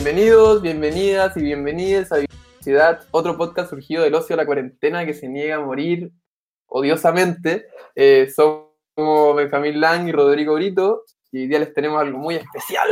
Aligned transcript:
Bienvenidos, 0.00 0.62
bienvenidas 0.62 1.36
y 1.36 1.42
bienvenidas 1.42 2.12
a 2.12 2.18
Ciudad, 2.60 3.04
otro 3.10 3.36
podcast 3.36 3.70
surgido 3.70 4.04
del 4.04 4.14
ocio 4.14 4.36
de 4.36 4.42
la 4.42 4.46
cuarentena 4.46 5.04
que 5.04 5.12
se 5.12 5.28
niega 5.28 5.56
a 5.56 5.60
morir 5.60 6.12
odiosamente. 6.68 7.66
Eh, 7.96 8.30
somos 8.30 8.70
Benjamín 9.36 9.80
Lang 9.80 10.06
y 10.06 10.12
Rodrigo 10.12 10.54
Brito 10.54 11.02
y 11.32 11.40
hoy 11.40 11.48
día 11.48 11.58
les 11.58 11.74
tenemos 11.74 12.00
algo 12.00 12.16
muy 12.16 12.36
especial. 12.36 12.88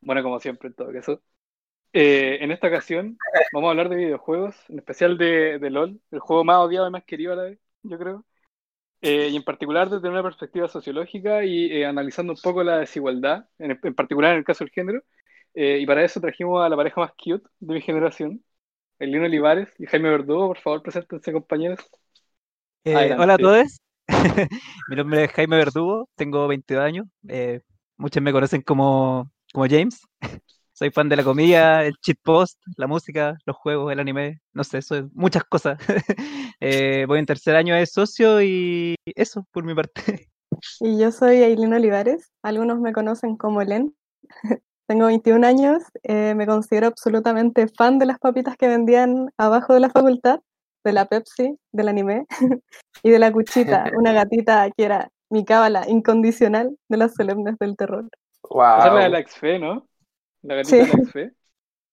Bueno, 0.00 0.22
como 0.22 0.40
siempre, 0.40 0.68
en 0.68 0.74
todo 0.74 0.90
caso. 0.90 1.20
Eh, 1.92 2.38
en 2.40 2.50
esta 2.50 2.68
ocasión 2.68 3.18
vamos 3.52 3.68
a 3.68 3.70
hablar 3.72 3.90
de 3.90 3.96
videojuegos, 3.96 4.56
en 4.70 4.78
especial 4.78 5.18
de, 5.18 5.58
de 5.58 5.68
LOL, 5.68 6.00
el 6.10 6.18
juego 6.20 6.44
más 6.44 6.56
odiado 6.60 6.88
y 6.88 6.92
más 6.92 7.04
querido 7.04 7.34
a 7.34 7.36
la 7.36 7.42
vez, 7.42 7.58
yo 7.82 7.98
creo. 7.98 8.24
Eh, 9.02 9.28
y 9.28 9.36
en 9.36 9.44
particular 9.44 9.90
desde 9.90 10.08
una 10.08 10.22
perspectiva 10.22 10.66
sociológica 10.66 11.44
y 11.44 11.82
analizando 11.84 12.32
un 12.32 12.40
poco 12.42 12.64
la 12.64 12.78
desigualdad, 12.78 13.50
en, 13.58 13.78
en 13.82 13.94
particular 13.94 14.32
en 14.32 14.38
el 14.38 14.44
caso 14.44 14.64
del 14.64 14.72
género. 14.72 15.02
Eh, 15.54 15.78
y 15.80 15.86
para 15.86 16.04
eso 16.04 16.20
trajimos 16.20 16.64
a 16.64 16.68
la 16.68 16.76
pareja 16.76 17.00
más 17.00 17.12
cute 17.12 17.48
de 17.60 17.74
mi 17.74 17.80
generación, 17.80 18.44
Elino 18.98 19.24
Olivares 19.24 19.68
y 19.78 19.86
Jaime 19.86 20.10
Verdugo. 20.10 20.48
Por 20.48 20.58
favor, 20.58 20.82
preséntense, 20.82 21.32
compañeros. 21.32 21.80
Eh, 22.84 23.14
hola 23.18 23.34
a 23.34 23.38
todos, 23.38 23.80
mi 24.88 24.96
nombre 24.96 25.24
es 25.24 25.32
Jaime 25.32 25.56
Verdugo, 25.56 26.08
tengo 26.16 26.46
22 26.48 26.84
años, 26.84 27.06
eh, 27.28 27.60
muchos 27.96 28.22
me 28.22 28.32
conocen 28.32 28.62
como, 28.62 29.30
como 29.52 29.66
James, 29.68 30.00
soy 30.72 30.90
fan 30.90 31.08
de 31.08 31.16
la 31.16 31.24
comida, 31.24 31.84
el 31.84 31.94
cheat 32.00 32.18
post, 32.22 32.58
la 32.76 32.86
música, 32.86 33.36
los 33.44 33.56
juegos, 33.56 33.92
el 33.92 34.00
anime, 34.00 34.40
no 34.52 34.64
sé, 34.64 34.80
soy 34.80 35.08
muchas 35.12 35.44
cosas. 35.44 35.78
Eh, 36.60 37.04
voy 37.06 37.20
en 37.20 37.26
tercer 37.26 37.54
año 37.54 37.76
de 37.76 37.86
socio 37.86 38.42
y 38.42 38.96
eso 39.14 39.46
por 39.52 39.62
mi 39.62 39.76
parte. 39.76 40.28
Y 40.80 40.98
yo 40.98 41.12
soy 41.12 41.36
Aileen 41.44 41.72
Olivares, 41.72 42.32
algunos 42.42 42.80
me 42.80 42.92
conocen 42.92 43.36
como 43.36 43.62
Len. 43.62 43.94
Tengo 44.88 45.04
21 45.06 45.44
años, 45.44 45.82
eh, 46.02 46.34
me 46.34 46.46
considero 46.46 46.86
absolutamente 46.86 47.68
fan 47.68 47.98
de 47.98 48.06
las 48.06 48.18
papitas 48.18 48.56
que 48.56 48.68
vendían 48.68 49.28
abajo 49.36 49.74
de 49.74 49.80
la 49.80 49.90
facultad, 49.90 50.40
de 50.82 50.92
la 50.94 51.04
Pepsi, 51.04 51.58
del 51.72 51.88
anime 51.88 52.24
y 53.02 53.10
de 53.10 53.18
la 53.18 53.30
Cuchita, 53.30 53.84
una 53.98 54.14
gatita 54.14 54.70
que 54.74 54.84
era 54.84 55.10
mi 55.28 55.44
cábala 55.44 55.86
incondicional 55.86 56.74
de 56.88 56.96
las 56.96 57.12
solemnes 57.14 57.56
del 57.60 57.76
terror. 57.76 58.08
Esa 58.10 58.78
es 58.78 58.94
la 58.94 59.00
de 59.00 59.08
Wow. 59.08 59.10
la 59.10 59.22
XFE, 59.26 59.58
¿no? 59.58 59.86
La 60.40 60.54
gatita 60.54 60.70
Sí. 60.70 60.90
de 60.90 60.96
la 60.96 61.04
XFE. 61.04 61.32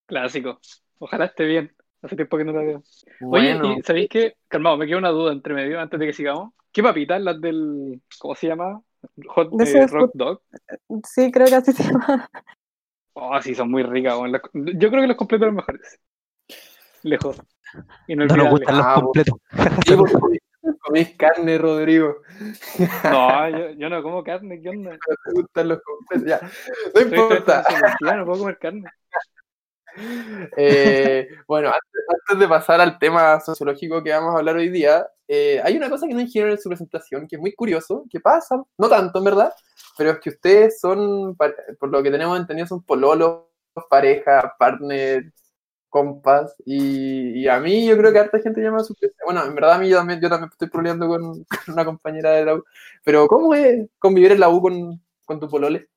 Clásico. 0.05 0.59
Ojalá 0.99 1.25
esté 1.25 1.43
bien. 1.43 1.75
Hace 2.01 2.15
tiempo 2.15 2.37
que 2.37 2.45
no 2.45 2.53
la 2.53 2.61
veo. 2.61 2.77
Oye, 2.77 3.19
Bueno, 3.57 3.73
¿y 3.77 3.81
¿sabéis 3.81 4.07
qué? 4.09 4.35
Calmado, 4.47 4.77
me 4.77 4.87
queda 4.87 4.99
una 4.99 5.09
duda 5.09 5.33
entre 5.33 5.53
medio 5.53 5.81
antes 5.81 5.99
de 5.99 6.05
que 6.05 6.13
sigamos. 6.13 6.53
¿Qué 6.71 6.81
papitas? 6.81 7.19
Las 7.21 7.41
del. 7.41 8.01
¿Cómo 8.19 8.35
se 8.35 8.47
llama? 8.47 8.79
Hot 9.27 9.49
eh, 9.59 9.87
Rock 9.87 10.11
Dog. 10.13 10.41
Sí, 11.03 11.31
creo 11.31 11.47
que 11.47 11.55
así 11.55 11.71
se 11.73 11.83
llama. 11.83 12.29
Oh, 13.17 13.41
sí, 13.41 13.55
son 13.55 13.71
muy 13.71 13.81
ricas. 13.83 14.13
Yo 14.53 14.89
creo 14.89 15.01
que 15.01 15.07
los 15.07 15.17
completos 15.17 15.47
son 15.47 15.55
los 15.55 15.65
mejores. 15.65 15.99
Lejos. 17.03 17.37
No 17.37 17.45
nos 17.81 17.87
Inolvidable. 18.07 18.49
gustan 18.51 18.77
los 18.77 18.85
Ah, 18.85 18.95
completos. 18.95 19.35
comís 20.81 21.15
carne, 21.15 21.57
Rodrigo. 21.57 22.17
No, 23.03 23.49
yo, 23.49 23.69
yo 23.71 23.89
no 23.89 24.03
como 24.03 24.23
carne, 24.23 24.61
¿qué 24.61 24.69
onda? 24.69 24.91
No 24.91 24.97
te 25.25 25.31
gustan 25.31 25.67
los 25.69 25.79
completos. 25.81 26.27
Ya, 26.27 26.39
no 26.93 27.01
importa. 27.01 27.63
no 28.01 28.25
puedo 28.25 28.39
comer 28.39 28.57
carne. 28.59 28.83
Eh, 30.57 31.29
bueno, 31.47 31.67
antes, 31.69 32.03
antes 32.09 32.39
de 32.39 32.47
pasar 32.47 32.81
al 32.81 32.99
tema 32.99 33.39
sociológico 33.39 34.03
que 34.03 34.11
vamos 34.11 34.35
a 34.35 34.39
hablar 34.39 34.57
hoy 34.57 34.69
día, 34.69 35.07
eh, 35.27 35.61
hay 35.63 35.77
una 35.77 35.89
cosa 35.89 36.05
que 36.07 36.13
no 36.13 36.19
dijeron 36.19 36.51
en 36.51 36.57
su 36.59 36.67
presentación 36.69 37.27
que 37.27 37.37
es 37.37 37.41
muy 37.41 37.53
curioso, 37.53 38.03
que 38.09 38.19
pasa, 38.19 38.61
no 38.77 38.89
tanto 38.89 39.19
en 39.19 39.25
verdad, 39.25 39.53
pero 39.97 40.11
es 40.11 40.19
que 40.19 40.29
ustedes 40.29 40.79
son, 40.79 41.35
por 41.35 41.89
lo 41.89 42.03
que 42.03 42.11
tenemos 42.11 42.39
entendido, 42.39 42.67
son 42.67 42.83
pololos, 42.83 43.43
pareja, 43.89 44.55
partner, 44.57 45.31
compas, 45.89 46.55
y, 46.65 47.41
y 47.41 47.47
a 47.47 47.59
mí 47.59 47.87
yo 47.87 47.97
creo 47.97 48.11
que 48.11 48.19
harta 48.19 48.39
gente 48.39 48.61
llama 48.61 48.79
a 48.79 48.83
su 48.83 48.93
Bueno, 49.23 49.45
en 49.45 49.55
verdad 49.55 49.75
a 49.75 49.77
mí 49.77 49.89
yo 49.89 49.97
también, 49.97 50.19
yo 50.19 50.29
también 50.29 50.49
estoy 50.51 50.69
pololeando 50.69 51.07
con, 51.07 51.21
con 51.65 51.73
una 51.73 51.85
compañera 51.85 52.31
de 52.31 52.45
la 52.45 52.55
U, 52.55 52.63
pero 53.03 53.27
¿cómo 53.27 53.53
es 53.53 53.87
convivir 53.99 54.33
en 54.33 54.41
la 54.41 54.49
U 54.49 54.61
con, 54.61 55.01
con 55.25 55.39
tu 55.39 55.47
polole? 55.47 55.87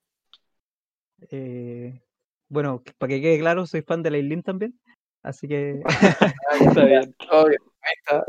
Eh, 1.31 2.01
bueno, 2.49 2.83
para 2.99 3.11
que 3.11 3.21
quede 3.21 3.41
claro, 3.41 3.67
soy 3.67 3.83
fan 3.83 4.03
de 4.03 4.11
la 4.13 4.43
también, 4.43 4.79
así 5.23 5.49
que... 5.49 5.83
Está 6.61 6.85
bien. 6.85 7.15
Obvio. 7.31 7.59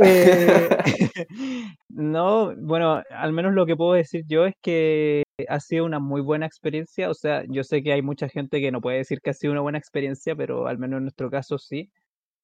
Eh, 0.04 0.70
no, 1.90 2.56
bueno, 2.58 3.04
al 3.10 3.34
menos 3.34 3.54
lo 3.54 3.66
que 3.66 3.76
puedo 3.76 3.94
decir 3.94 4.24
yo 4.28 4.46
es 4.46 4.54
que 4.62 5.24
ha 5.48 5.60
sido 5.60 5.86
una 5.86 6.00
muy 6.00 6.22
buena 6.22 6.46
experiencia. 6.46 7.10
O 7.10 7.14
sea, 7.14 7.44
yo 7.48 7.64
sé 7.64 7.84
que 7.84 7.94
hay 7.94 8.02
mucha 8.02 8.30
gente 8.30 8.62
que 8.62 8.72
no 8.72 8.82
puede 8.82 8.98
decir 8.98 9.20
que 9.22 9.32
ha 9.32 9.34
sido 9.34 9.52
una 9.54 9.62
buena 9.62 9.78
experiencia, 9.78 10.36
pero 10.36 10.68
al 10.68 10.78
menos 10.78 10.98
en 10.98 11.04
nuestro 11.04 11.30
caso 11.30 11.58
sí. 11.58 11.90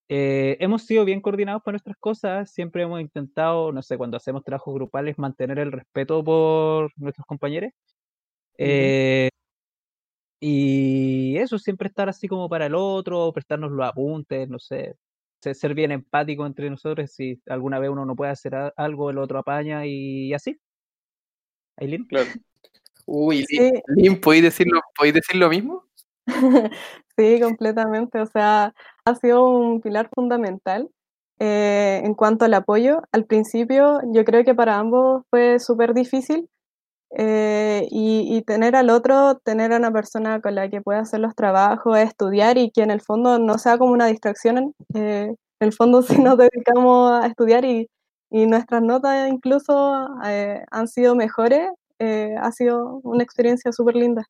Eh, 0.10 0.58
hemos 0.60 0.84
sido 0.86 1.06
bien 1.06 1.22
coordinados 1.22 1.64
para 1.64 1.74
nuestras 1.76 1.98
cosas, 1.98 2.52
siempre 2.52 2.84
hemos 2.84 3.02
intentado, 3.02 3.72
no 3.72 3.82
sé, 3.84 3.98
cuando 3.98 4.18
hacemos 4.18 4.44
trabajos 4.44 4.74
grupales, 4.76 5.18
mantener 5.20 5.60
el 5.60 5.72
respeto 5.72 6.24
por 6.24 6.92
nuestros 6.98 7.26
compañeros. 7.28 7.72
Eh, 8.58 9.30
y 10.40 11.38
eso, 11.38 11.58
siempre 11.60 11.88
estar 11.88 12.10
así 12.10 12.28
como 12.28 12.50
para 12.50 12.68
el 12.68 12.76
otro, 12.76 13.32
prestarnos 13.34 13.72
los 13.72 13.88
apuntes, 13.88 14.50
no 14.50 14.60
sé, 14.60 14.96
ser 15.54 15.74
bien 15.74 15.92
empático 15.92 16.46
entre 16.46 16.70
nosotros. 16.70 17.12
Si 17.12 17.42
alguna 17.48 17.80
vez 17.80 17.90
uno 17.90 18.06
no 18.06 18.16
puede 18.16 18.32
hacer 18.32 18.56
algo, 18.76 19.10
el 19.10 19.18
otro 19.18 19.40
apaña 19.40 19.86
y, 19.86 20.34
así. 20.34 20.60
Aileen. 21.78 22.06
Claro. 22.06 22.30
Uy, 23.06 23.44
Sí. 23.44 23.72
Lin, 23.88 24.20
¿podéis 24.20 24.44
decirlo, 24.44 24.82
¿podéis 24.98 25.16
decir 25.16 25.36
lo 25.36 25.50
mismo? 25.50 25.84
Sí, 27.18 27.40
completamente. 27.40 28.20
O 28.20 28.26
sea, 28.26 28.74
ha 29.06 29.16
sido 29.16 29.48
un 29.48 29.80
pilar 29.80 30.10
fundamental 30.14 30.90
eh, 31.40 32.02
en 32.04 32.14
cuanto 32.14 32.44
al 32.44 32.54
apoyo. 32.54 33.04
Al 33.14 33.26
principio, 33.26 34.02
yo 34.12 34.26
creo 34.26 34.44
que 34.44 34.54
para 34.54 34.78
ambos 34.78 35.24
fue 35.30 35.60
súper 35.60 35.94
difícil 35.94 36.50
eh, 37.16 37.88
y, 37.92 38.38
y 38.38 38.44
tener 38.44 38.76
al 38.76 38.90
otro, 38.92 39.38
tener 39.44 39.74
a 39.74 39.78
una 39.78 39.92
persona 39.92 40.42
con 40.42 40.56
la 40.56 40.70
que 40.70 40.82
pueda 40.82 41.00
hacer 41.02 41.22
los 41.22 41.36
trabajos, 41.36 41.98
estudiar 42.00 42.58
y 42.58 42.72
que 42.72 42.84
en 42.84 42.92
el 42.92 43.02
fondo 43.02 43.40
no 43.40 43.58
sea 43.60 43.78
como 43.78 43.94
una 43.94 44.08
distracción. 44.08 44.74
eh, 44.96 45.30
en 45.62 45.68
el 45.68 45.74
fondo, 45.74 46.02
si 46.04 46.22
nos 46.22 46.38
dedicamos 46.38 47.12
a 47.24 47.28
estudiar 47.28 47.66
y, 47.66 47.90
y 48.32 48.48
nuestras 48.48 48.82
notas 48.84 49.30
incluso 49.30 50.08
eh, 50.26 50.64
han 50.72 50.88
sido 50.88 51.16
mejores, 51.16 51.70
eh, 52.00 52.36
ha 52.42 52.52
sido 52.52 53.00
una 53.04 53.24
experiencia 53.24 53.72
súper 53.72 53.96
linda. 53.96 54.26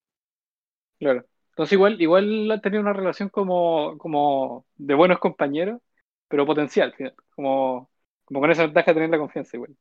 Claro. 1.00 1.26
Entonces 1.52 1.74
igual, 1.74 2.02
igual 2.02 2.52
han 2.52 2.62
tenido 2.62 2.82
una 2.82 2.94
relación 2.94 3.30
como, 3.30 3.98
como 3.98 4.66
de 4.76 4.94
buenos 4.94 5.20
compañeros, 5.20 5.82
pero 6.28 6.46
potencial, 6.46 6.94
como, 7.36 7.90
como 8.26 8.40
con 8.42 8.52
esa 8.52 8.64
ventaja 8.64 8.92
de 8.92 8.96
tener 8.96 9.10
la 9.10 9.18
confianza 9.20 9.56
igual. 9.58 9.76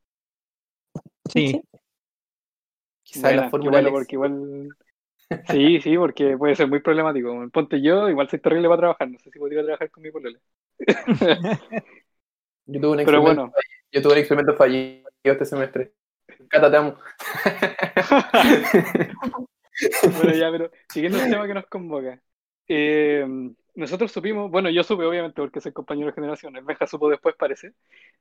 Sí, 1.33 1.61
Quizás 3.15 3.23
Buena, 3.23 3.43
la 3.43 3.51
fórmula 3.51 3.71
bueno, 3.71 3.91
porque 3.91 4.17
igual. 4.17 4.69
Sí, 5.51 5.81
sí, 5.81 5.97
porque 5.97 6.37
puede 6.37 6.55
ser 6.55 6.69
muy 6.69 6.81
problemático. 6.81 7.49
Ponte 7.51 7.81
yo, 7.81 8.11
igual 8.11 8.29
soy 8.29 8.41
terrible 8.41 8.69
para 8.69 8.81
trabajar, 8.81 9.11
no 9.11 9.19
sé 9.19 9.31
si 9.31 9.39
podría 9.39 9.63
trabajar 9.63 9.91
con 9.91 10.03
mi 10.03 10.11
polole. 10.11 10.39
Yo 12.67 12.81
tuve 12.81 12.93
un 12.93 12.97
Pero 13.01 13.01
experimento, 13.01 13.21
bueno, 13.21 13.53
fallido- 13.53 13.69
yo 13.93 14.03
tuve 14.03 14.13
un 14.13 14.19
experimento 14.19 14.55
fallido 14.57 15.09
este 15.23 15.45
semestre. 15.45 15.93
Cata, 16.49 16.71
te 16.71 16.77
amo. 16.77 16.97
bueno, 20.03 20.35
ya, 20.35 20.50
pero 20.50 20.71
siguiendo 20.88 21.19
el 21.19 21.31
tema 21.31 21.47
que 21.47 21.55
nos 21.55 21.67
convoca. 21.67 22.21
Eh, 22.69 23.27
nosotros 23.75 24.12
supimos, 24.12 24.50
bueno, 24.50 24.71
yo 24.71 24.83
supe 24.85 25.05
obviamente 25.05 25.41
porque 25.41 25.61
soy 25.61 25.73
compañero 25.73 26.09
de 26.09 26.15
generación, 26.15 26.56
el 26.56 26.65
Benja 26.65 26.87
supo 26.87 27.09
después, 27.11 27.35
parece, 27.37 27.73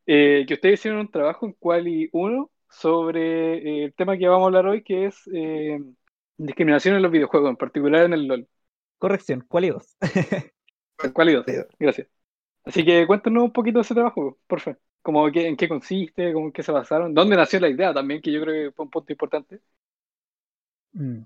eh, 0.06 0.46
que 0.48 0.56
ustedes 0.56 0.80
hicieron 0.80 1.00
un 1.02 1.12
trabajo 1.12 1.46
en 1.46 1.54
Quali 1.54 2.10
1 2.12 2.50
sobre 2.74 3.58
eh, 3.58 3.86
el 3.86 3.94
tema 3.94 4.18
que 4.18 4.28
vamos 4.28 4.44
a 4.44 4.48
hablar 4.48 4.68
hoy, 4.68 4.84
que 4.84 5.06
es 5.08 5.16
eh, 5.34 5.80
discriminación 6.38 6.96
en 6.96 7.02
los 7.02 7.12
videojuegos, 7.12 7.50
en 7.50 7.58
particular 7.58 8.06
en 8.06 8.14
el 8.14 8.28
LOL. 8.28 8.48
corrección, 8.98 9.46
¿cuál 9.48 9.66
y 9.66 9.70
dos? 9.70 9.98
En 11.04 11.12
Quali 11.12 11.34
2, 11.34 11.46
gracias. 11.80 12.08
Así 12.66 12.86
que 12.86 13.06
cuéntanos 13.08 13.44
un 13.44 13.52
poquito 13.54 13.80
de 13.80 13.82
ese 13.84 13.94
trabajo, 13.94 14.38
por 14.48 14.60
favor. 14.62 14.80
Como 15.02 15.30
que, 15.32 15.48
en 15.48 15.58
qué 15.58 15.68
consiste, 15.68 16.32
cómo 16.34 16.48
en 16.48 16.54
qué 16.54 16.64
se 16.64 16.72
basaron, 16.72 17.14
dónde 17.14 17.36
nació 17.36 17.60
la 17.60 17.70
idea 17.70 17.94
también, 17.94 18.22
que 18.22 18.32
yo 18.32 18.42
creo 18.42 18.70
que 18.70 18.76
fue 18.76 18.86
un 18.86 18.92
punto 18.92 19.12
importante. 19.12 19.62
Mm. 20.94 21.24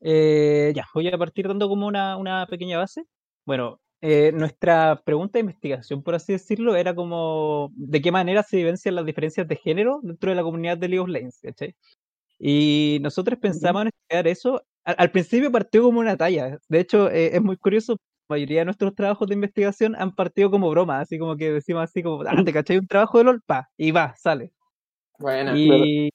Eh, 0.00 0.72
ya, 0.74 0.88
voy 0.94 1.08
a 1.08 1.18
partir 1.18 1.46
dando 1.46 1.68
como 1.68 1.86
una, 1.86 2.16
una 2.16 2.46
pequeña 2.46 2.78
base. 2.78 3.04
Bueno, 3.44 3.80
eh, 4.02 4.32
nuestra 4.32 5.00
pregunta 5.04 5.34
de 5.38 5.40
investigación, 5.40 6.02
por 6.02 6.14
así 6.16 6.32
decirlo, 6.32 6.76
era 6.76 6.94
como 6.94 7.70
de 7.76 8.02
qué 8.02 8.12
manera 8.12 8.42
se 8.42 8.56
vivencian 8.56 8.96
las 8.96 9.06
diferencias 9.06 9.46
de 9.48 9.56
género 9.56 10.00
dentro 10.02 10.30
de 10.30 10.36
la 10.36 10.42
comunidad 10.42 10.76
de 10.76 10.88
League 10.88 11.00
of 11.00 11.08
Legends, 11.08 11.40
¿cachai? 11.40 11.76
Y 12.38 12.98
nosotros 13.02 13.38
pensamos 13.38 13.82
en 13.82 13.88
estudiar 13.88 14.26
eso. 14.28 14.62
Al, 14.84 14.96
al 14.98 15.10
principio 15.12 15.52
partió 15.52 15.82
como 15.84 16.00
una 16.00 16.16
talla. 16.16 16.58
De 16.68 16.80
hecho, 16.80 17.08
eh, 17.10 17.36
es 17.36 17.42
muy 17.42 17.56
curioso. 17.56 17.96
La 18.28 18.36
mayoría 18.36 18.60
de 18.60 18.64
nuestros 18.66 18.94
trabajos 18.94 19.28
de 19.28 19.34
investigación 19.34 19.94
han 19.96 20.14
partido 20.14 20.50
como 20.50 20.70
broma, 20.70 21.00
así 21.00 21.18
como 21.18 21.36
que 21.36 21.52
decimos 21.52 21.84
así 21.84 22.02
como, 22.02 22.22
ah, 22.26 22.42
¿te 22.44 22.52
cachai 22.52 22.78
un 22.78 22.86
trabajo 22.88 23.18
de 23.18 23.24
LOL? 23.24 23.42
Pa, 23.42 23.70
y 23.76 23.92
va, 23.92 24.14
sale. 24.16 24.52
Bueno, 25.18 25.56
Y, 25.56 26.10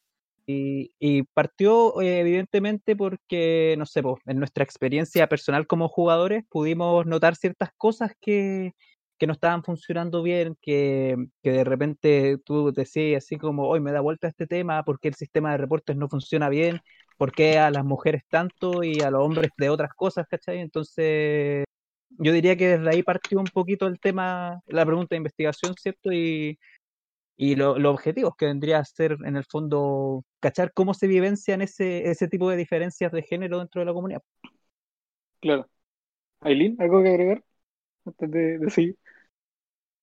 y, 0.48 1.24
partió 1.34 2.02
eh, 2.02 2.20
evidentemente 2.22 2.96
porque, 2.96 3.76
no 3.78 3.86
sé, 3.86 4.02
po, 4.02 4.20
en 4.26 4.40
nuestra 4.40 4.64
experiencia 4.64 5.28
personal 5.28 5.68
como 5.68 5.90
jugadores 5.90 6.46
pudimos 6.50 7.06
notar 7.06 7.36
ciertas 7.36 7.72
cosas 7.78 8.14
que, 8.22 8.74
que 9.18 9.28
no 9.28 9.34
estaban 9.34 9.64
funcionando 9.64 10.24
bien, 10.24 10.56
que, 10.62 11.18
que 11.44 11.52
de 11.52 11.64
repente 11.66 12.38
tú 12.46 12.72
decías 12.72 13.26
así 13.26 13.38
como, 13.38 13.68
hoy 13.68 13.82
me 13.82 13.92
da 13.92 14.00
vuelta 14.02 14.28
este 14.30 14.48
tema, 14.48 14.84
¿por 14.84 15.00
qué 15.00 15.10
el 15.10 15.16
sistema 15.16 15.52
de 15.52 15.58
reportes 15.58 15.98
no 15.98 16.08
funciona 16.10 16.50
bien? 16.50 16.80
¿Por 17.18 17.32
qué 17.34 17.58
a 17.60 17.72
las 17.72 17.84
mujeres 17.84 18.24
tanto 18.30 18.84
y 18.84 19.02
a 19.02 19.12
los 19.12 19.22
hombres 19.24 19.50
de 19.58 19.70
otras 19.70 19.92
cosas, 19.96 20.28
¿cachai? 20.30 20.60
Entonces, 20.60 21.66
yo 22.10 22.32
diría 22.32 22.56
que 22.56 22.78
desde 22.78 22.90
ahí 22.90 23.04
partió 23.04 23.40
un 23.40 23.46
poquito 23.46 23.88
el 23.88 24.00
tema, 24.00 24.62
la 24.68 24.86
pregunta 24.86 25.10
de 25.12 25.18
investigación, 25.18 25.74
¿cierto? 25.76 26.12
Y, 26.12 26.60
y 27.38 27.56
lo- 27.56 27.78
los 27.80 27.94
objetivos 27.94 28.36
que 28.38 28.48
vendría 28.48 28.80
a 28.80 28.86
ser, 28.86 29.18
en 29.26 29.38
el 29.38 29.46
fondo, 29.46 30.24
cachar 30.42 30.74
cómo 30.74 30.94
se 30.94 31.08
vivencian 31.08 31.62
ese, 31.62 32.10
ese 32.10 32.28
tipo 32.28 32.50
de 32.50 32.58
diferencias 32.58 33.12
de 33.12 33.24
género 33.24 33.60
dentro 33.60 33.82
de 33.82 33.86
la 33.86 33.94
comunidad. 33.94 34.22
Claro. 35.40 35.70
Aileen, 36.42 36.78
¿algo 36.80 37.04
que 37.04 37.10
agregar? 37.10 37.44
Antes 38.06 38.32
de, 38.32 38.60
de 38.60 38.70
seguir. 38.70 38.98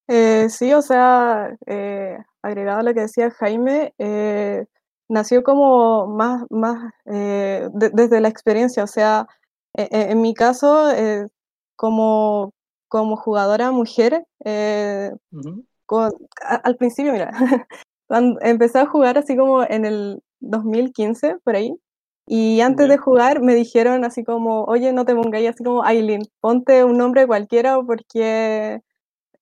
Eh, 0.07 0.49
sí, 0.51 0.73
o 0.75 0.83
sea, 0.83 1.57
eh, 1.67 2.19
agregado 2.43 2.81
a 2.81 2.83
lo 2.83 2.93
que 2.93 3.01
decía 3.01 3.31
Jaime, 3.31 3.95
eh, 3.99 4.67
nació 5.09 5.43
como 5.43 6.07
más, 6.07 6.45
más 6.51 6.93
eh, 7.07 7.69
de- 7.73 7.91
desde 7.91 8.21
la 8.21 8.29
experiencia, 8.29 8.85
o 8.85 8.87
sea, 8.87 9.27
e- 9.73 9.89
e- 9.91 10.11
en 10.13 10.21
mi 10.21 10.35
caso, 10.35 10.91
eh, 10.91 11.27
como, 11.77 12.53
como 12.89 13.17
jugadora 13.17 13.71
mujer, 13.71 14.27
eh. 14.45 15.11
Con- 15.87 16.13
a- 16.43 16.57
al 16.57 16.77
principio, 16.77 17.13
mira, 17.13 17.31
cuando 18.09 18.41
empecé 18.43 18.79
a 18.81 18.87
jugar 18.87 19.19
así 19.19 19.37
como 19.37 19.63
en 19.65 19.85
el 19.85 20.23
2015, 20.41 21.37
por 21.45 21.57
ahí, 21.57 21.75
y 22.27 22.61
antes 22.63 22.89
de 22.89 22.97
jugar 22.99 23.43
me 23.43 23.55
dijeron 23.55 24.05
así 24.05 24.25
como, 24.25 24.65
oye, 24.65 24.93
no 24.95 25.05
te 25.05 25.15
pongáis 25.15 25.51
así 25.51 25.63
como 25.65 25.85
Aileen, 25.85 26.23
ponte 26.41 26.83
un 26.85 26.97
nombre 26.99 27.27
cualquiera 27.27 27.81
porque 27.83 28.81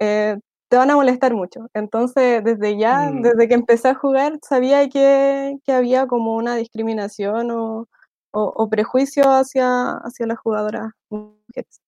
eh, 0.01 0.39
te 0.69 0.77
van 0.77 0.91
a 0.91 0.97
molestar 0.97 1.35
mucho. 1.35 1.69
Entonces, 1.75 2.43
desde 2.45 2.77
ya, 2.79 3.11
Mm. 3.11 3.23
desde 3.23 3.49
que 3.49 3.55
empecé 3.55 3.89
a 3.91 3.95
jugar, 3.95 4.39
sabía 4.43 4.89
que, 4.89 5.57
que 5.65 5.73
había 5.73 6.07
como 6.09 6.35
una 6.37 6.57
discriminación 6.57 7.51
o, 7.53 7.89
o- 8.33 8.53
o 8.57 8.69
prejuicio 8.71 9.25
hacia, 9.31 9.93
hacia 9.99 10.27
las 10.27 10.39
jugadoras 10.39 10.93
mujeres. 11.11 11.81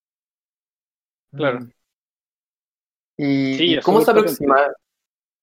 Claro. 1.33 1.67
¿Y, 3.17 3.55
Sí, 3.55 3.65
y 3.67 3.75
es 3.77 3.85
cómo 3.85 4.01
se 4.01 4.11
aproximaron? 4.11 4.73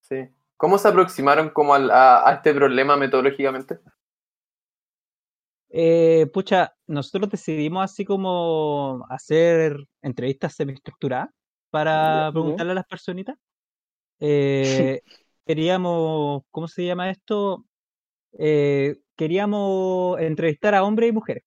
Sí. 0.02 0.30
¿Cómo 0.58 0.78
se 0.78 0.88
aproximaron 0.88 1.50
como 1.50 1.74
al- 1.74 1.90
a, 1.92 2.30
a 2.30 2.34
este 2.36 2.54
problema 2.54 2.96
metodológicamente? 2.98 3.80
Eh, 5.70 6.28
pucha, 6.34 6.74
nosotros 6.88 7.30
decidimos 7.30 7.84
así 7.86 8.04
como 8.04 9.06
hacer 9.10 9.78
entrevistas 10.02 10.54
semiestructuradas 10.54 11.30
para 11.70 12.30
preguntarle 12.32 12.74
a 12.74 12.76
las 12.76 12.86
personitas. 12.86 13.38
Eh, 14.20 15.02
queríamos, 15.46 16.44
¿cómo 16.52 16.68
se 16.68 16.86
llama 16.86 17.10
esto? 17.10 17.66
Eh, 18.38 18.98
queríamos 19.16 20.20
entrevistar 20.20 20.76
a 20.76 20.84
hombres 20.84 21.10
y 21.10 21.14
mujeres, 21.14 21.44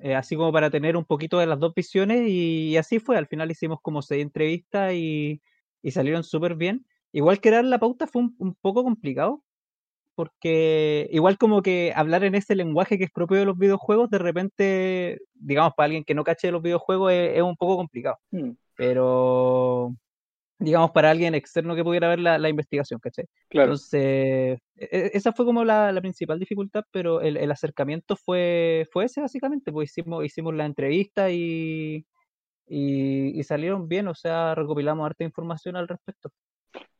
eh, 0.00 0.14
así 0.14 0.36
como 0.36 0.52
para 0.52 0.70
tener 0.70 0.96
un 0.96 1.04
poquito 1.04 1.38
de 1.38 1.46
las 1.46 1.58
dos 1.58 1.74
visiones 1.74 2.28
y, 2.28 2.76
así 2.78 2.98
fue. 2.98 3.16
Al 3.18 3.26
final 3.26 3.50
hicimos 3.50 3.78
como 3.82 4.02
seis 4.02 4.22
entrevistas 4.22 4.92
y, 4.94 5.42
y 5.86 5.92
salieron 5.92 6.24
súper 6.24 6.56
bien. 6.56 6.86
Igual 7.12 7.40
que 7.40 7.50
dar 7.52 7.64
la 7.64 7.78
pauta 7.78 8.06
fue 8.08 8.22
un, 8.22 8.36
un 8.38 8.54
poco 8.56 8.84
complicado 8.84 9.42
porque 10.14 11.08
igual 11.12 11.38
como 11.38 11.62
que 11.62 11.92
hablar 11.94 12.24
en 12.24 12.34
ese 12.34 12.54
lenguaje 12.56 12.98
que 12.98 13.04
es 13.04 13.10
propio 13.10 13.38
de 13.38 13.44
los 13.46 13.58
videojuegos, 13.58 14.10
de 14.10 14.18
repente, 14.18 15.18
digamos, 15.34 15.74
para 15.76 15.86
alguien 15.86 16.04
que 16.04 16.14
no 16.14 16.24
cache 16.24 16.48
de 16.48 16.52
los 16.52 16.62
videojuegos 16.62 17.12
es, 17.12 17.36
es 17.36 17.42
un 17.42 17.56
poco 17.56 17.76
complicado. 17.76 18.18
Mm, 18.32 18.56
Pero, 18.76 19.96
digamos, 20.58 20.90
para 20.92 21.10
alguien 21.10 21.34
externo 21.34 21.76
que 21.76 21.84
pudiera 21.84 22.08
ver 22.08 22.20
la, 22.20 22.38
la 22.38 22.48
investigación, 22.48 23.00
¿cachai? 23.00 23.26
Claro. 23.48 23.72
Entonces, 23.72 24.58
e- 24.76 25.10
esa 25.14 25.32
fue 25.32 25.44
como 25.46 25.64
la, 25.64 25.92
la 25.92 26.00
principal 26.02 26.38
dificultad, 26.38 26.84
pero 26.92 27.20
el, 27.22 27.36
el 27.36 27.50
acercamiento 27.52 28.16
fue, 28.16 28.86
fue 28.92 29.06
ese 29.06 29.20
básicamente, 29.20 29.72
pues 29.72 29.90
hicimos, 29.90 30.24
hicimos 30.24 30.54
la 30.54 30.66
entrevista 30.66 31.30
y, 31.30 32.06
y, 32.68 33.38
y 33.38 33.44
salieron 33.44 33.88
bien, 33.88 34.08
o 34.08 34.14
sea, 34.14 34.54
recopilamos 34.54 35.06
harta 35.06 35.24
información 35.24 35.76
al 35.76 35.88
respecto. 35.88 36.30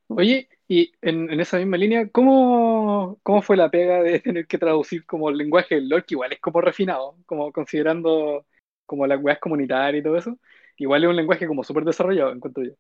Oye, 0.09 0.49
y 0.69 0.93
en, 1.03 1.31
en 1.31 1.41
esa 1.41 1.59
misma 1.59 1.77
línea, 1.77 2.09
¿cómo, 2.11 3.19
cómo 3.23 3.43
fue 3.43 3.57
la 3.57 3.71
pega 3.71 4.03
de 4.03 4.21
tener 4.21 4.47
que 4.47 4.59
traducir 4.59 5.05
como 5.07 5.31
el 5.31 5.37
lenguaje 5.39 5.77
del 5.77 5.89
LoL, 5.89 6.05
que 6.05 6.15
igual 6.15 6.33
es 6.33 6.41
como 6.41 6.61
refinado, 6.61 7.17
como 7.27 7.53
considerando 7.53 8.47
como 8.87 9.07
las 9.07 9.21
weas 9.23 9.39
comunitarias 9.41 10.01
y 10.01 10.05
todo 10.05 10.17
eso? 10.17 10.39
Igual 10.77 11.05
es 11.05 11.11
un 11.11 11.17
lenguaje 11.17 11.47
como 11.47 11.65
súper 11.65 11.85
desarrollado, 11.85 12.33
encuentro 12.33 12.65
yo. 12.65 12.73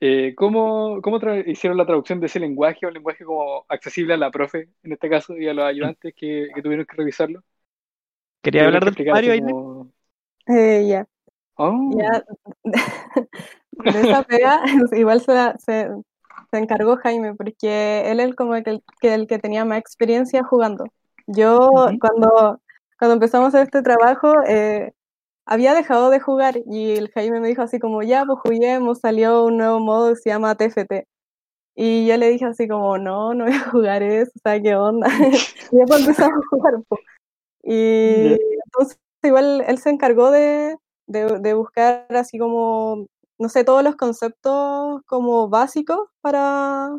Eh, 0.00 0.34
¿cómo, 0.36 1.00
cómo 1.02 1.18
hicieron 1.46 1.78
la 1.78 1.86
traducción 1.86 2.20
de 2.20 2.26
ese 2.26 2.40
lenguaje, 2.40 2.86
un 2.86 2.94
lenguaje 2.94 3.24
como 3.24 3.64
accesible 3.68 4.14
a 4.14 4.16
la 4.18 4.30
profe, 4.32 4.68
en 4.82 4.92
este 4.92 5.10
caso, 5.10 5.36
y 5.38 5.48
a 5.48 5.54
los 5.54 5.64
ayudantes 5.64 6.14
que, 6.16 6.48
que 6.54 6.62
tuvieron 6.62 6.86
que 6.86 6.96
revisarlo? 6.96 7.42
¿Quería 8.42 8.64
hablar 8.64 8.84
que 8.94 9.04
del 9.04 9.06
Mario, 9.10 9.34
como, 9.34 9.92
Eh, 10.46 10.86
ya, 10.88 11.06
"Oh, 11.70 11.90
ya, 11.98 12.24
de 13.72 14.00
esa 14.00 14.22
pega 14.22 14.62
igual 14.96 15.20
se, 15.20 15.32
se, 15.58 15.88
se 16.50 16.58
encargó 16.58 16.96
Jaime, 16.96 17.34
porque 17.34 18.10
él 18.10 18.20
es 18.20 18.34
como 18.34 18.54
el, 18.54 18.82
que 19.00 19.14
el 19.14 19.26
que 19.26 19.38
tenía 19.38 19.64
más 19.64 19.78
experiencia 19.78 20.42
jugando. 20.44 20.84
Yo 21.26 21.68
Ujú. 21.70 21.98
cuando, 21.98 22.60
cuando 22.98 23.14
empezamos 23.14 23.54
este 23.54 23.82
trabajo 23.82 24.32
eh, 24.46 24.92
había 25.46 25.74
dejado 25.74 26.10
de 26.10 26.20
jugar 26.20 26.58
y 26.66 26.92
el 26.92 27.10
Jaime 27.10 27.40
me 27.40 27.48
dijo 27.48 27.62
así 27.62 27.78
como, 27.78 28.02
ya, 28.02 28.24
pues 28.24 28.38
juguemos, 28.40 29.00
salió 29.00 29.44
un 29.44 29.56
nuevo 29.56 29.80
modo 29.80 30.10
que 30.10 30.16
se 30.16 30.30
llama 30.30 30.54
TFT. 30.54 31.06
Y 31.74 32.06
yo 32.06 32.16
le 32.18 32.28
dije 32.28 32.44
así 32.44 32.68
como, 32.68 32.98
no, 32.98 33.34
no 33.34 33.44
voy 33.44 33.54
a 33.54 33.70
jugar 33.70 34.02
eso, 34.02 34.30
o 34.36 34.40
sea, 34.42 34.60
¿qué 34.60 34.76
onda? 34.76 35.08
y 35.72 35.76
después 35.76 36.00
empezamos 36.00 36.44
a 36.44 36.48
jugar. 36.50 36.74
po. 36.88 36.98
Y 37.62 38.30
Ya. 38.30 38.36
entonces 38.66 38.98
igual 39.22 39.64
él 39.66 39.78
se 39.78 39.90
encargó 39.90 40.30
de, 40.30 40.76
de, 41.12 41.54
buscar 41.54 42.06
así 42.10 42.38
como, 42.38 43.06
no 43.38 43.48
sé, 43.48 43.64
todos 43.64 43.84
los 43.84 43.96
conceptos 43.96 45.02
como 45.06 45.48
básicos 45.48 46.08
para, 46.20 46.90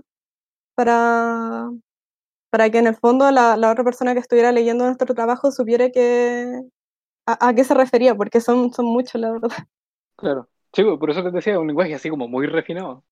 para, 0.75 1.70
para 2.50 2.70
que 2.70 2.79
en 2.79 2.88
el 2.88 2.96
fondo 2.96 3.29
la, 3.32 3.58
la 3.58 3.72
otra 3.72 3.84
persona 3.84 4.13
que 4.13 4.20
estuviera 4.20 4.51
leyendo 4.51 4.86
nuestro 4.86 5.13
trabajo 5.13 5.51
supiera 5.51 5.89
que, 5.89 6.62
a, 7.25 7.53
qué 7.53 7.63
se 7.63 7.74
refería, 7.74 8.15
porque 8.15 8.41
son, 8.41 8.74
son 8.74 8.86
muchos, 8.86 9.20
la 9.20 9.32
verdad. 9.32 9.50
claro. 10.15 10.50
Pues, 10.72 10.98
por 11.00 11.10
eso 11.12 11.24
te 11.24 11.32
decía, 11.32 11.60
un 11.60 11.67
lenguaje 11.67 11.93
así 11.93 12.10
como 12.10 12.27
muy 12.27 12.48
refinado. 12.48 13.03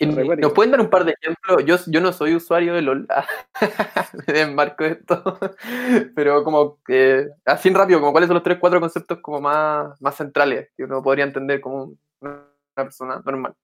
¿Y 0.00 0.06
Re 0.06 0.24
cuático. 0.24 0.46
¿Nos 0.46 0.54
pueden 0.54 0.70
dar 0.70 0.80
un 0.80 0.90
par 0.90 1.04
de 1.04 1.14
ejemplos? 1.20 1.64
Yo, 1.64 1.76
yo 1.90 2.00
no 2.00 2.12
soy 2.12 2.34
usuario 2.34 2.74
de 2.74 2.82
LOL, 2.82 3.08
me 4.26 4.32
desmarco 4.32 4.84
de 4.84 4.90
esto, 4.90 5.38
pero 6.14 6.44
como 6.44 6.78
que, 6.84 7.28
así 7.44 7.68
en 7.68 7.74
rápido, 7.74 7.98
como 7.98 8.12
cuáles 8.12 8.28
son 8.28 8.34
los 8.34 8.44
tres, 8.44 8.58
cuatro 8.60 8.80
conceptos 8.80 9.18
como 9.20 9.40
más, 9.40 10.00
más 10.00 10.16
centrales 10.16 10.70
que 10.76 10.84
uno 10.84 11.02
podría 11.02 11.24
entender 11.24 11.60
como 11.60 11.94
una 12.20 12.46
persona 12.74 13.20
normal. 13.24 13.54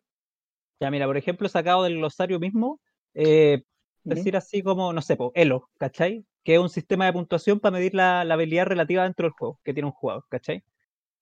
Ya, 0.81 0.91
mira, 0.91 1.07
por 1.07 1.17
ejemplo, 1.17 1.49
sacado 1.49 1.85
del 1.85 1.99
glosario 1.99 2.41
mismo, 2.41 2.81
eh, 3.15 3.63
decir 4.03 4.37
así 4.37 4.61
como, 4.63 4.93
no 4.93 5.03
sé, 5.03 5.17
po, 5.17 5.31
Elo, 5.37 5.71
¿cachai? 5.79 6.25
Que 6.43 6.55
es 6.55 6.61
un 6.61 6.69
sistema 6.69 7.07
de 7.07 7.13
puntuación 7.13 7.61
para 7.61 7.75
medir 7.75 7.95
la, 7.95 8.25
la 8.25 8.35
habilidad 8.35 8.67
relativa 8.67 9.05
dentro 9.05 9.25
del 9.27 9.33
juego 9.33 9.61
que 9.63 9.73
tiene 9.73 9.87
un 9.87 9.93
jugador, 9.93 10.25
¿cachai? 10.29 10.65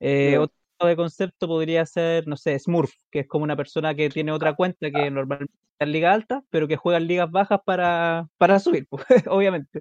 Eh, 0.01 0.39
otro 0.39 0.62
tipo 0.83 0.89
de 0.89 0.97
concepto 0.97 1.47
podría 1.47 1.87
ser, 1.87 2.27
no 2.27 2.37
sé, 2.37 2.59
Smurf, 2.59 2.93
que 3.11 3.21
es 3.21 3.29
como 3.29 3.45
una 3.45 3.57
persona 3.57 3.95
que 3.95 4.09
tiene 4.11 4.33
otra 4.33 4.55
cuenta 4.55 4.91
que 4.91 5.11
normalmente 5.11 5.55
está 5.73 5.85
en 5.85 5.93
liga 5.93 6.13
alta, 6.13 6.43
pero 6.51 6.67
que 6.67 6.77
juega 6.77 6.99
en 6.99 7.07
ligas 7.07 7.31
bajas 7.31 7.61
para, 7.65 8.27
para 8.37 8.59
subir, 8.59 8.87
pues, 8.89 9.05
obviamente. 9.31 9.81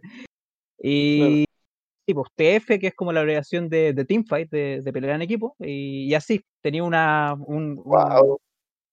Y, 0.77 1.45
y 2.05 2.13
pues 2.13 2.29
TF, 2.35 2.79
que 2.79 2.87
es 2.87 2.95
como 2.95 3.11
la 3.11 3.21
abreviación 3.21 3.67
de, 3.67 3.93
de 3.93 4.05
Teamfight, 4.05 4.51
de, 4.51 4.81
de 4.83 4.93
pelear 4.93 5.15
en 5.15 5.23
equipo, 5.23 5.55
y, 5.59 6.05
y 6.05 6.13
así, 6.13 6.45
tenía 6.61 6.83
una, 6.83 7.33
un- 7.33 7.77
Wow. 7.83 8.39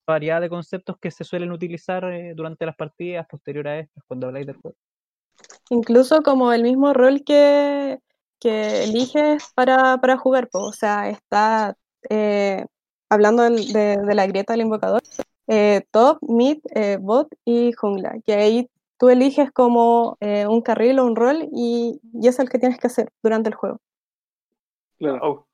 variedad 0.06 0.40
de 0.40 0.48
conceptos 0.48 0.96
que 0.98 1.10
se 1.10 1.24
suelen 1.24 1.52
utilizar 1.52 2.04
eh, 2.04 2.32
durante 2.34 2.64
las 2.64 2.76
partidas 2.76 3.26
posterior 3.26 3.68
a 3.68 3.80
estas, 3.80 4.02
cuando 4.06 4.28
habláis 4.28 4.46
del 4.46 4.56
juego. 4.56 4.76
Incluso 5.68 6.22
como 6.22 6.52
el 6.54 6.62
mismo 6.62 6.94
rol 6.94 7.22
que, 7.24 7.98
que 8.40 8.84
eliges 8.84 9.52
para, 9.54 9.98
para 9.98 10.16
jugar, 10.16 10.48
po. 10.48 10.60
o 10.60 10.72
sea, 10.72 11.10
está 11.10 11.76
eh, 12.10 12.64
hablando 13.08 13.42
de, 13.44 13.96
de 13.96 14.14
la 14.14 14.26
grieta 14.26 14.52
del 14.52 14.62
invocador, 14.62 15.02
eh, 15.48 15.82
top, 15.90 16.18
mid, 16.22 16.58
eh, 16.74 16.98
bot 17.00 17.28
y 17.44 17.72
jungla, 17.72 18.16
que 18.24 18.34
ahí 18.34 18.70
tú 18.98 19.08
eliges 19.08 19.50
como 19.52 20.16
eh, 20.20 20.46
un 20.46 20.60
carril 20.62 20.98
o 20.98 21.06
un 21.06 21.16
rol 21.16 21.48
y, 21.52 22.00
y 22.12 22.28
es 22.28 22.38
el 22.38 22.50
que 22.50 22.58
tienes 22.58 22.78
que 22.78 22.88
hacer 22.88 23.10
durante 23.22 23.48
el 23.48 23.54
juego. 23.54 23.80
Claro. 24.98 25.18
Wow. 25.20 25.46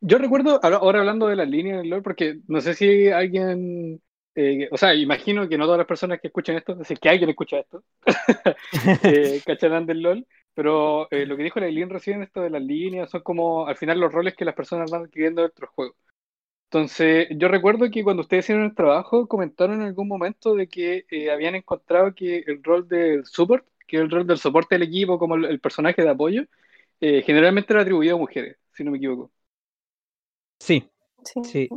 Yo 0.00 0.18
recuerdo, 0.18 0.60
ahora 0.62 1.00
hablando 1.00 1.26
de 1.28 1.36
las 1.36 1.48
líneas 1.48 1.78
del 1.78 1.90
LoL, 1.90 2.02
porque 2.02 2.40
no 2.48 2.60
sé 2.60 2.74
si 2.74 3.08
alguien, 3.08 4.00
eh, 4.34 4.68
o 4.70 4.76
sea, 4.76 4.94
imagino 4.94 5.48
que 5.48 5.58
no 5.58 5.64
todas 5.64 5.78
las 5.78 5.86
personas 5.86 6.20
que 6.20 6.28
escuchan 6.28 6.56
esto, 6.56 6.72
es 6.72 6.78
decir, 6.78 6.98
que 6.98 7.08
alguien 7.08 7.30
escucha 7.30 7.58
esto, 7.60 7.84
eh, 9.04 9.40
cacharán 9.46 9.86
del 9.86 10.02
LoL, 10.02 10.26
pero 10.54 11.08
eh, 11.10 11.26
lo 11.26 11.36
que 11.36 11.42
dijo 11.44 11.60
la 11.60 11.66
Eileen 11.66 11.90
recién, 11.90 12.22
esto 12.22 12.40
de 12.42 12.50
las 12.50 12.62
líneas, 12.62 13.10
son 13.10 13.22
como 13.22 13.66
al 13.66 13.76
final 13.76 14.00
los 14.00 14.12
roles 14.12 14.34
que 14.36 14.44
las 14.44 14.54
personas 14.54 14.90
van 14.90 15.04
adquiriendo 15.04 15.42
dentro 15.42 15.66
del 15.66 15.74
juego. 15.74 15.96
Entonces, 16.66 17.28
yo 17.36 17.48
recuerdo 17.48 17.90
que 17.90 18.02
cuando 18.04 18.22
ustedes 18.22 18.46
hicieron 18.46 18.64
el 18.64 18.74
trabajo, 18.74 19.28
comentaron 19.28 19.82
en 19.82 19.88
algún 19.88 20.08
momento 20.08 20.54
de 20.54 20.68
que 20.68 21.06
eh, 21.10 21.30
habían 21.30 21.54
encontrado 21.54 22.14
que 22.14 22.38
el 22.46 22.62
rol 22.64 22.88
del 22.88 23.26
support, 23.26 23.66
que 23.86 23.98
es 23.98 24.02
el 24.02 24.10
rol 24.10 24.26
del 24.26 24.38
soporte 24.38 24.76
del 24.76 24.84
equipo 24.88 25.18
como 25.18 25.34
el, 25.36 25.44
el 25.46 25.60
personaje 25.60 26.02
de 26.02 26.10
apoyo, 26.10 26.44
eh, 27.00 27.22
generalmente 27.26 27.72
era 27.74 27.82
atribuido 27.82 28.16
a 28.16 28.18
mujeres, 28.20 28.58
si 28.74 28.84
no 28.84 28.90
me 28.92 28.98
equivoco. 28.98 29.32
Sí, 30.58 30.88
Sí. 31.24 31.42
sí. 31.42 31.68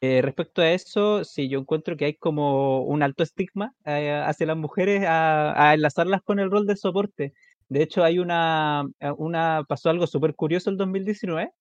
Eh, 0.00 0.22
respecto 0.22 0.62
a 0.62 0.72
eso, 0.72 1.24
sí, 1.24 1.48
yo 1.48 1.60
encuentro 1.60 1.96
que 1.96 2.06
hay 2.06 2.14
como 2.16 2.82
un 2.84 3.02
alto 3.02 3.22
estigma 3.24 3.74
eh, 3.86 4.12
hacia 4.26 4.46
las 4.46 4.56
mujeres 4.56 5.04
a, 5.06 5.70
a 5.70 5.74
enlazarlas 5.74 6.22
con 6.22 6.40
el 6.40 6.50
rol 6.50 6.66
de 6.66 6.76
soporte. 6.76 7.34
De 7.72 7.82
hecho, 7.82 8.04
hay 8.04 8.18
una, 8.18 8.84
eh, 9.00 9.10
una 9.16 9.64
pasó 9.66 9.88
algo 9.88 10.06
súper 10.06 10.34
curioso 10.34 10.68
el 10.68 10.76
2019, 10.76 11.52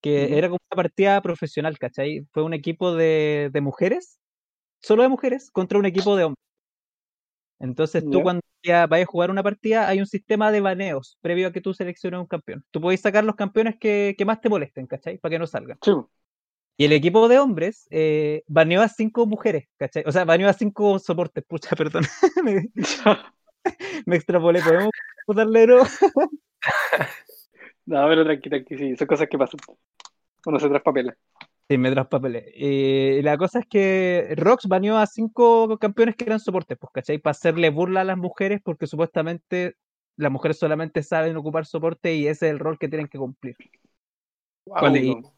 que 0.00 0.38
era 0.38 0.48
como 0.48 0.58
una 0.70 0.82
partida 0.82 1.20
profesional, 1.20 1.78
¿cachai? 1.78 2.26
Fue 2.32 2.42
un 2.42 2.54
equipo 2.54 2.94
de, 2.94 3.50
de 3.52 3.60
mujeres, 3.60 4.18
solo 4.80 5.02
de 5.02 5.10
mujeres, 5.10 5.50
contra 5.50 5.78
un 5.78 5.86
equipo 5.86 6.16
de 6.16 6.24
hombres. 6.24 6.42
Entonces 7.58 8.02
tú 8.10 8.22
cuando 8.22 8.40
ya 8.62 8.86
vayas 8.86 9.06
a 9.08 9.10
jugar 9.10 9.30
una 9.30 9.42
partida 9.42 9.88
hay 9.88 10.00
un 10.00 10.06
sistema 10.06 10.50
de 10.50 10.60
baneos 10.60 11.18
previo 11.20 11.48
a 11.48 11.52
que 11.52 11.60
tú 11.60 11.74
selecciones 11.74 12.18
un 12.18 12.26
campeón. 12.26 12.64
Tú 12.70 12.80
podés 12.80 13.00
sacar 13.00 13.22
los 13.22 13.36
campeones 13.36 13.76
que, 13.78 14.14
que 14.16 14.24
más 14.24 14.40
te 14.40 14.48
molesten, 14.48 14.86
¿cachai? 14.86 15.18
Para 15.18 15.32
que 15.32 15.38
no 15.38 15.46
salgan. 15.46 15.78
Sí. 15.82 15.92
Y 16.78 16.86
el 16.86 16.92
equipo 16.92 17.28
de 17.28 17.38
hombres 17.38 17.86
eh, 17.90 18.42
baneó 18.46 18.80
a 18.80 18.88
cinco 18.88 19.26
mujeres, 19.26 19.68
¿cachai? 19.76 20.02
O 20.06 20.12
sea, 20.12 20.24
baneó 20.24 20.48
a 20.48 20.54
cinco 20.54 20.98
soportes, 20.98 21.44
pucha, 21.44 21.76
perdón. 21.76 22.04
me, 24.06 24.16
extrapolé, 24.16 24.60
¿podemos 24.62 24.90
darle 25.28 25.66
no? 25.66 25.78
no, 27.86 28.08
pero 28.08 28.24
tranqui, 28.24 28.48
tranqui, 28.48 28.78
sí, 28.78 28.96
son 28.96 29.06
cosas 29.06 29.28
que 29.28 29.38
pasan. 29.38 29.60
Uno 30.46 30.58
se 30.58 30.68
traspapela. 30.68 31.16
Sí, 31.68 31.78
me 31.78 31.90
traspapelé. 31.90 32.52
Y 32.54 33.22
la 33.22 33.38
cosa 33.38 33.60
es 33.60 33.66
que 33.66 34.34
Rox 34.36 34.66
baneó 34.66 34.98
a 34.98 35.06
cinco 35.06 35.78
campeones 35.78 36.16
que 36.16 36.24
eran 36.24 36.40
soportes, 36.40 36.76
pues, 36.78 36.90
¿cachai? 36.92 37.18
Para 37.18 37.32
hacerle 37.32 37.70
burla 37.70 38.02
a 38.02 38.04
las 38.04 38.18
mujeres, 38.18 38.60
porque 38.62 38.86
supuestamente 38.86 39.76
las 40.16 40.30
mujeres 40.30 40.58
solamente 40.58 41.02
saben 41.02 41.36
ocupar 41.36 41.64
soporte 41.64 42.14
y 42.14 42.26
ese 42.26 42.46
es 42.46 42.52
el 42.52 42.58
rol 42.58 42.78
que 42.78 42.88
tienen 42.88 43.08
que 43.08 43.18
cumplir. 43.18 43.56
Cuático. 44.64 45.32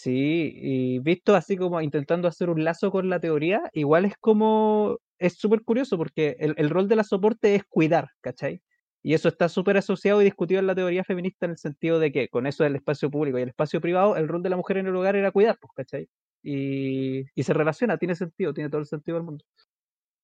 Sí, 0.00 0.52
y 0.54 0.98
visto 1.00 1.34
así 1.34 1.56
como 1.56 1.80
intentando 1.80 2.28
hacer 2.28 2.50
un 2.50 2.62
lazo 2.62 2.92
con 2.92 3.08
la 3.08 3.18
teoría, 3.18 3.60
igual 3.72 4.04
es 4.04 4.14
como, 4.20 4.98
es 5.18 5.34
súper 5.36 5.62
curioso 5.64 5.96
porque 5.98 6.36
el, 6.38 6.54
el 6.56 6.70
rol 6.70 6.86
de 6.86 6.94
la 6.94 7.02
soporte 7.02 7.56
es 7.56 7.64
cuidar, 7.64 8.10
¿cachai? 8.20 8.62
Y 9.02 9.14
eso 9.14 9.28
está 9.28 9.48
súper 9.48 9.76
asociado 9.76 10.22
y 10.22 10.24
discutido 10.26 10.60
en 10.60 10.68
la 10.68 10.76
teoría 10.76 11.02
feminista 11.02 11.46
en 11.46 11.50
el 11.52 11.58
sentido 11.58 11.98
de 11.98 12.12
que 12.12 12.28
con 12.28 12.46
eso 12.46 12.62
del 12.62 12.76
espacio 12.76 13.10
público 13.10 13.40
y 13.40 13.42
el 13.42 13.48
espacio 13.48 13.80
privado, 13.80 14.14
el 14.16 14.28
rol 14.28 14.40
de 14.40 14.50
la 14.50 14.56
mujer 14.56 14.76
en 14.76 14.86
el 14.86 14.94
hogar 14.94 15.16
era 15.16 15.32
cuidar, 15.32 15.58
pues, 15.60 15.72
¿cachai? 15.74 16.08
Y, 16.44 17.24
y 17.34 17.42
se 17.42 17.52
relaciona, 17.52 17.98
tiene 17.98 18.14
sentido, 18.14 18.54
tiene 18.54 18.70
todo 18.70 18.80
el 18.80 18.86
sentido 18.86 19.16
del 19.16 19.24
mundo. 19.24 19.44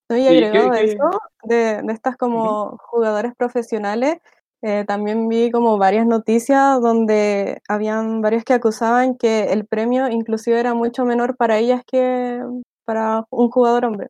No, 0.08 0.16
y 0.16 0.20
Sí, 0.20 0.26
¿qué- 0.28 0.34
agregado 0.46 0.72
qué- 0.72 0.84
eso, 0.84 1.20
de, 1.42 1.82
de 1.82 1.92
estas 1.92 2.16
como 2.16 2.76
jugadores 2.78 3.32
profesionales, 3.36 4.18
eh, 4.64 4.84
también 4.86 5.28
vi 5.28 5.50
como 5.52 5.78
varias 5.78 6.06
noticias 6.06 6.80
donde 6.82 7.62
habían 7.68 8.22
varios 8.22 8.44
que 8.44 8.54
acusaban 8.54 9.16
que 9.18 9.52
el 9.52 9.66
premio 9.66 10.08
inclusive 10.10 10.60
era 10.60 10.74
mucho 10.74 11.04
menor 11.06 11.36
para 11.36 11.58
ellas 11.58 11.82
que 11.86 12.40
para 12.86 13.24
un 13.30 13.50
jugador 13.50 13.86
hombre. 13.86 14.08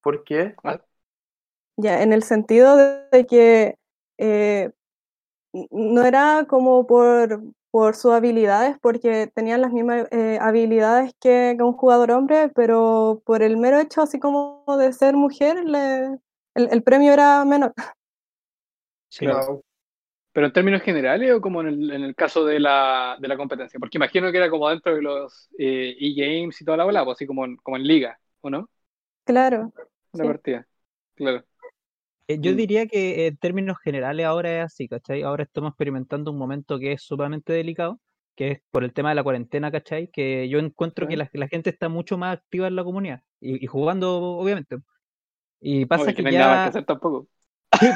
¿Por 0.00 0.24
qué? 0.24 0.58
Ya, 1.76 2.02
en 2.02 2.12
el 2.12 2.22
sentido 2.22 2.76
de, 2.76 3.02
de 3.12 3.26
que 3.26 3.76
eh, 4.18 4.70
no 5.70 6.02
era 6.04 6.46
como 6.48 6.86
por, 6.86 7.42
por 7.70 7.96
sus 7.96 8.12
habilidades, 8.12 8.76
porque 8.80 9.28
tenían 9.34 9.62
las 9.62 9.72
mismas 9.72 10.06
eh, 10.10 10.38
habilidades 10.40 11.12
que, 11.20 11.54
que 11.56 11.62
un 11.64 11.72
jugador 11.74 12.10
hombre, 12.12 12.50
pero 12.54 13.22
por 13.24 13.42
el 13.42 13.56
mero 13.56 13.78
hecho 13.80 14.02
así 14.02 14.18
como 14.20 14.64
de 14.78 14.92
ser 14.92 15.16
mujer, 15.16 15.64
le- 15.64 16.18
el, 16.54 16.68
el 16.72 16.82
premio 16.82 17.12
era 17.12 17.44
menor. 17.44 17.74
Sí. 19.18 19.26
Claro. 19.26 19.62
Pero 20.32 20.46
en 20.48 20.52
términos 20.52 20.82
generales 20.82 21.32
o 21.32 21.40
como 21.40 21.62
en 21.62 21.68
el, 21.68 21.90
en 21.92 22.02
el 22.04 22.14
caso 22.14 22.44
de 22.44 22.60
la, 22.60 23.16
de 23.20 23.28
la 23.28 23.36
competencia, 23.38 23.80
porque 23.80 23.98
imagino 23.98 24.30
que 24.32 24.38
era 24.38 24.50
como 24.50 24.68
dentro 24.70 24.94
de 24.96 25.02
los 25.02 25.48
eh, 25.58 25.96
e-games 26.00 26.60
y 26.60 26.64
toda 26.64 26.78
la 26.78 26.84
bola, 26.84 27.04
pues 27.04 27.16
así 27.16 27.26
como 27.26 27.44
en, 27.46 27.56
como 27.58 27.76
en 27.78 27.84
liga, 27.86 28.18
¿o 28.42 28.50
no? 28.50 28.70
Claro, 29.24 29.72
Una 30.12 30.24
Sí. 30.24 30.26
partida. 30.26 30.66
Claro. 31.14 31.44
Eh, 32.28 32.38
Yo 32.40 32.52
Mm. 32.52 32.56
diría 32.56 32.86
que 32.86 33.26
en 33.28 33.36
términos 33.36 33.76
generales 33.82 34.26
ahora 34.26 34.58
es 34.60 34.64
así, 34.66 34.88
¿cachai? 34.88 35.22
Ahora 35.22 35.44
estamos 35.44 35.70
experimentando 35.70 36.30
un 36.32 36.38
momento 36.38 36.78
que 36.78 36.92
es 36.92 37.02
sumamente 37.02 37.52
delicado, 37.52 38.00
que 38.34 38.50
es 38.52 38.60
por 38.70 38.82
el 38.84 38.92
tema 38.92 39.10
de 39.10 39.14
la 39.16 39.22
cuarentena, 39.22 39.70
¿cachai? 39.70 40.08
Que 40.10 40.48
yo 40.48 40.58
encuentro 40.58 41.06
que 41.06 41.16
la, 41.16 41.30
la 41.32 41.48
gente 41.48 41.70
está 41.70 41.88
mucho 41.88 42.18
más 42.18 42.36
activa 42.38 42.66
en 42.66 42.76
la 42.76 42.84
comunidad 42.84 43.22
y, 43.40 43.62
y 43.64 43.66
jugando, 43.66 44.16
obviamente. 44.38 44.78
Y 45.60 45.86
pasa 45.86 46.12
Oye, 46.12 46.14
que 46.14 46.22
no 46.22 46.28
hay 46.28 46.36
nada 46.36 46.60
que 46.60 46.68
ya, 46.68 46.68
hacer 46.68 46.84
tampoco. 46.84 47.28
Sí, 47.80 47.86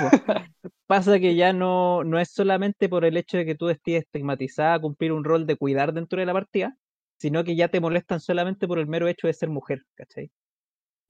pasa 0.86 1.18
que 1.18 1.34
ya 1.34 1.52
no, 1.52 2.04
no 2.04 2.18
es 2.18 2.30
solamente 2.30 2.88
por 2.88 3.04
el 3.04 3.16
hecho 3.16 3.36
de 3.36 3.44
que 3.46 3.54
tú 3.54 3.68
estés 3.68 4.02
estigmatizada 4.02 4.74
a 4.74 4.80
cumplir 4.80 5.12
un 5.12 5.24
rol 5.24 5.46
de 5.46 5.56
cuidar 5.56 5.92
dentro 5.92 6.18
de 6.20 6.26
la 6.26 6.32
partida, 6.32 6.76
sino 7.16 7.44
que 7.44 7.56
ya 7.56 7.68
te 7.68 7.80
molestan 7.80 8.20
solamente 8.20 8.66
por 8.66 8.78
el 8.78 8.86
mero 8.86 9.08
hecho 9.08 9.26
de 9.26 9.32
ser 9.34 9.48
mujer, 9.48 9.84
¿cachai? 9.94 10.30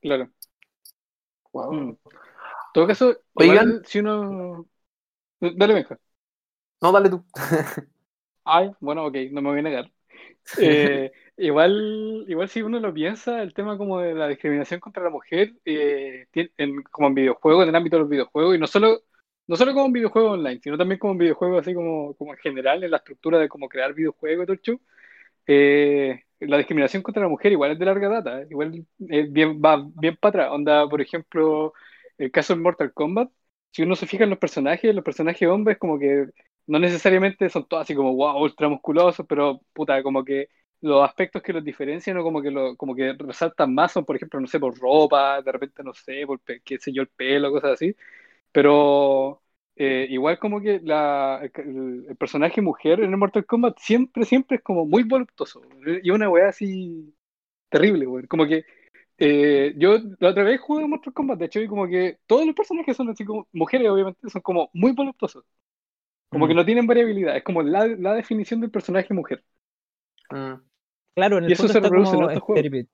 Claro. 0.01 0.31
Wow. 1.53 1.73
Mm. 1.73 1.89
En 1.89 1.99
todo 2.75 2.87
caso, 2.87 3.17
Oigan. 3.35 3.69
igual 3.69 3.83
si 3.87 3.99
uno... 3.99 4.67
Dale, 5.41 5.75
Benja. 5.75 5.99
No, 6.83 6.93
dale 6.93 7.11
tú. 7.11 7.25
Ay, 8.45 8.71
bueno, 8.81 9.07
ok, 9.07 9.17
no 9.33 9.43
me 9.43 9.51
voy 9.51 9.59
a 9.61 9.63
negar. 9.63 9.93
Eh, 10.57 11.13
igual, 11.37 12.25
igual 12.29 12.49
si 12.49 12.63
uno 12.63 12.81
lo 12.81 12.93
piensa, 12.93 13.43
el 13.43 13.55
tema 13.55 13.79
como 13.79 14.01
de 14.01 14.15
la 14.15 14.29
discriminación 14.29 14.81
contra 14.81 15.03
la 15.05 15.11
mujer, 15.11 15.55
eh, 15.65 16.27
en- 16.59 16.83
como 16.85 17.09
en 17.09 17.15
videojuegos, 17.15 17.63
en 17.65 17.69
el 17.71 17.77
ámbito 17.77 17.97
de 17.97 18.01
los 18.03 18.11
videojuegos, 18.11 18.57
y 18.57 18.59
no 18.59 18.67
solo, 18.67 19.01
no 19.47 19.57
solo 19.57 19.73
como 19.73 19.87
en 19.87 19.93
videojuegos 19.93 20.33
online, 20.35 20.61
sino 20.63 20.77
también 20.79 20.99
como 20.99 21.13
en 21.15 21.19
videojuegos 21.19 21.61
así 21.63 21.75
como, 21.75 22.15
como 22.17 22.33
en 22.33 22.39
general, 22.39 22.85
en 22.85 22.91
la 22.91 22.99
estructura 22.99 23.39
de 23.39 23.49
cómo 23.49 23.69
crear 23.69 23.95
videojuegos 23.95 24.45
y 24.45 24.47
todo 24.47 24.53
el 24.55 24.61
show, 24.63 24.81
eh, 25.47 26.23
la 26.41 26.59
discriminación 26.59 27.03
contra 27.03 27.23
la 27.23 27.29
mujer 27.29 27.53
igual 27.53 27.73
es 27.73 27.79
de 27.79 27.85
larga 27.87 28.09
data, 28.09 28.43
eh, 28.43 28.47
igual 28.51 28.87
es 29.09 29.33
bien, 29.33 29.61
va 29.63 29.85
bien 29.97 30.17
para 30.17 30.31
atrás. 30.45 30.53
Onda, 30.55 30.89
por 30.89 31.01
ejemplo, 31.01 31.75
el 32.19 32.31
caso 32.33 32.55
de 32.55 32.61
Mortal 32.61 32.93
Kombat, 32.93 33.31
si 33.73 33.83
uno 33.83 33.97
se 33.97 34.07
fija 34.07 34.25
en 34.25 34.31
los 34.31 34.39
personajes, 34.39 34.95
los 34.95 35.05
personajes 35.05 35.49
hombres 35.49 35.79
como 35.79 35.99
que 35.99 36.27
no 36.71 36.79
necesariamente 36.79 37.49
son 37.51 37.67
todos 37.67 37.83
así 37.83 37.95
como 37.95 38.15
wow, 38.15 38.41
ultra 38.43 38.69
musculosos, 38.69 39.27
pero 39.29 39.61
puta, 39.73 40.03
como 40.03 40.25
que 40.25 40.49
los 40.81 41.03
aspectos 41.03 41.43
que 41.43 41.53
los 41.53 41.65
diferencian 41.65 42.17
o 42.19 42.23
como 42.23 42.41
que 42.43 42.51
lo, 42.51 42.77
como 42.77 42.95
que 42.95 43.13
resaltan 43.15 43.75
más 43.75 43.93
son, 43.93 44.05
por 44.05 44.17
ejemplo, 44.17 44.41
no 44.41 44.47
sé, 44.47 44.61
por 44.61 44.79
ropa, 44.79 45.43
de 45.43 45.53
repente, 45.53 45.83
no 45.83 45.93
sé, 45.95 46.25
por 46.27 46.41
qué 46.43 46.79
sé 46.79 46.93
yo, 46.93 47.03
el 47.03 47.09
pelo, 47.09 47.51
cosas 47.53 47.73
así. 47.73 47.95
Pero 48.53 49.43
eh, 49.77 50.07
igual 50.11 50.39
como 50.39 50.61
que 50.61 50.81
la, 50.83 51.41
el, 51.55 52.17
personaje 52.19 52.63
mujer 52.63 53.01
en 53.01 53.11
el 53.11 53.17
Mortal 53.17 53.47
Kombat 53.47 53.79
siempre, 53.79 54.25
siempre 54.25 54.59
es 54.59 54.63
como 54.63 54.87
muy 54.87 55.03
voluptuoso. 55.05 55.63
Y 56.03 56.11
una 56.11 56.31
weá 56.31 56.49
así 56.51 57.15
terrible, 57.71 58.07
weón. 58.07 58.27
Como 58.29 58.47
que 58.47 58.65
eh, 59.19 59.75
yo 59.79 59.99
la 60.21 60.31
otra 60.31 60.45
vez 60.45 60.61
jugué 60.61 60.87
Mortal 60.87 61.13
Kombat, 61.15 61.39
de 61.41 61.47
hecho, 61.47 61.61
y 61.61 61.69
como 61.69 61.87
que 61.89 62.19
todos 62.27 62.47
los 62.47 62.55
personajes 62.57 62.97
son 62.97 63.11
así 63.11 63.25
como, 63.25 63.49
mujeres 63.53 63.91
obviamente, 63.91 64.31
son 64.31 64.43
como 64.43 64.71
muy 64.75 64.93
voluptuosos. 64.93 65.45
Como 66.31 66.47
que 66.47 66.55
Mm. 66.55 66.57
no 66.57 66.65
tienen 66.65 66.87
variabilidad, 66.87 67.37
es 67.37 67.43
como 67.43 67.63
la, 67.63 67.87
la 67.87 68.15
definición 68.15 68.61
del 68.61 68.71
personaje 68.71 69.13
mujer. 69.13 69.45
Mm. 70.31 70.55
Claro, 71.15 71.39
en 71.39 71.45
el 71.45 71.57
fondo 71.57 71.73
se 71.73 71.79
está 71.79 71.91
como, 71.91 72.31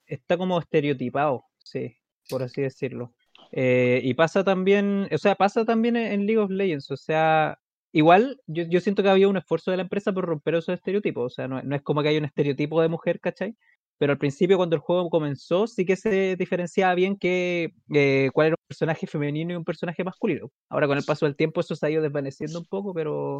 está 0.05 0.37
como 0.37 0.59
estereotipado, 0.59 1.45
sí, 1.59 1.95
por 2.29 2.43
así 2.43 2.61
decirlo. 2.61 3.13
Eh, 3.51 4.01
y 4.03 4.13
pasa 4.15 4.43
también, 4.43 5.07
o 5.11 5.17
sea, 5.17 5.35
pasa 5.35 5.63
también 5.63 5.95
en, 5.95 6.25
League 6.25 6.39
of 6.39 6.49
Legends, 6.49 6.89
o 6.91 6.97
sea, 6.97 7.59
igual 7.91 8.41
yo, 8.47 8.63
yo 8.63 8.81
siento 8.81 9.03
que 9.03 9.09
había 9.09 9.29
un 9.29 9.37
esfuerzo 9.37 9.71
de 9.71 9.77
la 9.77 9.83
empresa 9.83 10.11
por 10.11 10.25
romper 10.25 10.55
esos 10.55 10.73
estereotipos, 10.73 11.31
o 11.31 11.33
sea, 11.33 11.47
no, 11.47 11.61
no 11.61 11.75
es 11.75 11.83
como 11.83 12.01
que 12.01 12.09
haya 12.09 12.19
un 12.19 12.25
estereotipo 12.25 12.81
de 12.81 12.89
mujer, 12.89 13.19
¿cachai? 13.19 13.55
Pero 13.97 14.11
al 14.13 14.17
principio 14.19 14.57
cuando 14.57 14.75
el 14.75 14.81
juego 14.81 15.09
comenzó 15.09 15.67
sí 15.67 15.85
que 15.85 15.95
se 15.95 16.35
diferenciaba 16.37 16.93
bien 16.95 17.17
que 17.17 17.73
eh, 17.93 18.29
cuál 18.33 18.47
era 18.47 18.53
un 18.55 18.67
personaje 18.67 19.07
femenino 19.07 19.53
y 19.53 19.55
un 19.55 19.63
personaje 19.65 20.03
masculino. 20.03 20.49
Ahora 20.69 20.87
con 20.87 20.97
el 20.97 21.03
paso 21.03 21.25
del 21.25 21.35
tiempo 21.35 21.61
eso 21.61 21.75
se 21.75 21.85
ha 21.85 21.89
ido 21.89 22.01
desvaneciendo 22.03 22.59
un 22.59 22.65
poco, 22.65 22.93
pero 22.93 23.39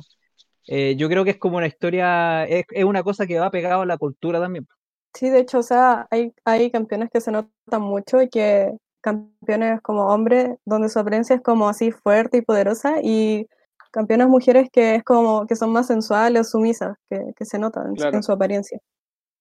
eh, 0.68 0.96
yo 0.98 1.10
creo 1.10 1.24
que 1.24 1.32
es 1.32 1.38
como 1.38 1.58
una 1.58 1.68
historia, 1.68 2.46
es, 2.46 2.66
es 2.72 2.84
una 2.84 3.04
cosa 3.04 3.28
que 3.28 3.40
va 3.40 3.52
pegado 3.52 3.82
a 3.82 3.86
la 3.86 3.98
cultura 3.98 4.40
también. 4.40 4.68
Sí, 5.14 5.30
de 5.30 5.40
hecho, 5.40 5.60
o 5.60 5.64
sea, 5.64 6.08
hay, 6.12 6.34
hay 6.46 6.70
campeones 6.70 7.10
que 7.12 7.22
se 7.22 7.32
notan 7.32 7.82
mucho 7.82 8.22
y 8.22 8.30
que 8.30 8.72
campeones 9.02 9.82
como 9.82 10.08
hombres, 10.08 10.58
donde 10.66 10.90
su 10.90 11.00
apariencia 11.00 11.36
es 11.36 11.42
como 11.42 11.70
así 11.70 11.92
fuerte 11.92 12.38
y 12.38 12.42
poderosa, 12.42 12.98
y 13.02 13.48
campeonas 13.92 14.28
mujeres 14.28 14.70
que 14.72 14.96
es 14.96 15.04
como 15.04 15.48
que 15.48 15.56
son 15.56 15.72
más 15.72 15.88
sensuales 15.88 16.42
o 16.48 16.50
sumisas, 16.52 16.98
que, 17.10 17.34
que 17.36 17.46
se 17.46 17.58
notan 17.58 17.96
Claro. 17.96 18.18
en 18.18 18.24
su 18.24 18.32
apariencia. 18.32 18.80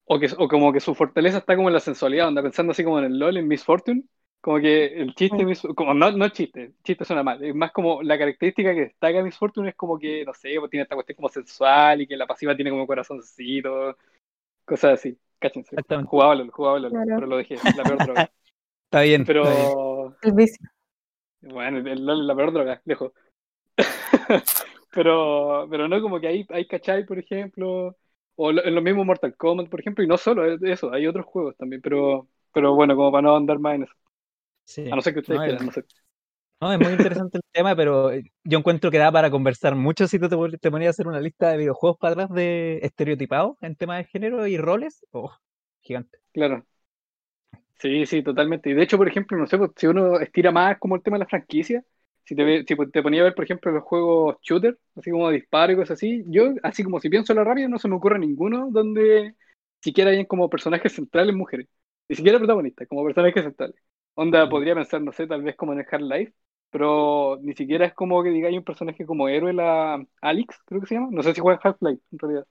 O, 0.08 0.18
que, 0.20 0.28
o 0.38 0.48
como 0.48 0.72
que 0.72 0.80
su 0.80 0.94
fortaleza 0.94 1.38
está 1.38 1.56
como 1.56 1.68
en 1.68 1.74
la 1.74 1.80
sensualidad, 1.80 2.28
anda 2.28 2.42
pensando 2.42 2.70
así 2.72 2.84
como 2.84 2.98
en 3.00 3.06
el 3.06 3.18
LOL, 3.18 3.36
en 3.38 3.48
Miss 3.48 3.64
Fortune, 3.64 4.04
Como 4.40 4.60
que 4.60 4.86
el 4.86 5.14
chiste, 5.14 5.44
como 5.74 5.94
no, 5.94 6.12
no 6.12 6.24
el 6.24 6.32
chiste, 6.32 6.74
chiste 6.84 7.04
suena 7.04 7.22
mal, 7.24 7.42
es 7.44 7.54
más 7.54 7.72
como 7.72 8.02
la 8.02 8.16
característica 8.18 8.72
que 8.74 8.80
destaca 8.82 9.22
Miss 9.22 9.36
Fortune 9.36 9.70
es 9.70 9.74
como 9.74 9.98
que, 9.98 10.24
no 10.24 10.32
sé, 10.34 10.54
pues 10.60 10.70
tiene 10.70 10.84
esta 10.84 10.94
cuestión 10.94 11.16
como 11.16 11.28
sensual 11.28 12.02
y 12.02 12.06
que 12.06 12.16
la 12.16 12.26
pasiva 12.26 12.54
tiene 12.54 12.70
como 12.70 12.86
corazoncito, 12.86 13.96
cosas 14.64 14.94
así, 15.00 15.18
cáchense. 15.40 15.76
Jugaba 16.06 16.34
LOL, 16.36 16.50
jugaba 16.50 16.78
LOL, 16.78 16.90
Claro. 16.92 17.06
pero 17.14 17.26
lo 17.26 17.36
dejé, 17.38 17.56
la 17.76 17.84
peor 17.84 17.98
droga. 18.04 18.30
Está 18.84 19.00
bien. 19.02 19.22
está 19.22 19.50
bien. 19.50 19.74
Pero, 19.74 20.16
El 20.22 20.32
vicio. 20.34 20.68
bueno, 21.40 21.78
el 21.78 22.04
LOL 22.06 22.20
es 22.20 22.26
la 22.26 22.36
peor 22.36 22.52
droga, 22.52 22.82
lejos. 22.84 23.12
Pero, 24.90 25.66
pero 25.70 25.88
no, 25.88 26.00
como 26.00 26.20
que 26.20 26.28
hay, 26.28 26.46
hay 26.48 26.66
cachai, 26.66 27.04
por 27.04 27.18
ejemplo, 27.18 27.96
o 28.36 28.52
lo- 28.52 28.64
en 28.64 28.74
los 28.74 28.84
mismos 28.84 29.06
Mortal 29.06 29.36
Kombat, 29.36 29.68
por 29.68 29.80
ejemplo, 29.80 30.04
y 30.04 30.06
no 30.08 30.18
solo 30.18 30.44
es 30.46 30.62
eso, 30.62 30.92
hay 30.92 31.06
otros 31.06 31.26
juegos 31.26 31.56
también, 31.56 31.82
pero, 31.82 32.28
pero 32.52 32.74
bueno, 32.74 32.96
como 32.96 33.12
para 33.12 33.22
no 33.22 33.36
andar 33.36 33.58
más 33.58 33.76
en 33.76 33.82
eso. 33.84 33.94
Sí. 34.64 34.82
A 34.90 34.96
no 34.96 35.02
ser 35.02 35.14
que 35.14 35.20
ustedes 35.20 35.40
No, 35.40 35.42
quieran, 35.42 35.64
el- 35.64 35.66
no 35.66 35.72
sé. 35.72 35.84
No, 36.60 36.72
es 36.72 36.78
muy 36.80 36.94
interesante 36.94 37.38
el 37.38 37.44
tema, 37.52 37.76
pero 37.76 38.10
eh, 38.12 38.32
yo 38.44 38.58
encuentro 38.58 38.90
que 38.90 38.98
da 38.98 39.12
para 39.12 39.30
conversar 39.30 39.74
mucho 39.76 40.08
si 40.08 40.18
tú 40.18 40.28
te, 40.28 40.58
te 40.58 40.70
ponías 40.70 40.88
a 40.88 40.90
hacer 40.92 41.06
una 41.08 41.20
lista 41.20 41.50
de 41.50 41.58
videojuegos 41.58 41.98
para 41.98 42.12
atrás 42.14 42.30
de 42.32 42.78
estereotipados 42.82 43.56
en 43.60 43.76
temas 43.76 43.98
de 43.98 44.04
género 44.06 44.46
y 44.46 44.56
roles. 44.56 45.04
Oh, 45.12 45.30
gigante. 45.80 46.18
Claro. 46.32 46.66
Sí, 47.78 48.06
sí, 48.06 48.22
totalmente. 48.22 48.70
Y 48.70 48.74
de 48.74 48.82
hecho, 48.82 48.96
por 48.96 49.08
ejemplo, 49.08 49.36
no 49.36 49.46
sé, 49.46 49.58
pues, 49.58 49.70
si 49.76 49.86
uno 49.86 50.18
estira 50.20 50.50
más 50.50 50.78
como 50.78 50.96
el 50.96 51.02
tema 51.02 51.16
de 51.18 51.20
la 51.24 51.28
franquicia, 51.28 51.84
si 52.26 52.36
te, 52.36 52.64
si 52.66 52.76
te 52.92 53.02
ponía 53.04 53.22
a 53.22 53.24
ver, 53.24 53.34
por 53.36 53.44
ejemplo, 53.44 53.72
los 53.72 53.84
juegos 53.84 54.36
shooter, 54.42 54.78
así 54.96 55.10
como 55.12 55.30
disparo 55.30 55.72
y 55.72 55.76
cosas 55.76 55.92
así, 55.98 56.24
yo, 56.28 56.54
así 56.64 56.84
como 56.84 57.00
si 57.00 57.10
pienso 57.10 57.32
a 57.32 57.36
la 57.36 57.44
rápida, 57.44 57.68
no 57.68 57.78
se 57.80 57.88
me 57.88 57.96
ocurre 57.96 58.18
ninguno 58.20 58.68
donde 58.70 59.34
siquiera 59.82 60.10
hayan 60.10 60.26
como 60.26 60.50
personajes 60.50 60.92
centrales 60.94 61.34
mujeres, 61.36 61.68
ni 62.08 62.16
siquiera 62.16 62.38
protagonistas, 62.38 62.88
como 62.88 63.04
personajes 63.04 63.44
centrales. 63.44 63.76
Onda, 64.14 64.48
podría 64.48 64.74
pensar, 64.74 65.02
no 65.02 65.12
sé, 65.12 65.26
tal 65.26 65.42
vez 65.42 65.56
como 65.56 65.72
en 65.74 65.80
el 65.80 65.86
Half-Life, 65.90 66.34
pero 66.70 67.38
ni 67.42 67.54
siquiera 67.54 67.86
es 67.86 67.94
como 67.94 68.22
que 68.22 68.30
diga 68.30 68.48
hay 68.48 68.58
un 68.58 68.64
personaje 68.64 69.06
como 69.06 69.28
héroe, 69.28 69.52
la 69.52 70.04
Alex, 70.20 70.56
creo 70.66 70.80
que 70.80 70.86
se 70.88 70.94
llama. 70.96 71.08
No 71.12 71.22
sé 71.22 71.34
si 71.34 71.40
juega 71.40 71.60
Half-Life, 71.62 72.02
en 72.12 72.18
realidad. 72.18 72.46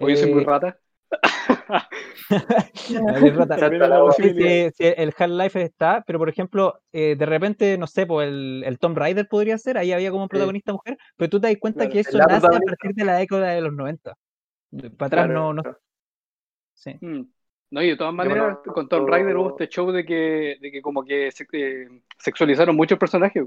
O 0.00 0.08
yo 0.08 0.16
soy 0.16 0.28
muy 0.28 0.40
Eh, 0.40 0.44
rata. 0.44 0.80
La 2.90 4.12
Sí, 4.16 4.34
sí, 4.34 4.70
sí, 4.74 4.84
el 4.96 5.14
Half-Life 5.16 5.62
está, 5.62 6.02
pero 6.06 6.18
por 6.18 6.28
ejemplo, 6.28 6.80
eh, 6.92 7.16
de 7.16 7.26
repente, 7.26 7.78
no 7.78 7.86
sé, 7.86 8.06
pues 8.06 8.28
el, 8.28 8.62
el 8.66 8.78
Tomb 8.78 8.96
Raider 8.96 9.26
podría 9.28 9.58
ser, 9.58 9.78
ahí 9.78 9.92
había 9.92 10.10
como 10.10 10.24
un 10.24 10.28
protagonista 10.28 10.72
mujer, 10.72 10.98
pero 11.16 11.30
tú 11.30 11.40
te 11.40 11.48
das 11.48 11.56
cuenta 11.58 11.80
Claro, 11.80 11.92
que 11.92 12.00
es 12.00 12.08
eso 12.08 12.18
nace 12.18 12.46
a 12.46 12.50
partir 12.60 12.94
de 12.94 13.04
la 13.04 13.16
década 13.16 13.50
de 13.50 13.60
los 13.60 13.72
90. 13.72 14.14
Para 14.96 15.06
atrás 15.06 15.28
no, 15.28 15.52
no. 15.52 15.62
Sí. 16.74 16.96
Mm. 17.00 17.22
No, 17.70 17.82
y 17.82 17.88
de 17.90 17.96
todas 17.96 18.14
maneras, 18.14 18.58
no- 18.64 18.72
con 18.72 18.88
Tomb 18.88 19.08
Raider 19.08 19.36
hubo 19.36 19.50
este 19.50 19.68
show 19.68 19.90
de 19.90 20.04
que, 20.04 20.56
de 20.60 20.70
que 20.70 20.80
como 20.80 21.04
que 21.04 21.30
se- 21.32 21.46
eh, 21.52 21.88
sexualizaron 22.18 22.74
muchos 22.76 22.98
personajes. 22.98 23.44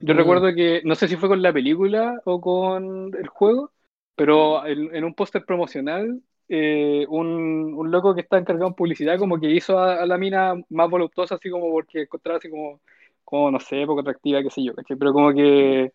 Yo 0.00 0.14
Mm. 0.14 0.16
recuerdo 0.16 0.54
que, 0.54 0.82
no 0.84 0.94
sé 0.94 1.06
si 1.08 1.16
fue 1.16 1.28
con 1.28 1.42
la 1.42 1.52
película 1.52 2.20
o 2.24 2.40
con 2.40 3.14
el 3.14 3.28
juego, 3.28 3.72
pero 4.16 4.66
en, 4.66 4.94
en 4.94 5.04
un 5.04 5.14
póster 5.14 5.44
promocional, 5.44 6.20
eh, 6.50 7.06
un, 7.10 7.74
un 7.76 7.92
loco 7.92 8.14
que 8.14 8.22
está 8.22 8.38
encargado 8.38 8.68
en 8.68 8.74
publicidad 8.74 9.18
como 9.18 9.40
que 9.40 9.50
hizo 9.50 9.78
a, 9.80 10.02
a 10.02 10.06
la 10.06 10.18
mina 10.18 10.54
más 10.70 10.90
voluptuosa, 10.90 11.36
así 11.36 11.50
como 11.50 11.70
porque 11.72 12.02
encontraba 12.02 12.38
así 12.38 12.50
como, 12.50 12.82
como 13.24 13.50
no 13.52 13.60
sé, 13.60 13.86
poco 13.86 14.02
atractiva, 14.02 14.42
qué 14.42 14.50
sé 14.50 14.64
yo, 14.64 14.74
¿cachai? 14.74 14.98
Pero 14.98 15.14
como 15.14 15.34
que 15.34 15.92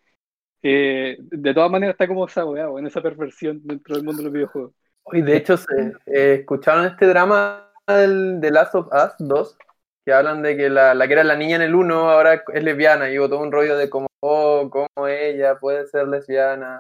eh, 0.64 1.18
de 1.20 1.54
todas 1.54 1.72
maneras 1.72 1.94
está 1.94 2.08
como 2.08 2.26
esa 2.26 2.46
weá, 2.46 2.68
en 2.78 2.88
esa 2.88 3.02
perversión 3.02 3.62
dentro 3.64 3.96
del 3.96 4.06
mundo 4.06 4.20
de 4.20 4.26
los 4.26 4.34
videojuegos. 4.34 4.74
Y 5.14 5.22
de 5.22 5.38
hecho, 5.38 5.58
se, 5.58 5.66
eh, 6.08 6.36
¿escucharon 6.42 6.88
este 6.88 7.06
drama 7.08 7.72
del, 7.88 8.42
de 8.42 8.52
Last 8.52 8.76
of 8.76 8.88
Us 8.88 9.14
2? 9.20 9.58
Que 10.06 10.14
hablan 10.14 10.42
de 10.42 10.58
que 10.58 10.70
la, 10.70 10.94
la 10.96 11.08
que 11.08 11.14
era 11.14 11.24
la 11.24 11.36
niña 11.36 11.58
en 11.58 11.64
el 11.64 11.76
1 11.76 12.10
ahora 12.10 12.44
es 12.54 12.64
lesbiana 12.64 13.12
y 13.12 13.20
hubo 13.20 13.30
todo 13.30 13.40
un 13.42 13.52
rollo 13.52 13.78
de 13.78 13.90
como, 13.90 14.08
oh, 14.22 14.70
cómo 14.72 15.08
ella 15.08 15.58
puede 15.60 15.88
ser 15.88 16.08
lesbiana. 16.08 16.80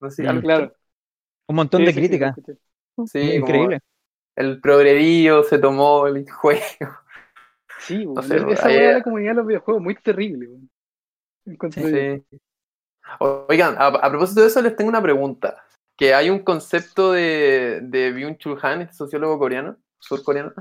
No 0.00 0.10
sé, 0.10 0.22
Mm. 0.22 0.40
Claro. 0.40 0.72
Un 1.48 1.56
montón 1.56 1.80
Sí, 1.80 1.86
de 1.86 1.92
sí, 1.92 2.00
críticas. 2.00 2.36
Sí, 3.06 3.18
Increíble. 3.36 3.80
el 4.36 4.60
progrerío 4.60 5.42
se 5.44 5.58
tomó 5.58 6.06
el 6.06 6.30
juego. 6.30 6.62
Sí, 7.78 8.06
No 8.14 8.22
sé, 8.22 8.36
esa 8.50 8.68
de 8.68 8.92
la 8.94 9.02
comunidad 9.02 9.32
de 9.32 9.36
los 9.36 9.46
videojuegos 9.46 9.82
muy 9.82 9.94
terrible. 9.96 10.48
Sí. 11.72 12.24
Oigan, 13.20 13.74
a, 13.78 13.86
a 13.86 14.10
propósito 14.10 14.42
de 14.42 14.48
eso, 14.48 14.60
les 14.62 14.76
tengo 14.76 14.90
una 14.90 15.02
pregunta. 15.02 15.62
Que 15.96 16.14
hay 16.14 16.30
un 16.30 16.40
concepto 16.40 17.12
de, 17.12 17.80
de 17.82 18.12
Byung-Chul 18.14 18.58
Han, 18.62 18.82
este 18.82 18.94
sociólogo 18.94 19.38
coreano, 19.38 19.76
surcoreano, 19.98 20.52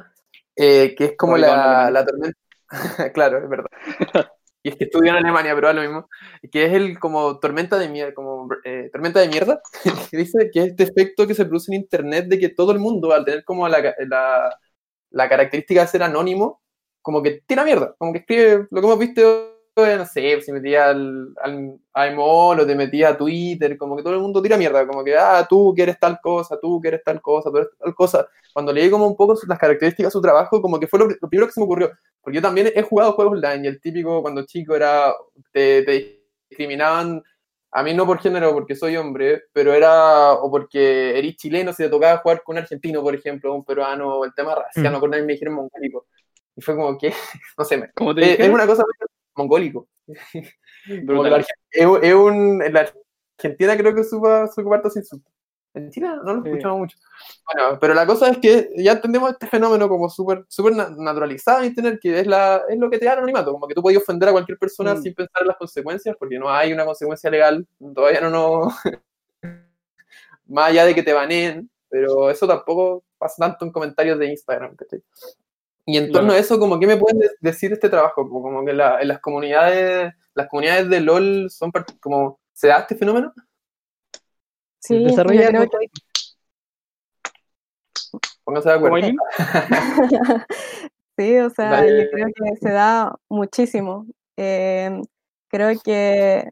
eh, 0.55 0.95
que 0.97 1.05
es 1.05 1.17
como 1.17 1.33
Oigan, 1.33 1.49
la, 1.51 1.91
la 1.91 2.05
tormenta. 2.05 2.39
claro, 3.13 3.37
es 3.43 3.49
verdad. 3.49 3.69
Y 4.67 4.71
es 4.71 4.75
que 4.75 4.83
estudió 4.83 5.11
en 5.11 5.17
Alemania, 5.17 5.55
pero 5.55 5.69
es 5.69 5.75
lo 5.75 5.81
mismo. 5.81 6.09
Que 6.51 6.65
es 6.65 6.73
el 6.73 6.99
como 6.99 7.39
tormenta 7.39 7.77
de 7.77 7.87
mierda, 7.87 8.13
como 8.13 8.49
eh, 8.65 8.89
tormenta 8.91 9.21
de 9.21 9.29
mierda, 9.29 9.61
que 10.11 10.17
dice 10.17 10.49
que 10.51 10.59
es 10.59 10.67
este 10.67 10.83
efecto 10.83 11.25
que 11.25 11.33
se 11.33 11.45
produce 11.45 11.73
en 11.73 11.79
internet 11.81 12.25
de 12.27 12.37
que 12.37 12.49
todo 12.49 12.73
el 12.73 12.79
mundo, 12.79 13.13
al 13.13 13.23
tener 13.23 13.45
como 13.45 13.65
la, 13.69 13.79
la, 14.09 14.59
la 15.09 15.29
característica 15.29 15.79
de 15.79 15.87
ser 15.87 16.03
anónimo, 16.03 16.61
como 17.01 17.23
que 17.23 17.41
tira 17.47 17.63
mierda, 17.63 17.95
como 17.97 18.11
que 18.11 18.19
escribe 18.19 18.67
lo 18.69 18.81
que 18.81 18.87
hemos 18.87 18.99
visto, 18.99 19.56
no 19.85 20.05
sé, 20.05 20.41
si 20.41 20.51
metía 20.51 20.89
al, 20.89 21.33
al 21.41 21.79
a 21.93 22.07
Emol 22.07 22.59
o 22.59 22.65
te 22.65 22.75
metía 22.75 23.09
a 23.09 23.17
Twitter, 23.17 23.77
como 23.77 23.95
que 23.95 24.03
todo 24.03 24.13
el 24.13 24.19
mundo 24.21 24.41
tira 24.41 24.57
mierda, 24.57 24.87
como 24.87 25.03
que, 25.03 25.15
ah, 25.15 25.45
tú 25.49 25.73
quieres 25.75 25.99
tal 25.99 26.19
cosa, 26.21 26.59
tú 26.59 26.79
quieres 26.81 27.03
tal 27.03 27.21
cosa, 27.21 27.49
tú 27.51 27.57
eres 27.57 27.69
tal 27.77 27.93
cosa. 27.95 28.27
Cuando 28.53 28.73
leí 28.73 28.89
como 28.89 29.05
un 29.07 29.15
poco 29.15 29.35
las 29.47 29.59
características 29.59 30.07
de 30.11 30.11
su 30.11 30.21
trabajo, 30.21 30.61
como 30.61 30.79
que 30.79 30.87
fue 30.87 30.99
lo, 30.99 31.07
lo 31.09 31.29
primero 31.29 31.47
que 31.47 31.53
se 31.53 31.59
me 31.59 31.65
ocurrió, 31.65 31.91
porque 32.21 32.35
yo 32.37 32.41
también 32.41 32.71
he 32.75 32.81
jugado 32.81 33.13
juegos 33.13 33.33
online 33.35 33.65
y 33.65 33.67
el 33.67 33.79
típico 33.81 34.21
cuando 34.21 34.45
chico 34.45 34.75
era, 34.75 35.13
te, 35.51 35.83
te 35.83 36.21
discriminaban, 36.49 37.21
a 37.71 37.83
mí 37.83 37.93
no 37.93 38.05
por 38.05 38.19
género, 38.19 38.53
porque 38.53 38.75
soy 38.75 38.97
hombre, 38.97 39.43
pero 39.53 39.73
era, 39.73 40.33
o 40.33 40.49
porque 40.49 41.17
eres 41.19 41.35
chileno, 41.35 41.73
si 41.73 41.83
te 41.83 41.89
tocaba 41.89 42.17
jugar 42.19 42.41
con 42.43 42.55
un 42.55 42.61
argentino, 42.63 43.01
por 43.01 43.13
ejemplo, 43.13 43.53
un 43.53 43.63
peruano, 43.65 44.17
o 44.19 44.25
el 44.25 44.33
tema 44.33 44.55
racial, 44.55 44.87
Mm. 44.87 44.91
no 44.91 44.97
acuerdo, 44.97 45.17
me 45.25 45.33
dijeron 45.33 45.53
mongólico. 45.55 46.07
Y 46.55 46.61
fue 46.61 46.75
como 46.75 46.97
que, 46.97 47.11
no 47.57 47.65
sé, 47.65 47.77
me- 47.77 47.91
¿Cómo 47.93 48.15
te 48.15 48.43
es, 48.43 48.49
una 48.49 48.65
cosa 48.65 48.83
mongólico. 49.37 49.87
La 50.87 51.37
es, 51.37 51.47
es 51.71 52.13
un, 52.13 52.61
en 52.63 52.73
la 52.73 52.91
Argentina 53.37 53.77
creo 53.77 53.93
que 53.93 54.03
supa, 54.03 54.47
su 54.47 54.63
cuarto 54.63 54.89
sin 54.89 55.01
insulto. 55.01 55.29
En 55.73 55.91
Chile 55.91 56.07
no 56.23 56.33
lo 56.35 56.41
Sí. 56.43 56.49
escuchamos 56.49 56.79
mucho. 56.79 56.97
Bueno, 57.53 57.77
pero 57.79 57.93
la 57.93 58.05
cosa 58.07 58.29
es 58.31 58.37
que 58.39 58.69
ya 58.77 58.93
entendemos 58.93 59.29
este 59.31 59.45
fenómeno 59.47 59.87
como 59.87 60.09
súper 60.09 60.45
na- 60.73 60.89
naturalizado 60.97 61.59
en 61.59 61.65
Internet, 61.65 61.99
que 62.01 62.19
es, 62.21 62.25
la, 62.25 62.63
es 62.67 62.79
lo 62.79 62.89
que 62.89 62.97
te 62.97 63.05
da 63.05 63.11
el 63.13 63.17
anonimato, 63.19 63.51
como 63.51 63.67
que 63.67 63.75
tú 63.75 63.81
puedes 63.83 63.99
ofender 64.01 64.29
a 64.29 64.31
cualquier 64.31 64.57
persona 64.57 64.95
Mm. 64.95 65.01
sin 65.03 65.13
pensar 65.13 65.41
en 65.41 65.47
las 65.49 65.57
consecuencias, 65.57 66.15
porque 66.17 66.39
no 66.39 66.49
hay 66.49 66.73
una 66.73 66.85
consecuencia 66.85 67.29
legal, 67.29 67.67
todavía 67.93 68.21
no, 68.21 68.29
no 68.31 68.69
más 70.47 70.69
allá 70.69 70.85
de 70.85 70.95
que 70.95 71.03
te 71.03 71.13
baneen, 71.13 71.69
pero 71.89 72.29
eso 72.31 72.47
tampoco 72.47 73.03
pasa 73.17 73.35
tanto 73.45 73.65
en 73.65 73.71
comentarios 73.71 74.17
de 74.17 74.27
Instagram. 74.31 74.75
¿cachai? 74.75 75.03
Y 75.89 75.97
en 75.97 76.11
torno 76.11 76.27
Claro. 76.27 76.37
a 76.37 76.39
eso, 76.41 76.59
como 76.59 76.77
¿qué 76.79 76.85
me 76.85 76.97
pueden 76.97 77.19
de- 77.19 77.31
decir 77.39 77.71
este 77.71 77.87
trabajo? 77.89 78.27
Como, 78.27 78.41
como 78.41 78.65
que 78.65 78.73
la- 78.73 78.99
en 79.01 79.07
las 79.07 79.19
comunidades, 79.21 80.13
las 80.35 80.47
comunidades 80.49 80.89
de 80.89 80.99
LOL 80.99 81.49
son 81.49 81.71
part- 81.71 81.97
como, 82.01 82.39
¿se 82.51 82.67
da 82.67 82.79
este 82.79 82.95
fenómeno? 82.95 83.33
Sí, 84.79 85.01
Desarrolla 85.05 85.47
creo 85.47 85.69
que 85.69 85.87
Pónganse 88.43 88.69
de 88.69 88.75
¿Cómo 88.75 88.87
acuerdo. 88.87 89.09
Sí, 91.17 91.37
o 91.39 91.49
sea, 91.49 91.71
Dale. 91.71 92.03
yo 92.03 92.09
creo 92.11 92.27
que 92.27 92.55
se 92.61 92.69
da 92.69 93.15
muchísimo. 93.27 94.05
Eh, 94.37 95.01
creo 95.47 95.71
que 95.83 96.47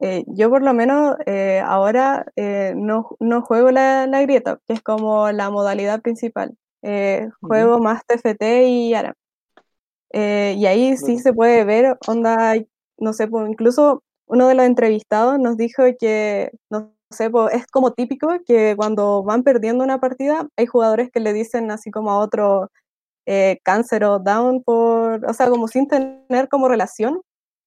eh, 0.00 0.24
yo 0.26 0.50
por 0.50 0.62
lo 0.62 0.74
menos 0.74 1.16
eh, 1.24 1.62
ahora 1.64 2.26
eh, 2.36 2.74
no, 2.76 3.16
no 3.18 3.40
juego 3.42 3.70
la, 3.70 4.06
la 4.06 4.20
grieta, 4.20 4.60
que 4.66 4.74
es 4.74 4.82
como 4.82 5.32
la 5.32 5.48
modalidad 5.50 6.02
principal. 6.02 6.54
Eh, 6.86 7.28
juego 7.40 7.78
más 7.80 8.02
TFT 8.06 8.68
y 8.68 8.94
ARAM. 8.94 9.14
Eh, 10.12 10.54
y 10.58 10.66
ahí 10.66 10.96
sí 10.96 11.18
se 11.18 11.32
puede 11.32 11.64
ver, 11.64 11.96
onda, 12.06 12.54
no 12.98 13.12
sé, 13.12 13.26
pues, 13.26 13.48
incluso 13.48 14.02
uno 14.26 14.48
de 14.48 14.54
los 14.54 14.66
entrevistados 14.66 15.38
nos 15.40 15.56
dijo 15.56 15.82
que, 15.98 16.52
no 16.70 16.94
sé, 17.10 17.30
pues, 17.30 17.54
es 17.54 17.66
como 17.66 17.92
típico 17.92 18.28
que 18.46 18.74
cuando 18.76 19.22
van 19.24 19.42
perdiendo 19.42 19.82
una 19.82 19.98
partida, 19.98 20.46
hay 20.56 20.66
jugadores 20.66 21.10
que 21.10 21.20
le 21.20 21.32
dicen 21.32 21.70
así 21.70 21.90
como 21.90 22.10
a 22.12 22.18
otro 22.18 22.70
eh, 23.26 23.58
cáncer 23.64 24.04
o 24.04 24.18
down 24.18 24.62
por, 24.62 25.24
o 25.24 25.32
sea, 25.32 25.48
como 25.48 25.66
sin 25.66 25.88
tener 25.88 26.48
como 26.50 26.68
relación 26.68 27.20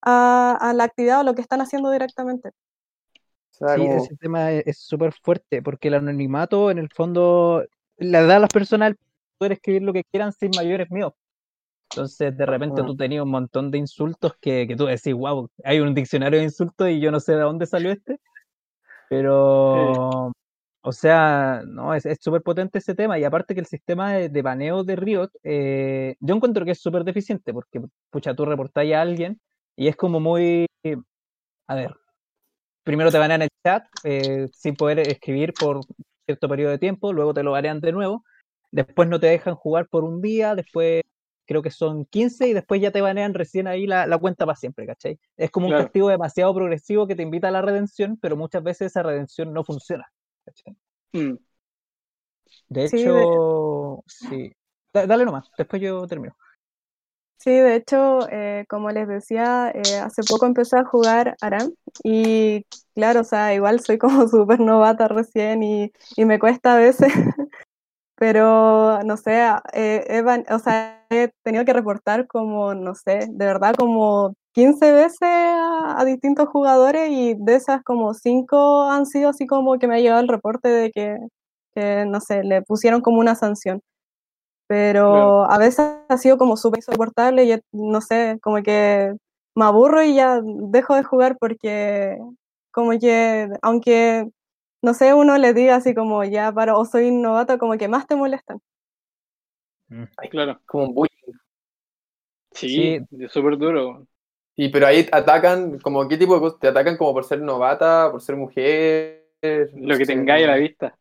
a, 0.03 0.55
a 0.59 0.73
la 0.73 0.83
actividad 0.85 1.21
o 1.21 1.23
lo 1.23 1.33
que 1.33 1.41
están 1.41 1.61
haciendo 1.61 1.89
directamente. 1.91 2.49
O 2.49 3.65
sea, 3.65 3.75
Sí, 3.75 3.81
como- 3.81 4.03
ese 4.03 4.15
tema 4.17 4.51
es 4.51 4.67
es 4.67 4.77
súper 4.77 5.13
fuerte, 5.13 5.61
porque 5.63 5.87
el 5.87 5.95
anonimato 5.95 6.69
en 6.71 6.77
el 6.77 6.89
fondo 6.95 7.65
le 7.97 8.21
da 8.25 8.35
a 8.37 8.39
las 8.39 8.51
personas 8.51 8.91
el 8.91 8.97
poder 9.37 9.53
escribir 9.53 9.83
lo 9.83 9.93
que 9.93 10.03
quieran 10.11 10.31
sin 10.33 10.51
mayores 10.55 10.89
miedos. 10.91 11.13
Entonces, 11.91 12.37
de 12.37 12.45
repente 12.45 12.83
Mm. 12.83 12.85
tú 12.85 12.95
tenías 12.97 13.23
un 13.23 13.31
montón 13.31 13.71
de 13.71 13.77
insultos 13.79 14.33
que, 14.41 14.67
que 14.67 14.75
tú 14.75 14.85
decís, 14.85 15.13
wow, 15.13 15.49
hay 15.63 15.79
un 15.79 15.93
diccionario 15.95 16.39
de 16.39 16.45
insultos 16.45 16.89
y 16.89 16.99
yo 16.99 17.11
no 17.11 17.19
sé 17.19 17.33
de 17.33 17.41
dónde 17.41 17.65
salió 17.65 17.91
este. 17.91 18.19
Pero, 19.09 20.31
O 20.81 20.91
sea, 20.93 21.63
no, 21.67 21.93
es 21.93 22.05
súper 22.21 22.41
potente 22.43 22.79
ese 22.79 22.95
tema. 22.95 23.19
Y 23.19 23.23
aparte 23.25 23.53
que 23.53 23.59
el 23.61 23.65
sistema 23.67 24.13
de, 24.13 24.29
de 24.29 24.41
baneo 24.41 24.83
de 24.83 24.95
Riot, 24.95 25.29
eh, 25.43 26.15
yo 26.19 26.35
encuentro 26.35 26.65
que 26.65 26.71
es 26.71 26.81
súper 26.81 27.03
deficiente, 27.03 27.53
porque, 27.53 27.81
pucha, 28.09 28.35
tú 28.35 28.45
reportáis 28.45 28.93
a 28.93 29.01
alguien 29.01 29.39
y 29.75 29.87
es 29.87 29.95
como 29.95 30.19
muy. 30.19 30.67
A 31.67 31.75
ver, 31.75 31.95
primero 32.83 33.11
te 33.11 33.17
banean 33.19 33.43
el 33.43 33.49
chat 33.65 33.85
eh, 34.03 34.47
sin 34.53 34.75
poder 34.75 34.99
escribir 34.99 35.53
por 35.53 35.81
cierto 36.25 36.49
periodo 36.49 36.71
de 36.71 36.79
tiempo, 36.79 37.13
luego 37.13 37.33
te 37.33 37.43
lo 37.43 37.51
banean 37.51 37.79
de 37.81 37.91
nuevo, 37.91 38.23
después 38.71 39.07
no 39.09 39.19
te 39.19 39.27
dejan 39.27 39.55
jugar 39.55 39.87
por 39.89 40.03
un 40.03 40.21
día, 40.21 40.55
después 40.55 41.03
creo 41.45 41.61
que 41.61 41.71
son 41.71 42.05
15 42.05 42.47
y 42.47 42.53
después 42.53 42.81
ya 42.81 42.91
te 42.91 43.01
banean 43.01 43.33
recién 43.33 43.67
ahí 43.67 43.87
la, 43.87 44.05
la 44.07 44.17
cuenta 44.17 44.45
para 44.45 44.57
siempre, 44.57 44.85
¿cachai? 44.85 45.19
Es 45.37 45.49
como 45.51 45.67
un 45.67 45.73
Claro. 45.73 45.75
castigo 45.75 46.09
demasiado 46.09 46.53
progresivo 46.53 47.07
que 47.07 47.15
te 47.15 47.23
invita 47.23 47.47
a 47.49 47.51
la 47.51 47.61
redención, 47.61 48.17
pero 48.21 48.35
muchas 48.37 48.63
veces 48.63 48.87
esa 48.87 49.03
redención 49.03 49.53
no 49.53 49.63
funciona. 49.63 50.05
¿cachai? 50.45 50.75
Mm. 51.13 51.37
De 52.69 52.85
Sí, 52.85 52.97
de- 52.97 53.27
hecho, 53.27 54.03
sí. 54.07 54.51
Da- 54.93 55.05
Dale 55.07 55.25
nomás, 55.25 55.51
después 55.57 55.81
yo 55.81 56.05
termino. 56.07 56.35
Sí, 57.39 57.51
de 57.51 57.75
hecho, 57.75 58.27
eh, 58.29 58.65
como 58.67 58.89
les 58.91 59.07
decía, 59.07 59.71
eh, 59.73 59.97
hace 59.99 60.23
poco 60.23 60.45
empecé 60.47 60.77
a 60.77 60.85
jugar 60.85 61.37
Aram 61.39 61.73
y 62.03 62.65
claro, 62.95 63.21
o 63.21 63.23
sea, 63.23 63.53
igual 63.53 63.79
soy 63.79 63.97
como 63.99 64.27
súper 64.27 64.59
novata 64.59 65.07
recién 65.07 65.61
y, 65.63 65.91
y 66.15 66.25
me 66.25 66.39
cuesta 66.39 66.73
a 66.75 66.77
veces, 66.79 67.13
pero 68.17 68.99
no 69.03 69.15
sé, 69.15 69.47
eh, 69.73 70.05
he, 70.09 70.53
o 70.53 70.59
sea, 70.59 71.05
he 71.09 71.29
tenido 71.43 71.65
que 71.65 71.73
reportar 71.73 72.27
como, 72.27 72.73
no 72.73 72.95
sé, 72.95 73.27
de 73.29 73.45
verdad 73.45 73.75
como 73.75 74.33
15 74.53 74.91
veces 74.91 75.19
a, 75.21 75.99
a 75.99 76.05
distintos 76.05 76.49
jugadores 76.49 77.09
y 77.11 77.35
de 77.35 77.55
esas 77.55 77.83
como 77.83 78.15
5 78.15 78.89
han 78.89 79.05
sido 79.05 79.29
así 79.29 79.45
como 79.45 79.77
que 79.77 79.87
me 79.87 79.95
ha 79.95 79.99
llegado 79.99 80.21
el 80.21 80.27
reporte 80.27 80.67
de 80.69 80.91
que, 80.91 81.17
que, 81.75 82.05
no 82.07 82.19
sé, 82.19 82.43
le 82.43 82.63
pusieron 82.63 83.01
como 83.01 83.19
una 83.19 83.35
sanción. 83.35 83.81
Pero 84.67 85.49
a 85.49 85.57
veces 85.59 85.87
ha 86.09 86.17
sido 86.17 86.37
como 86.37 86.57
súper 86.57 86.79
insoportable 86.79 87.45
y 87.45 87.59
no 87.71 88.01
sé, 88.01 88.39
como 88.41 88.63
que 88.63 89.13
me 89.55 89.65
aburro 89.65 90.03
y 90.03 90.15
ya 90.15 90.41
dejo 90.43 90.95
de 90.95 91.03
jugar 91.03 91.37
porque 91.39 92.17
como 92.71 92.91
que, 92.99 93.49
aunque, 93.61 94.29
no 94.81 94.93
sé, 94.93 95.13
uno 95.13 95.37
le 95.37 95.53
diga 95.53 95.75
así 95.75 95.93
como 95.93 96.23
ya 96.23 96.51
para, 96.51 96.77
o 96.77 96.85
soy 96.85 97.11
novato, 97.11 97.57
como 97.57 97.77
que 97.77 97.87
más 97.87 98.07
te 98.07 98.15
molestan. 98.15 98.59
Claro. 100.29 100.59
Como 100.65 100.85
un 100.85 100.93
bullying. 100.93 101.37
Sí, 102.51 102.99
es 103.19 103.31
súper 103.31 103.57
duro. 103.57 104.07
Sí, 104.55 104.69
pero 104.69 104.87
ahí 104.87 105.07
atacan, 105.11 105.79
como 105.79 106.07
qué 106.07 106.17
tipo 106.17 106.33
de 106.33 106.39
cosas, 106.39 106.59
te 106.59 106.67
atacan 106.67 106.97
como 106.97 107.13
por 107.13 107.23
ser 107.23 107.41
novata, 107.41 108.09
por 108.11 108.21
ser 108.21 108.35
mujer. 108.35 109.29
no 109.75 109.93
Lo 109.93 109.97
que 109.97 110.05
tengáis 110.05 110.45
a 110.45 110.51
la 110.51 110.57
vista. 110.57 110.97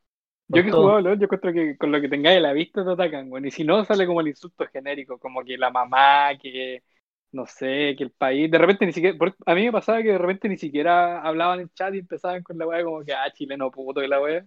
Yo 0.48 0.62
que 0.62 0.68
he 0.68 0.72
jugado 0.72 1.00
LOL, 1.00 1.18
yo 1.18 1.24
encuentro 1.24 1.52
que 1.52 1.76
con 1.76 1.90
lo 1.90 2.00
que 2.00 2.08
tengáis 2.08 2.38
a 2.38 2.42
la 2.42 2.52
vista 2.52 2.84
te 2.84 2.90
atacan, 2.92 3.28
bueno, 3.28 3.48
y 3.48 3.50
si 3.50 3.64
no, 3.64 3.84
sale 3.84 4.06
como 4.06 4.20
el 4.20 4.28
insulto 4.28 4.64
genérico, 4.72 5.18
como 5.18 5.42
que 5.42 5.58
la 5.58 5.70
mamá, 5.70 6.36
que 6.40 6.82
no 7.36 7.46
sé, 7.46 7.96
que 7.98 8.04
el 8.04 8.12
país, 8.12 8.50
de 8.50 8.58
repente 8.58 8.86
ni 8.86 8.92
siquiera, 8.94 9.16
a 9.46 9.54
mí 9.56 9.64
me 9.66 9.72
pasaba 9.72 10.02
que 10.02 10.10
de 10.12 10.18
repente 10.18 10.48
ni 10.50 10.58
siquiera 10.58 11.22
hablaban 11.22 11.60
en 11.60 11.70
chat 11.74 11.94
y 11.94 12.00
empezaban 12.00 12.42
con 12.44 12.58
la 12.58 12.66
weá 12.68 12.84
como 12.84 13.04
que, 13.04 13.14
ah, 13.14 13.32
chileno 13.34 13.70
puto 13.72 14.02
y 14.04 14.08
la 14.08 14.20
weá. 14.22 14.46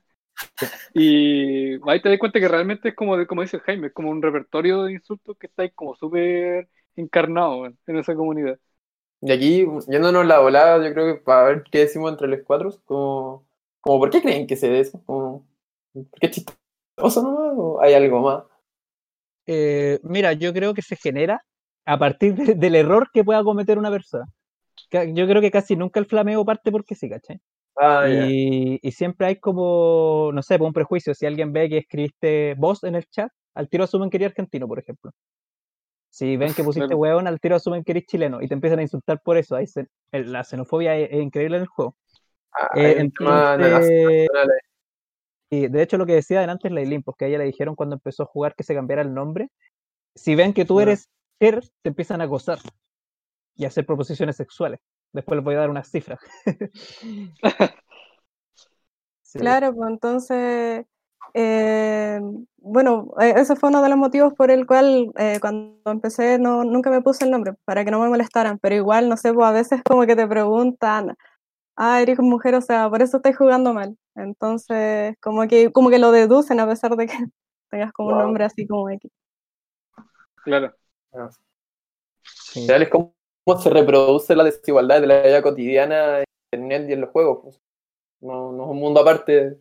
Y 0.93 1.75
ahí 1.89 2.01
te 2.01 2.09
das 2.09 2.19
cuenta 2.19 2.39
que 2.39 2.47
realmente 2.47 2.89
es 2.89 2.95
como, 2.95 3.17
de- 3.17 3.27
como 3.27 3.41
dice 3.43 3.59
Jaime, 3.59 3.87
es 3.87 3.93
como 3.93 4.09
un 4.11 4.21
repertorio 4.21 4.83
de 4.83 4.93
insultos 4.93 5.37
que 5.37 5.47
estáis 5.47 5.73
como 5.75 5.95
súper 5.95 6.69
encarnados 6.95 7.61
weón, 7.61 7.79
en 7.87 7.97
esa 7.97 8.15
comunidad. 8.15 8.59
Y 9.21 9.31
aquí, 9.31 9.65
yéndonos 9.89 10.25
la 10.25 10.39
volada, 10.39 10.85
yo 10.85 10.93
creo 10.93 11.15
que 11.15 11.21
para 11.21 11.43
ver 11.43 11.63
qué 11.69 11.79
decimos 11.79 12.11
entre 12.11 12.27
los 12.27 12.39
cuatro, 12.45 12.71
como, 12.85 13.45
como 13.81 13.99
¿por 13.99 14.09
qué 14.09 14.21
creen 14.21 14.47
que 14.47 14.55
se 14.55 14.69
dé 14.69 14.79
eso? 14.81 15.01
Como, 15.05 15.45
¿Por 15.93 16.19
qué 16.19 16.27
es 16.27 16.31
chistoso 16.33 17.23
nomás? 17.23 17.53
¿O 17.57 17.81
hay 17.81 17.93
algo 17.95 18.21
más? 18.21 18.43
Eh, 19.45 19.99
mira, 20.03 20.33
yo 20.33 20.53
creo 20.53 20.73
que 20.73 20.81
se 20.81 20.95
genera 20.95 21.43
a 21.89 21.97
partir 21.97 22.35
de- 22.35 22.55
del 22.55 22.75
error 22.75 23.09
que 23.13 23.23
pueda 23.23 23.43
cometer 23.43 23.77
una 23.77 23.89
persona. 23.91 24.25
Yo 24.91 25.27
creo 25.27 25.41
que 25.41 25.51
casi 25.51 25.75
nunca 25.75 25.99
el 25.99 26.05
flameo 26.05 26.45
parte 26.45 26.71
porque 26.71 26.95
sí, 26.95 27.09
¿cachai? 27.09 27.39
Ah. 27.77 28.07
Y, 28.09 28.79
y 28.81 28.91
siempre 28.91 29.27
hay 29.27 29.35
como, 29.37 30.31
no 30.33 30.41
sé, 30.41 30.57
pues 30.57 30.67
un 30.67 30.73
prejuicio. 30.73 31.13
Si 31.13 31.25
alguien 31.25 31.53
ve 31.53 31.69
que 31.69 31.77
escribiste 31.79 32.55
vos 32.57 32.83
en 32.83 32.95
el 32.95 33.05
chat, 33.07 33.31
al 33.55 33.69
tiro 33.69 33.83
asumen 33.83 34.09
que 34.09 34.17
eres 34.17 34.29
argentino, 34.29 34.67
por 34.67 34.79
ejemplo. 34.79 35.11
Si 36.09 36.37
ven 36.37 36.53
que 36.53 36.63
pusiste 36.63 36.93
hueón, 36.95 37.27
al 37.27 37.39
tiro 37.39 37.55
asumen 37.55 37.83
que 37.83 37.91
eres 37.91 38.05
chileno 38.05 38.41
y 38.41 38.47
te 38.47 38.53
empiezan 38.53 38.79
a 38.79 38.81
insultar 38.83 39.21
por 39.23 39.37
eso. 39.37 39.55
Ahí 39.55 39.67
se- 39.67 39.87
la 40.11 40.43
xenofobia 40.43 40.95
es, 40.95 41.09
es 41.11 41.21
increíble 41.21 41.57
en 41.57 41.63
el 41.63 41.67
juego. 41.67 41.95
Ah, 42.51 42.69
Eh, 42.75 42.95
entonces, 42.97 44.27
y 45.51 45.67
de 45.67 45.81
hecho 45.81 45.97
lo 45.97 46.05
que 46.05 46.13
decía 46.13 46.43
antes 46.43 46.71
Lailin, 46.71 47.03
pues 47.03 47.15
que 47.17 47.25
a 47.25 47.27
ella 47.27 47.39
le 47.39 47.45
dijeron 47.45 47.75
cuando 47.75 47.95
empezó 47.95 48.23
a 48.23 48.27
jugar 48.27 48.55
que 48.55 48.63
se 48.63 48.75
cambiara 48.75 49.01
el 49.01 49.13
nombre. 49.13 49.49
Si 50.15 50.35
ven 50.35 50.53
que 50.53 50.65
tú 50.65 50.79
eres 50.79 51.07
mujer, 51.39 51.63
te 51.81 51.89
empiezan 51.89 52.21
a 52.21 52.25
acosar 52.25 52.59
y 53.55 53.65
a 53.65 53.67
hacer 53.67 53.85
proposiciones 53.85 54.35
sexuales. 54.35 54.79
Después 55.11 55.37
les 55.37 55.43
voy 55.43 55.55
a 55.55 55.59
dar 55.59 55.69
unas 55.69 55.89
cifras. 55.89 56.19
Sí. 59.21 59.37
Claro, 59.37 59.75
pues 59.75 59.91
entonces, 59.91 60.87
eh, 61.35 62.19
bueno, 62.57 63.13
eh, 63.19 63.35
ese 63.37 63.55
fue 63.55 63.69
uno 63.69 63.83
de 63.83 63.89
los 63.89 63.97
motivos 63.99 64.33
por 64.33 64.49
el 64.49 64.65
cual 64.65 65.11
eh, 65.19 65.37
cuando 65.39 65.79
empecé 65.85 66.39
no, 66.39 66.63
nunca 66.63 66.89
me 66.89 67.03
puse 67.03 67.25
el 67.25 67.29
nombre, 67.29 67.53
para 67.63 67.85
que 67.85 67.91
no 67.91 67.99
me 67.99 68.09
molestaran, 68.09 68.57
pero 68.57 68.73
igual, 68.73 69.07
no 69.07 69.17
sé, 69.17 69.31
pues 69.31 69.47
a 69.47 69.51
veces 69.51 69.83
como 69.83 70.07
que 70.07 70.15
te 70.15 70.27
preguntan, 70.27 71.15
ah, 71.75 72.01
eres 72.01 72.17
mujer, 72.17 72.55
o 72.55 72.61
sea, 72.61 72.89
por 72.89 73.03
eso 73.03 73.17
estás 73.17 73.37
jugando 73.37 73.71
mal. 73.71 73.95
Entonces, 74.15 75.15
como 75.21 75.47
que, 75.47 75.71
como 75.71 75.91
que 75.91 75.99
lo 75.99 76.11
deducen 76.11 76.59
a 76.59 76.67
pesar 76.67 76.95
de 76.95 77.05
que 77.05 77.13
tengas 77.69 77.93
como 77.93 78.09
un 78.09 78.17
nombre 78.17 78.45
así 78.45 78.65
como 78.65 78.89
X. 78.89 79.11
Claro. 80.43 80.73
Sí. 82.23 82.67
Real 82.67 82.83
es 82.83 82.89
cómo 82.89 83.13
se 83.61 83.69
reproduce 83.69 84.35
la 84.35 84.43
desigualdad 84.43 85.01
de 85.01 85.07
la 85.07 85.21
vida 85.21 85.41
cotidiana 85.41 86.19
en 86.19 86.25
internet 86.53 86.89
y 86.89 86.93
en 86.93 87.01
los 87.01 87.09
juegos. 87.11 87.39
pues. 87.43 87.61
No, 88.21 88.51
no 88.51 88.63
es 88.65 88.69
un 88.71 88.77
mundo 88.79 88.99
aparte. 89.01 89.59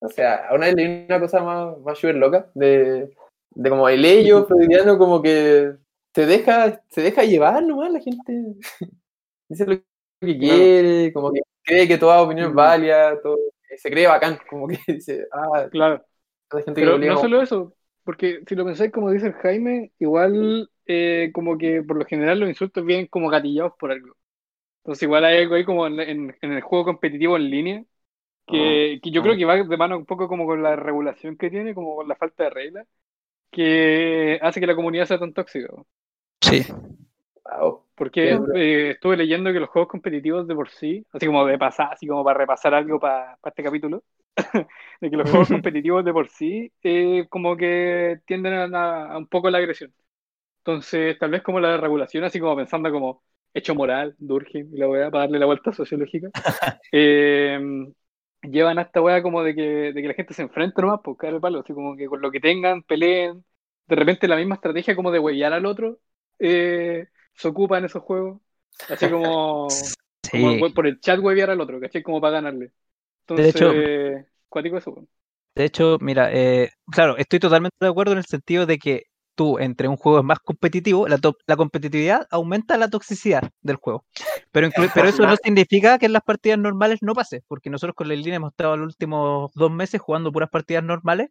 O 0.00 0.08
sea, 0.08 0.48
una 0.54 0.66
vez 0.66 0.74
leí 0.76 1.06
una 1.08 1.20
cosa 1.20 1.42
más, 1.42 1.78
más 1.80 1.98
súper 1.98 2.16
loca, 2.16 2.50
de, 2.54 3.10
de 3.50 3.70
como 3.70 3.88
el 3.88 4.04
ello 4.04 4.44
freudiano, 4.46 4.96
como 4.98 5.20
que 5.22 5.72
se 6.14 6.26
deja, 6.26 6.82
se 6.88 7.00
deja 7.02 7.24
llevar 7.24 7.62
nomás 7.64 7.92
la 7.92 8.00
gente. 8.00 8.54
Dice 9.48 9.66
lo 9.66 9.76
que 9.76 9.84
Claro. 10.20 10.38
quiere, 10.40 11.12
como 11.12 11.30
que 11.32 11.40
cree 11.62 11.86
que 11.86 11.96
toda 11.96 12.20
opinión 12.22 12.48
es 12.48 12.54
válida, 12.54 13.20
todo, 13.22 13.38
se 13.76 13.88
cree 13.88 14.08
bacán, 14.08 14.36
como 14.50 14.66
que 14.66 14.76
dice, 14.88 15.28
ah, 15.30 15.68
Claro. 15.70 16.04
hay 16.50 16.62
gente 16.64 16.80
que 16.80 16.84
Pero 16.86 16.96
obliga 16.96 17.14
no 17.14 17.20
solo 17.20 17.40
eso, 17.40 17.72
porque 18.08 18.40
si 18.48 18.54
lo 18.54 18.64
pensáis 18.64 18.90
como 18.92 19.10
dice 19.10 19.26
el 19.28 19.34
Jaime, 19.34 19.92
igual 19.98 20.70
eh, 20.86 21.30
como 21.34 21.58
que 21.58 21.82
por 21.82 21.98
lo 21.98 22.06
general 22.06 22.40
los 22.40 22.48
insultos 22.48 22.84
vienen 22.86 23.06
como 23.08 23.28
gatillados 23.28 23.74
por 23.78 23.92
algo. 23.92 24.16
Entonces 24.84 25.04
igual 25.04 25.24
hay 25.26 25.38
algo 25.42 25.56
ahí 25.56 25.64
como 25.66 25.86
en, 25.86 26.00
en- 26.00 26.36
en 26.42 26.52
el 26.52 26.62
juego 26.62 26.84
competitivo 26.86 27.36
en 27.36 27.50
línea, 27.50 27.84
que, 28.46 29.00
que 29.02 29.10
yo 29.12 29.22
Ah. 29.22 29.24
creo 29.24 29.36
que 29.36 29.44
va 29.46 29.56
de 29.62 29.76
mano 29.78 29.98
un 29.98 30.06
poco 30.06 30.28
como 30.28 30.46
con 30.46 30.62
la 30.62 30.76
regulación 30.76 31.36
que 31.38 31.50
tiene, 31.50 31.74
como 31.74 31.96
con 31.96 32.08
la 32.08 32.16
falta 32.16 32.44
de 32.44 32.50
reglas, 32.50 32.88
que 33.52 34.38
hace 34.42 34.60
que 34.60 34.66
la 34.68 34.76
comunidad 34.76 35.06
sea 35.06 35.18
tan 35.20 35.34
tóxica. 35.34 35.68
Sí. 36.42 36.64
Wow. 37.44 37.84
Porque 37.94 38.34
eh, 38.54 38.90
estuve 38.92 39.16
leyendo 39.16 39.52
que 39.52 39.58
los 39.60 39.70
juegos 39.70 39.88
competitivos 39.90 40.46
de 40.46 40.54
por 40.54 40.68
sí, 40.70 41.04
así 41.12 41.26
como 41.26 41.44
de 41.46 41.58
pasar, 41.58 41.92
así 41.92 42.06
como 42.06 42.22
para 42.24 42.38
repasar 42.38 42.74
algo 42.74 43.00
para 43.00 43.38
este 43.44 43.62
capítulo, 43.62 44.04
de 45.00 45.10
que 45.10 45.16
los 45.16 45.28
juegos 45.30 45.48
competitivos 45.48 46.04
de 46.04 46.12
por 46.12 46.28
sí 46.28 46.72
eh, 46.82 47.26
como 47.28 47.56
que 47.56 48.20
tienden 48.26 48.74
a, 48.74 49.16
un 49.18 49.26
poco 49.26 49.50
la 49.50 49.58
agresión. 49.58 49.92
Entonces, 50.58 51.18
tal 51.18 51.30
vez 51.30 51.42
como 51.42 51.60
la 51.60 51.76
regulación, 51.78 52.24
así 52.24 52.40
como 52.40 52.56
pensando 52.56 52.90
como 52.92 53.22
hecho 53.54 53.74
moral, 53.74 54.14
Durkheim 54.18 54.74
y 54.74 54.78
la 54.78 54.88
weá, 54.88 55.10
para 55.10 55.24
darle 55.24 55.38
la 55.38 55.46
vuelta 55.46 55.72
sociológica, 55.72 56.28
eh, 56.92 57.58
llevan 58.42 58.78
a 58.78 58.82
esta 58.82 59.00
weá 59.02 59.22
como 59.22 59.42
de 59.42 59.54
que, 59.54 59.92
de 59.92 60.02
que 60.02 60.08
la 60.08 60.14
gente 60.14 60.34
se 60.34 60.42
enfrente 60.42 60.80
nomás, 60.82 61.00
pues 61.02 61.16
caer 61.18 61.34
el 61.34 61.40
palo, 61.40 61.60
así 61.60 61.72
como 61.72 61.96
que 61.96 62.06
con 62.06 62.20
lo 62.20 62.30
que 62.30 62.40
tengan, 62.40 62.82
peleen, 62.82 63.44
de 63.86 63.96
repente 63.96 64.28
la 64.28 64.36
misma 64.36 64.56
estrategia 64.56 64.94
como 64.96 65.10
de 65.10 65.18
huellar 65.18 65.52
al 65.52 65.66
otro, 65.66 65.98
eh, 66.38 67.06
se 67.34 67.48
ocupa 67.48 67.78
en 67.78 67.86
esos 67.86 68.02
juegos, 68.02 68.40
así 68.88 69.10
como, 69.10 69.68
como 70.30 70.50
Sí. 70.50 70.72
por 70.74 70.86
el 70.86 71.00
chat 71.00 71.20
huevear 71.20 71.50
al 71.50 71.60
otro, 71.60 71.80
¿cachai? 71.80 72.02
Como 72.02 72.20
para 72.20 72.34
ganarle. 72.34 72.72
De 73.36 73.48
hecho- 73.48 73.70
Entonces, 73.72 74.26
cuático 74.48 74.76
eso. 74.78 75.06
De 75.54 75.64
hecho, 75.64 75.98
mira, 76.00 76.32
eh, 76.32 76.70
claro, 76.92 77.16
estoy 77.16 77.40
totalmente 77.40 77.76
de 77.80 77.88
acuerdo 77.88 78.12
en 78.12 78.18
el 78.18 78.26
sentido 78.26 78.64
de 78.64 78.78
que 78.78 79.04
tú, 79.34 79.58
entre 79.58 79.88
un 79.88 79.96
juego 79.96 80.18
es 80.18 80.24
más 80.24 80.40
competitivo, 80.40 81.06
la, 81.06 81.56
competitividad 81.56 82.26
aumenta 82.30 82.76
la 82.76 82.88
toxicidad 82.88 83.42
del 83.62 83.76
juego. 83.76 84.04
Pero, 84.50 84.68
eso 85.04 85.26
no 85.26 85.36
significa 85.36 85.98
que 85.98 86.06
en 86.06 86.12
las 86.12 86.22
partidas 86.22 86.58
normales 86.58 86.98
no 87.02 87.14
pase, 87.14 87.42
porque 87.46 87.70
nosotros 87.70 87.94
con 87.94 88.08
la 88.08 88.14
línea 88.14 88.36
hemos 88.36 88.50
estado 88.50 88.76
los 88.76 88.86
últimos 88.88 89.52
dos 89.54 89.70
meses 89.70 90.00
jugando 90.00 90.32
puras 90.32 90.50
partidas 90.50 90.82
normales 90.82 91.28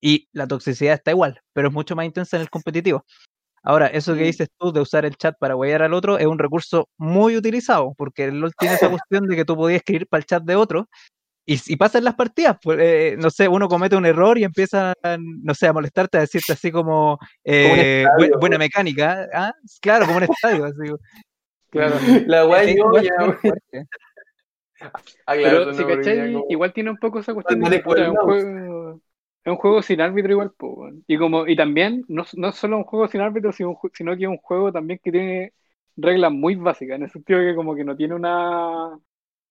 y 0.00 0.28
la 0.32 0.46
toxicidad 0.46 0.94
está 0.94 1.10
igual, 1.10 1.40
pero 1.52 1.68
es 1.68 1.74
mucho 1.74 1.94
más 1.94 2.06
intensa 2.06 2.36
en 2.36 2.42
el 2.42 2.50
competitivo. 2.50 3.04
Ahora, 3.62 3.88
eso 3.88 4.14
que 4.14 4.22
Mm. 4.22 4.24
dices 4.24 4.48
tú 4.58 4.72
de 4.72 4.80
usar 4.80 5.04
el 5.04 5.16
chat 5.16 5.36
para 5.38 5.54
huear 5.54 5.82
al 5.82 5.92
otro 5.92 6.18
es 6.18 6.26
un 6.26 6.38
recurso 6.38 6.88
muy 6.96 7.36
utilizado, 7.36 7.92
porque 7.96 8.24
el 8.24 8.40
LOL 8.40 8.54
tiene 8.58 8.74
esa 8.76 8.88
cuestión 9.04 9.26
de 9.26 9.36
que 9.36 9.44
tú 9.44 9.54
podías 9.54 9.80
escribir 9.80 10.06
para 10.06 10.20
el 10.20 10.26
chat 10.26 10.42
de 10.42 10.56
otro 10.56 10.88
y, 11.54 11.58
y 11.72 11.76
pasan 11.76 12.04
las 12.04 12.14
partidas, 12.14 12.56
pues, 12.62 12.78
eh, 12.80 13.16
no 13.18 13.28
sé, 13.30 13.48
uno 13.48 13.68
comete 13.68 13.96
un 13.96 14.06
error 14.06 14.38
y 14.38 14.44
empiezan, 14.44 14.94
no 15.42 15.54
sé, 15.54 15.66
a 15.66 15.72
molestarte, 15.72 16.18
a 16.18 16.20
decirte 16.20 16.52
así 16.52 16.70
como, 16.70 17.18
eh, 17.44 18.04
bu- 18.16 18.24
estadio. 18.24 18.38
buena 18.38 18.58
mecánica, 18.58 19.28
¿ah? 19.34 19.52
Claro, 19.80 20.06
como 20.06 20.18
un 20.18 20.22
estadio, 20.24 20.64
así. 20.64 20.92
Claro. 21.70 21.96
La 22.26 22.44
fuerte. 23.40 23.86
Ah, 25.26 25.34
claro, 25.34 25.58
Pero 25.64 25.74
si 25.74 25.82
no, 25.82 25.88
cachai, 25.88 26.32
como- 26.32 26.46
igual 26.48 26.72
tiene 26.72 26.90
un 26.90 26.96
poco 26.98 27.18
esa 27.18 27.34
cuestión 27.34 27.58
de 27.58 27.66
Ándale 27.66 27.82
que 27.82 27.84
puta, 27.84 28.02
es 28.02 28.08
un 28.08 28.16
juego, 28.16 29.00
es 29.44 29.50
un 29.50 29.56
juego 29.56 29.82
sin 29.82 30.00
árbitro 30.00 30.32
igual, 30.32 30.52
po. 30.56 30.88
Y 31.06 31.18
como, 31.18 31.46
y 31.46 31.56
también, 31.56 32.04
no, 32.08 32.24
no 32.34 32.48
es 32.48 32.54
solo 32.54 32.78
un 32.78 32.84
juego 32.84 33.08
sin 33.08 33.20
árbitro, 33.20 33.52
sino, 33.52 33.78
sino 33.92 34.16
que 34.16 34.22
es 34.22 34.28
un 34.30 34.38
juego 34.38 34.72
también 34.72 35.00
que 35.02 35.10
tiene 35.12 35.52
reglas 35.96 36.32
muy 36.32 36.54
básicas, 36.54 36.96
en 36.96 37.02
el 37.02 37.10
sentido 37.10 37.40
de 37.40 37.50
que 37.50 37.54
como 37.56 37.74
que 37.74 37.84
no 37.84 37.96
tiene 37.96 38.14
una, 38.14 38.96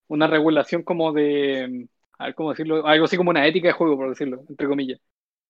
una 0.10 0.28
regulación 0.28 0.84
como 0.84 1.14
de, 1.14 1.88
a 2.18 2.26
ver 2.26 2.36
cómo 2.36 2.50
decirlo, 2.50 2.86
algo 2.86 3.06
así 3.06 3.16
como 3.16 3.30
una 3.30 3.48
ética 3.48 3.70
de 3.70 3.74
juego, 3.74 3.96
por 3.96 4.10
decirlo, 4.10 4.44
entre 4.50 4.68
comillas. 4.68 5.00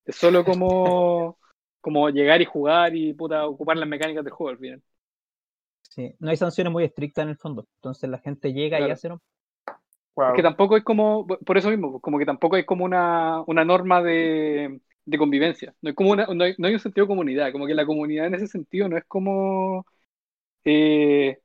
Es 0.05 0.15
solo 0.15 0.45
como, 0.45 1.37
como 1.81 2.09
llegar 2.09 2.41
y 2.41 2.45
jugar 2.45 2.95
y 2.95 3.13
puta, 3.13 3.47
ocupar 3.47 3.77
las 3.77 3.89
mecánicas 3.89 4.23
del 4.23 4.33
juego 4.33 4.51
al 4.51 4.59
final. 4.59 4.81
Sí, 5.81 6.13
no 6.19 6.29
hay 6.29 6.37
sanciones 6.37 6.71
muy 6.71 6.83
estrictas 6.83 7.23
en 7.23 7.29
el 7.29 7.37
fondo. 7.37 7.65
Entonces 7.77 8.09
la 8.09 8.19
gente 8.19 8.53
llega 8.53 8.79
y 8.79 8.91
hace, 8.91 9.09
¿no? 9.09 9.21
Wow. 10.15 10.35
que 10.35 10.43
tampoco 10.43 10.75
es 10.75 10.83
como, 10.83 11.25
por 11.25 11.57
eso 11.57 11.69
mismo, 11.69 11.99
como 12.01 12.19
que 12.19 12.25
tampoco 12.25 12.57
hay 12.57 12.65
como 12.65 12.83
una, 12.83 13.41
una 13.47 13.63
norma 13.63 14.03
de, 14.03 14.81
de 15.05 15.17
convivencia. 15.17 15.73
No 15.81 15.89
hay, 15.89 15.95
como 15.95 16.11
una, 16.11 16.25
no, 16.27 16.43
hay, 16.43 16.55
no 16.57 16.67
hay 16.67 16.73
un 16.73 16.79
sentido 16.79 17.05
de 17.05 17.09
comunidad. 17.09 17.51
Como 17.53 17.65
que 17.65 17.73
la 17.73 17.85
comunidad 17.85 18.27
en 18.27 18.35
ese 18.35 18.47
sentido 18.47 18.89
no 18.89 18.97
es 18.97 19.05
como, 19.05 19.85
eh, 20.65 21.39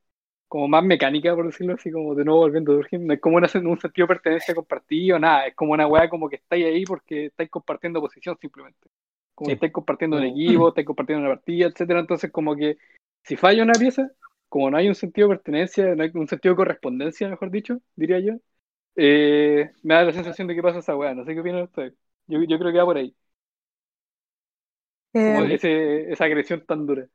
como 0.55 0.69
más 0.69 0.85
mecánica, 0.85 1.35
por 1.35 1.47
decirlo 1.47 1.75
así, 1.75 1.91
como 1.91 2.15
de 2.15 2.25
nuevo 2.25 2.41
volviendo 2.41 2.73
a 2.73 2.77
Durkheim. 2.77 3.07
No 3.07 3.15
es 3.15 3.21
como 3.21 3.37
una- 3.39 3.49
un 3.55 3.81
sentido 3.81 4.07
de 4.07 4.15
pertenencia 4.15 4.55
compartido, 4.55 5.19
nada. 5.19 5.47
Es 5.49 5.55
como 5.57 5.73
una 5.73 5.87
weá 5.89 6.09
como 6.09 6.29
que 6.29 6.37
estáis 6.37 6.65
ahí 6.67 6.87
porque 6.87 7.27
estáis 7.27 7.51
compartiendo 7.51 8.01
posición 8.01 8.39
simplemente. 8.41 8.89
Como 9.35 9.49
Sí. 9.49 9.53
que 9.53 9.55
estáis 9.55 9.73
compartiendo 9.73 10.17
un 10.19 10.23
Mm. 10.23 10.27
equipo, 10.27 10.69
estáis 10.69 10.87
compartiendo 10.87 11.27
una 11.27 11.35
partida, 11.37 11.67
etcétera. 11.69 12.01
Entonces, 12.01 12.31
como 12.31 12.55
que 12.57 12.79
si 13.25 13.37
falla 13.37 13.63
una 13.65 13.79
pieza, 13.79 14.09
como 14.49 14.71
no 14.71 14.77
hay 14.77 14.89
un 14.89 14.95
sentido 14.95 15.29
de 15.29 15.37
pertenencia, 15.37 15.95
no 15.97 16.03
hay 16.05 16.11
un 16.15 16.29
sentido 16.29 16.55
de 16.55 16.57
correspondencia, 16.59 17.29
mejor 17.29 17.51
dicho, 17.51 17.81
diría 17.97 18.21
yo, 18.21 18.35
eh, 18.97 19.73
me 19.85 19.95
da 19.95 20.05
la 20.05 20.13
sensación 20.15 20.49
de 20.49 20.55
que 20.57 20.63
pasa 20.63 20.81
esa 20.81 20.97
weá. 20.97 21.15
No 21.15 21.25
sé 21.25 21.35
qué 21.35 21.41
opinan 21.41 21.63
ustedes. 21.65 21.95
Yo, 22.29 22.43
yo 22.45 22.59
creo 22.59 22.73
que 22.73 22.79
va 22.79 22.85
por 22.87 22.99
ahí. 22.99 23.17
Como 25.23 25.43
Eh, 25.43 25.57
ese, 25.57 26.13
esa 26.13 26.25
agresión 26.25 26.65
tan 26.67 26.87
dura. 26.87 27.09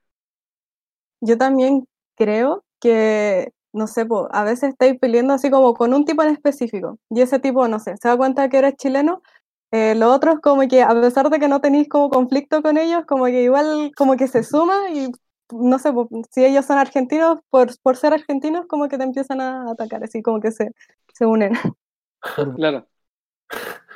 Yo 1.22 1.38
también 1.38 1.86
creo 2.16 2.64
que, 2.80 3.52
no 3.74 3.88
sé, 3.88 4.08
a 4.32 4.44
veces 4.44 4.70
estáis 4.72 5.00
peleando 5.00 5.34
así 5.34 5.50
como 5.50 5.74
con 5.74 5.94
un 5.94 6.06
tipo 6.06 6.24
en 6.24 6.30
específico 6.30 7.00
y 7.10 7.22
ese 7.22 7.40
tipo, 7.40 7.68
no 7.68 7.80
sé, 7.80 7.96
se 7.98 8.08
da 8.08 8.18
cuenta 8.18 8.50
que 8.50 8.58
eres 8.58 8.76
chileno, 8.76 9.22
eh, 9.72 9.96
lo 9.96 10.12
otro 10.12 10.40
como 10.42 10.68
que 10.68 10.82
a 10.82 10.90
pesar 11.02 11.30
de 11.30 11.40
que 11.40 11.48
no 11.48 11.62
tenéis 11.62 11.88
como 11.90 12.10
conflicto 12.10 12.62
con 12.62 12.78
ellos, 12.78 13.06
como 13.06 13.26
que 13.26 13.44
igual 13.44 13.92
como 13.96 14.16
que 14.18 14.28
se 14.28 14.44
suma 14.44 14.90
y 14.92 15.12
no 15.52 15.80
sé, 15.80 15.92
si 16.32 16.46
ellos 16.46 16.66
son 16.66 16.78
argentinos, 16.78 17.40
por, 17.50 17.70
por 17.82 17.98
ser 17.98 18.14
argentinos 18.14 18.68
como 18.68 18.88
que 18.88 18.98
te 18.98 19.04
empiezan 19.04 19.42
a 19.42 19.72
atacar, 19.72 20.04
así 20.04 20.22
como 20.22 20.40
que 20.40 20.52
se, 20.52 20.72
se 21.14 21.26
unen. 21.26 21.54
Claro. 22.56 22.86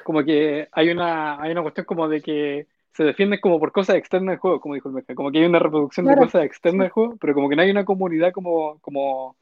Como 0.03 0.23
que 0.23 0.67
hay 0.71 0.89
una, 0.89 1.41
hay 1.41 1.51
una 1.51 1.61
cuestión 1.61 1.85
como 1.85 2.07
de 2.07 2.21
que 2.21 2.67
se 2.93 3.03
defienden 3.03 3.39
como 3.39 3.59
por 3.59 3.71
cosas 3.71 3.95
externas 3.95 4.33
del 4.33 4.39
juego, 4.39 4.59
como 4.59 4.75
dijo 4.75 4.89
el 4.89 4.95
Meca. 4.95 5.15
Como 5.15 5.31
que 5.31 5.39
hay 5.39 5.45
una 5.45 5.59
reproducción 5.59 6.05
de 6.05 6.15
cosas 6.15 6.45
externas 6.45 6.85
del 6.85 6.91
juego, 6.91 7.17
pero 7.17 7.33
como 7.33 7.49
que 7.49 7.55
no 7.55 7.61
hay 7.63 7.71
una 7.71 7.85
comunidad 7.85 8.31
como, 8.31 8.79
como, 8.79 9.35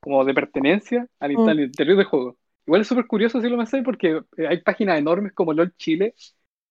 como 0.00 0.24
de 0.24 0.34
pertenencia 0.34 1.06
al, 1.20 1.32
Mm. 1.32 1.48
al 1.48 1.60
interior 1.60 1.96
del 1.96 2.06
juego. 2.06 2.36
Igual 2.66 2.82
es 2.82 2.86
súper 2.88 3.06
curioso 3.06 3.40
si 3.40 3.48
lo 3.48 3.56
pensáis 3.56 3.84
porque 3.84 4.20
eh, 4.36 4.46
hay 4.46 4.60
páginas 4.62 4.98
enormes 4.98 5.32
como 5.32 5.52
LOL 5.52 5.74
Chile 5.76 6.14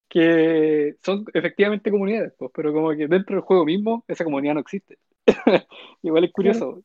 que 0.07 0.95
son 1.01 1.25
efectivamente 1.33 1.89
comunidades, 1.89 2.33
pues, 2.37 2.51
pero 2.53 2.73
como 2.73 2.91
que 2.91 3.07
dentro 3.07 3.35
del 3.35 3.45
juego 3.45 3.63
mismo 3.63 4.03
esa 4.09 4.25
comunidad 4.25 4.55
no 4.55 4.59
existe. 4.59 4.97
Igual 6.01 6.25
es 6.25 6.33
curioso. 6.33 6.83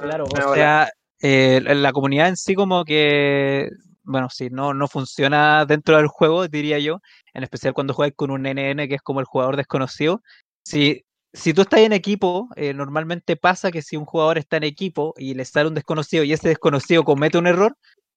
Claro, 0.00 0.24
o 0.24 0.54
sea, 0.54 0.90
eh, 1.20 1.60
la 1.60 1.92
comunidad 1.92 2.28
en 2.28 2.36
sí 2.36 2.54
como 2.54 2.84
que, 2.86 3.68
bueno, 4.04 4.28
sí, 4.30 4.48
no, 4.50 4.74
no 4.74 4.88
funciona 4.88 5.64
dentro 5.66 5.96
del 5.96 6.08
juego, 6.08 6.48
diría 6.48 6.78
yo, 6.78 7.00
en 7.34 7.42
especial 7.42 7.74
cuando 7.74 7.94
juegas 7.94 8.14
con 8.16 8.30
un 8.30 8.46
NN 8.46 8.88
que 8.88 8.94
es 8.96 9.02
como 9.02 9.20
el 9.20 9.26
jugador 9.26 9.56
desconocido. 9.56 10.22
Si, 10.64 11.04
si 11.32 11.54
tú 11.54 11.62
estás 11.62 11.80
en 11.80 11.92
equipo, 11.92 12.48
eh, 12.56 12.74
normalmente 12.74 13.36
pasa 13.36 13.70
que 13.72 13.82
si 13.82 13.96
un 13.96 14.04
jugador 14.06 14.38
está 14.38 14.56
en 14.58 14.64
equipo 14.64 15.14
y 15.18 15.34
le 15.34 15.44
sale 15.44 15.68
un 15.68 15.74
desconocido 15.74 16.24
y 16.24 16.32
ese 16.32 16.48
desconocido 16.48 17.04
comete 17.04 17.38
un 17.38 17.46
error, 17.46 17.76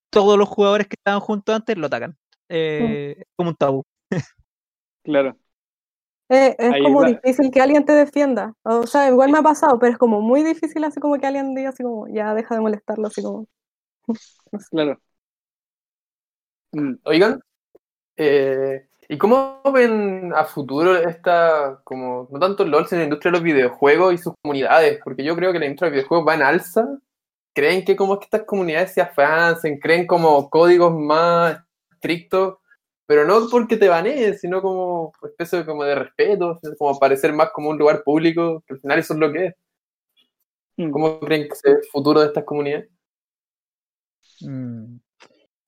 todos 0.09 0.37
los 0.37 0.47
jugadores 0.49 0.87
que 0.87 0.95
estaban 0.97 1.19
juntos 1.21 1.55
antes 1.55 1.77
lo 1.77 1.87
atacan. 1.87 2.17
Eh, 2.49 3.15
Es 3.19 3.25
como 3.35 3.49
un 3.51 3.55
tabú. 3.55 3.83
Claro. 5.03 5.37
Eh, 6.29 6.55
es 6.59 6.73
Ahí 6.73 6.83
como 6.83 7.01
va. 7.01 7.07
difícil 7.07 7.51
que 7.51 7.61
alguien 7.61 7.85
te 7.85 7.93
defienda. 7.93 8.53
O 8.63 8.85
sea, 8.87 9.07
igual 9.09 9.31
me 9.31 9.37
ha 9.39 9.43
pasado, 9.43 9.79
pero 9.79 9.91
es 9.93 9.97
como 9.97 10.21
muy 10.21 10.43
difícil 10.43 10.83
así 10.83 10.99
como 10.99 11.17
que 11.19 11.27
alguien 11.27 11.55
diga 11.55 11.69
así 11.69 11.83
como, 11.83 12.07
ya 12.09 12.33
deja 12.33 12.55
de 12.55 12.61
molestarlo, 12.61 13.07
así 13.07 13.21
como. 13.23 13.47
Claro. 14.71 15.01
Mm. 16.71 16.95
Oigan, 17.03 17.39
eh, 18.17 18.87
¿y 19.09 19.17
cómo 19.17 19.61
ven 19.73 20.33
a 20.35 20.45
futuro 20.45 20.95
esta, 20.97 21.81
como, 21.83 22.27
no 22.31 22.39
tanto 22.39 22.65
LOL, 22.65 22.87
sino 22.87 22.99
la 22.99 23.05
industria 23.05 23.31
de 23.31 23.37
los 23.37 23.43
videojuegos 23.43 24.13
y 24.13 24.17
sus 24.17 24.33
comunidades? 24.41 24.99
Porque 25.03 25.23
yo 25.23 25.35
creo 25.35 25.53
que 25.53 25.59
la 25.59 25.65
industria 25.65 25.89
de 25.89 25.97
los 25.97 26.03
videojuegos 26.03 26.27
va 26.27 26.35
en 26.35 26.43
alza. 26.43 26.99
¿Creen 27.53 27.85
que 27.85 27.95
como 27.95 28.19
que 28.19 28.25
estas 28.25 28.43
comunidades 28.43 28.93
se 28.93 29.01
afiancen? 29.01 29.79
¿Creen 29.79 30.07
como 30.07 30.49
códigos 30.49 30.93
más 30.93 31.59
estrictos? 31.91 32.57
Pero 33.07 33.25
no 33.25 33.47
porque 33.49 33.77
te 33.77 33.89
baneen, 33.89 34.37
sino 34.37 34.61
como 34.61 35.13
especie 35.23 35.65
como 35.65 35.83
de 35.85 35.95
respeto, 35.95 36.59
como 36.77 36.99
parecer 36.99 37.33
más 37.33 37.51
como 37.51 37.69
un 37.69 37.77
lugar 37.77 38.03
público, 38.03 38.63
que 38.67 38.73
al 38.75 38.81
final 38.81 38.99
eso 38.99 39.13
es 39.13 39.19
lo 39.19 39.31
que 39.31 39.45
es. 39.47 39.55
Mm. 40.77 40.91
¿Cómo 40.91 41.19
creen 41.19 41.47
que 41.49 41.55
sea 41.55 41.73
el 41.73 41.83
futuro 41.91 42.21
de 42.21 42.27
estas 42.27 42.43
comunidades? 42.43 42.89
Mm, 44.41 44.97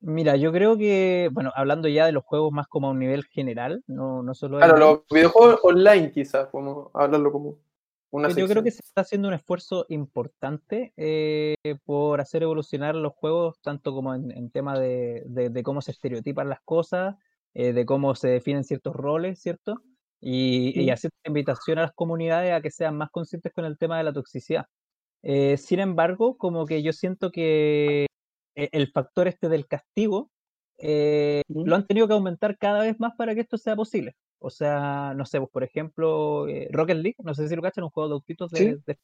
Mira, 0.01 0.37
yo 0.37 0.51
creo 0.53 0.77
que, 0.77 1.29
bueno, 1.33 1.51
hablando 1.55 1.87
ya 1.89 2.05
de 2.05 2.13
los 2.13 2.23
juegos 2.23 2.53
más 2.53 2.67
como 2.67 2.87
a 2.87 2.91
un 2.91 2.99
nivel 2.99 3.25
general, 3.25 3.83
no, 3.87 4.23
no 4.23 4.33
solo 4.33 4.57
Claro, 4.57 4.77
los 4.77 5.01
videojuegos 5.11 5.59
online 5.63 6.11
quizás, 6.11 6.47
como 6.49 6.89
hablarlo 6.93 7.31
como 7.31 7.57
una 8.11 8.27
yo 8.29 8.33
sección. 8.33 8.49
creo 8.49 8.63
que 8.63 8.71
se 8.71 8.79
está 8.83 9.01
haciendo 9.01 9.27
un 9.27 9.33
esfuerzo 9.33 9.85
importante 9.89 10.93
eh, 10.95 11.55
por 11.85 12.21
hacer 12.21 12.43
evolucionar 12.43 12.95
los 12.95 13.13
juegos, 13.13 13.59
tanto 13.61 13.93
como 13.93 14.15
en, 14.15 14.31
en 14.31 14.49
tema 14.51 14.79
de, 14.79 15.23
de- 15.25 15.49
de 15.49 15.63
cómo 15.63 15.81
se 15.81 15.91
estereotipan 15.91 16.47
las 16.47 16.61
cosas, 16.61 17.15
eh, 17.53 17.73
de 17.73 17.85
cómo 17.85 18.15
se 18.15 18.29
definen 18.29 18.63
ciertos 18.63 18.95
roles, 18.95 19.39
¿cierto? 19.41 19.81
Y, 20.21 20.79
y 20.81 20.89
Mm. 20.89 20.93
hacer 20.93 21.11
invitación 21.25 21.77
a 21.79 21.83
las 21.83 21.93
comunidades 21.93 22.53
a 22.53 22.61
que 22.61 22.71
sean 22.71 22.95
más 22.97 23.09
conscientes 23.09 23.51
con 23.53 23.65
el 23.65 23.77
tema 23.77 23.97
de 23.97 24.03
la 24.05 24.13
toxicidad. 24.13 24.65
Eh, 25.23 25.57
sin 25.57 25.79
embargo, 25.79 26.37
como 26.37 26.65
que 26.65 26.81
yo 26.83 26.93
siento 26.93 27.31
que 27.31 28.07
el 28.55 28.91
factor 28.91 29.27
este 29.27 29.49
del 29.49 29.67
castigo 29.67 30.31
eh, 30.77 31.43
lo 31.63 31.75
han 31.75 31.85
tenido 31.87 32.07
que 32.07 32.13
aumentar 32.13 32.57
cada 32.57 32.81
vez 32.81 32.99
más 32.99 33.13
para 33.17 33.35
que 33.35 33.41
esto 33.41 33.57
sea 33.57 33.75
posible. 33.75 34.15
O 34.39 34.49
sea, 34.49 35.13
no 35.15 35.25
sé, 35.25 35.39
pues, 35.39 35.51
por 35.51 35.63
ejemplo, 35.63 36.47
eh, 36.47 36.69
Rocket 36.71 36.97
League, 36.97 37.15
no 37.23 37.33
sé 37.33 37.47
si 37.49 37.55
lo 37.55 37.61
cachan, 37.61 37.83
un 37.83 37.89
juego 37.89 38.09
de 38.09 38.13
autitos 38.15 38.49
de, 38.51 38.77
Sí. 38.77 38.81
de- 38.85 38.97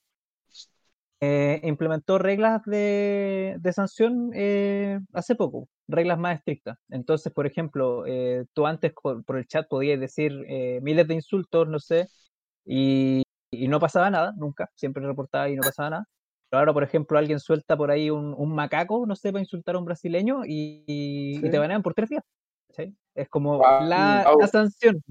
eh, 1.21 1.61
implementó 1.63 2.17
reglas 2.17 2.61
de, 2.65 3.55
de 3.59 3.73
sanción 3.73 4.31
hace 5.13 5.35
poco, 5.35 5.69
reglas 5.87 6.19
más 6.19 6.37
estrictas. 6.39 6.77
Entonces, 6.89 7.31
por 7.33 7.47
ejemplo, 7.47 8.03
tú 8.53 8.67
antes 8.67 8.93
por, 8.93 9.23
por 9.25 9.37
el 9.37 9.47
chat 9.47 9.67
podías 9.67 9.99
decir 9.99 10.33
miles 10.81 11.07
de 11.07 11.13
insultos, 11.15 11.67
no 11.67 11.79
sé, 11.79 12.09
y, 12.65 13.23
y 13.51 13.67
no 13.67 13.79
pasaba 13.79 14.09
nada, 14.09 14.33
nunca, 14.37 14.69
siempre 14.75 15.05
reportaba 15.05 15.49
y 15.49 15.55
no 15.55 15.63
pasaba 15.63 15.89
nada. 15.91 16.05
Pero 16.55 16.59
ahora, 16.59 16.73
por 16.73 16.83
ejemplo, 16.83 17.17
alguien 17.17 17.39
suelta 17.39 17.75
por 17.77 17.91
ahí 17.91 18.09
un, 18.09 18.33
un 18.37 18.55
macaco, 18.55 19.05
no 19.05 19.15
sé, 19.15 19.31
para 19.31 19.41
insultar 19.41 19.75
a 19.75 19.79
un 19.79 19.85
brasileño 19.85 20.41
y, 20.45 20.83
y 20.87 21.41
Sí. 21.41 21.49
te 21.49 21.57
banean 21.59 21.81
por 21.83 21.93
tres 21.93 22.09
días. 22.09 22.23
Es 23.13 23.29
como 23.29 23.61
la, 23.79 24.25
la 24.39 24.47
sanción. 24.47 25.03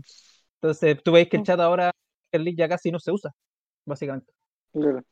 Entonces, 0.56 1.02
tú 1.02 1.12
veis 1.12 1.28
que 1.28 1.36
el 1.36 1.42
chat 1.42 1.60
ahora, 1.60 1.92
el 2.32 2.44
link 2.44 2.58
ya 2.58 2.68
casi 2.68 2.90
no 2.90 2.98
se 3.00 3.12
usa, 3.12 3.32
básicamente. 3.86 4.32
Claro. 4.72 5.04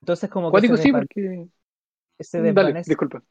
Entonces, 0.00 0.30
como 0.30 0.52
que 0.52 0.62
se, 0.62 0.76
sí, 0.76 0.92
porque. 0.92 1.48
se 2.20 2.40
Dale, 2.40 2.52
desvanece. 2.54 2.90
disculpa. 2.90 3.22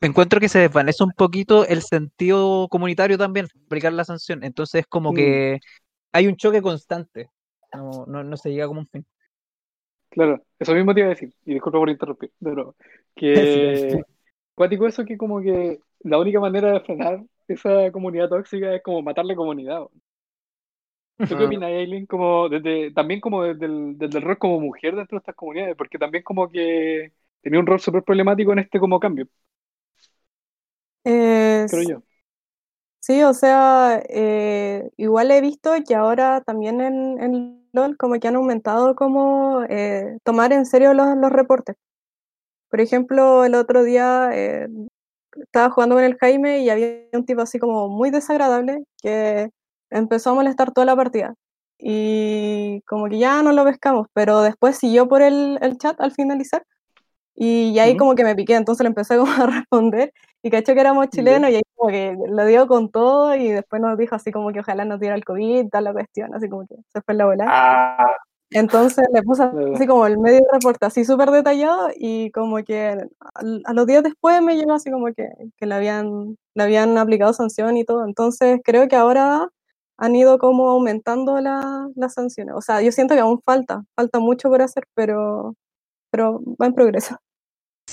Encuentro 0.00 0.40
que 0.40 0.48
se 0.48 0.60
desvanece 0.60 1.04
un 1.04 1.12
poquito 1.12 1.66
el 1.66 1.82
sentido 1.82 2.68
comunitario 2.68 3.18
también, 3.18 3.48
aplicar 3.66 3.92
la 3.92 4.04
sanción. 4.04 4.44
Entonces, 4.44 4.86
como 4.88 5.10
Mm. 5.10 5.14
que 5.14 5.60
hay 6.12 6.26
un 6.28 6.36
choque 6.36 6.62
constante. 6.62 7.30
No, 7.74 8.06
no, 8.06 8.24
no 8.24 8.36
se 8.36 8.50
llega 8.50 8.68
como 8.68 8.80
un 8.80 8.88
fin. 8.88 9.06
Claro, 10.10 10.42
eso 10.58 10.74
mismo 10.74 10.94
te 10.94 11.00
iba 11.00 11.08
a 11.08 11.10
decir, 11.10 11.32
y 11.44 11.54
disculpa 11.54 11.78
por 11.78 11.90
interrumpir, 11.90 12.32
de 12.40 12.54
nuevo. 12.54 12.76
Que 13.14 14.00
cuático 14.54 14.86
eso 14.86 15.04
que 15.04 15.18
como 15.18 15.40
que 15.40 15.80
la 16.00 16.18
única 16.18 16.40
manera 16.40 16.72
de 16.72 16.80
frenar 16.80 17.22
esa 17.46 17.90
comunidad 17.92 18.28
tóxica 18.28 18.74
es 18.74 18.82
como 18.82 19.02
matar 19.02 19.24
la 19.26 19.36
comunidad. 19.36 19.82
¿Tú 21.26 21.36
qué 21.36 21.44
opinas, 21.44 21.68
Aileen? 21.70 22.06
Como 22.06 22.48
desde, 22.48 22.90
también 22.92 23.20
como 23.20 23.42
desde 23.42 23.66
el, 23.66 23.98
desde 23.98 24.18
el 24.18 24.24
rol 24.24 24.38
como 24.38 24.60
mujer 24.60 24.94
dentro 24.96 25.16
de 25.16 25.20
estas 25.20 25.34
comunidades, 25.34 25.76
porque 25.76 25.98
también 25.98 26.24
como 26.24 26.50
que 26.50 27.12
tenía 27.42 27.60
un 27.60 27.66
rol 27.66 27.80
súper 27.80 28.02
problemático 28.02 28.52
en 28.52 28.60
este 28.60 28.80
como 28.80 28.98
cambio. 29.00 29.28
Eh, 31.04 31.66
creo 31.68 31.82
yo. 31.82 32.02
Sí, 33.00 33.22
o 33.22 33.32
sea, 33.32 34.02
eh, 34.08 34.90
igual 34.96 35.30
he 35.30 35.40
visto 35.40 35.72
que 35.86 35.94
ahora 35.94 36.42
también 36.42 36.80
en, 36.80 37.22
en 37.22 37.57
Como 37.98 38.18
que 38.18 38.28
han 38.28 38.36
aumentado 38.36 38.94
como 38.94 39.64
eh, 39.68 40.18
tomar 40.24 40.52
en 40.52 40.66
serio 40.66 40.94
los, 40.94 41.16
los 41.16 41.30
reportes. 41.30 41.76
Por 42.70 42.80
ejemplo, 42.80 43.44
el 43.44 43.54
otro 43.54 43.82
día 43.82 44.30
eh, 44.32 44.68
estaba 45.36 45.70
jugando 45.70 45.96
con 45.96 46.04
el 46.04 46.16
Jaime 46.18 46.60
y 46.60 46.70
había 46.70 47.02
un 47.12 47.24
tipo 47.24 47.42
así 47.42 47.58
como 47.58 47.88
muy 47.88 48.10
desagradable 48.10 48.84
que 49.02 49.50
empezó 49.90 50.30
a 50.30 50.34
molestar 50.34 50.72
toda 50.72 50.84
la 50.86 50.96
partida. 50.96 51.34
Y 51.78 52.82
como 52.86 53.08
que 53.08 53.18
ya 53.18 53.42
no 53.42 53.52
lo 53.52 53.64
pescamos, 53.64 54.08
pero 54.12 54.42
después 54.42 54.76
siguió 54.76 55.08
por 55.08 55.22
el, 55.22 55.58
el 55.62 55.78
chat 55.78 56.00
al 56.00 56.12
finalizar 56.12 56.64
y 57.40 57.78
ahí 57.78 57.90
Ujú. 57.90 57.98
como 57.98 58.14
que 58.16 58.24
me 58.24 58.34
piqué, 58.34 58.56
entonces 58.56 58.82
le 58.82 58.88
empecé 58.88 59.16
como 59.16 59.30
a 59.30 59.46
responder 59.60 60.12
y 60.42 60.50
caché 60.50 60.74
que 60.74 60.80
éramos 60.80 61.08
chilenos 61.10 61.50
y 61.50 61.56
ahí 61.56 61.62
como 61.76 61.90
que 61.90 62.16
lo 62.28 62.44
dio 62.46 62.66
con 62.68 62.90
todo 62.90 63.34
y 63.34 63.50
después 63.50 63.82
nos 63.82 63.98
dijo 63.98 64.14
así 64.14 64.30
como 64.32 64.52
que 64.52 64.60
ojalá 64.60 64.84
no 64.84 64.98
diera 64.98 65.14
el 65.16 65.24
COVID, 65.24 65.68
tal 65.68 65.84
la 65.84 65.92
cuestión, 65.92 66.34
así 66.34 66.48
como 66.48 66.66
que 66.66 66.76
se 66.92 67.00
fue 67.02 67.14
la 67.14 67.26
bola. 67.26 67.44
Ah, 67.48 68.06
Entonces 68.50 69.04
le 69.12 69.22
puse 69.22 69.42
así 69.74 69.86
como 69.86 70.06
el 70.06 70.18
medio 70.18 70.40
reporte 70.52 70.86
así 70.86 71.04
súper 71.04 71.30
detallado 71.30 71.88
y 71.96 72.30
como 72.30 72.56
que 72.64 72.98
a 73.64 73.72
los 73.74 73.86
días 73.86 74.02
después 74.02 74.40
me 74.42 74.56
llegó 74.56 74.72
así 74.72 74.90
como 74.90 75.06
que, 75.14 75.28
que 75.56 75.66
le, 75.66 75.74
habían, 75.74 76.36
le 76.54 76.62
habían 76.62 76.96
aplicado 76.98 77.32
sanción 77.32 77.76
y 77.76 77.84
todo. 77.84 78.04
Entonces 78.06 78.60
creo 78.64 78.88
que 78.88 78.96
ahora 78.96 79.48
han 79.98 80.14
ido 80.16 80.38
como 80.38 80.70
aumentando 80.70 81.40
la- 81.40 81.88
las 81.96 82.14
sanciones. 82.14 82.54
O 82.56 82.60
sea, 82.62 82.80
yo 82.82 82.92
siento 82.92 83.14
que 83.14 83.20
aún 83.20 83.40
falta, 83.44 83.82
falta 83.96 84.20
mucho 84.20 84.48
por 84.48 84.62
hacer, 84.62 84.84
pero, 84.94 85.54
pero 86.10 86.40
va 86.60 86.66
en 86.66 86.74
progreso. 86.74 87.16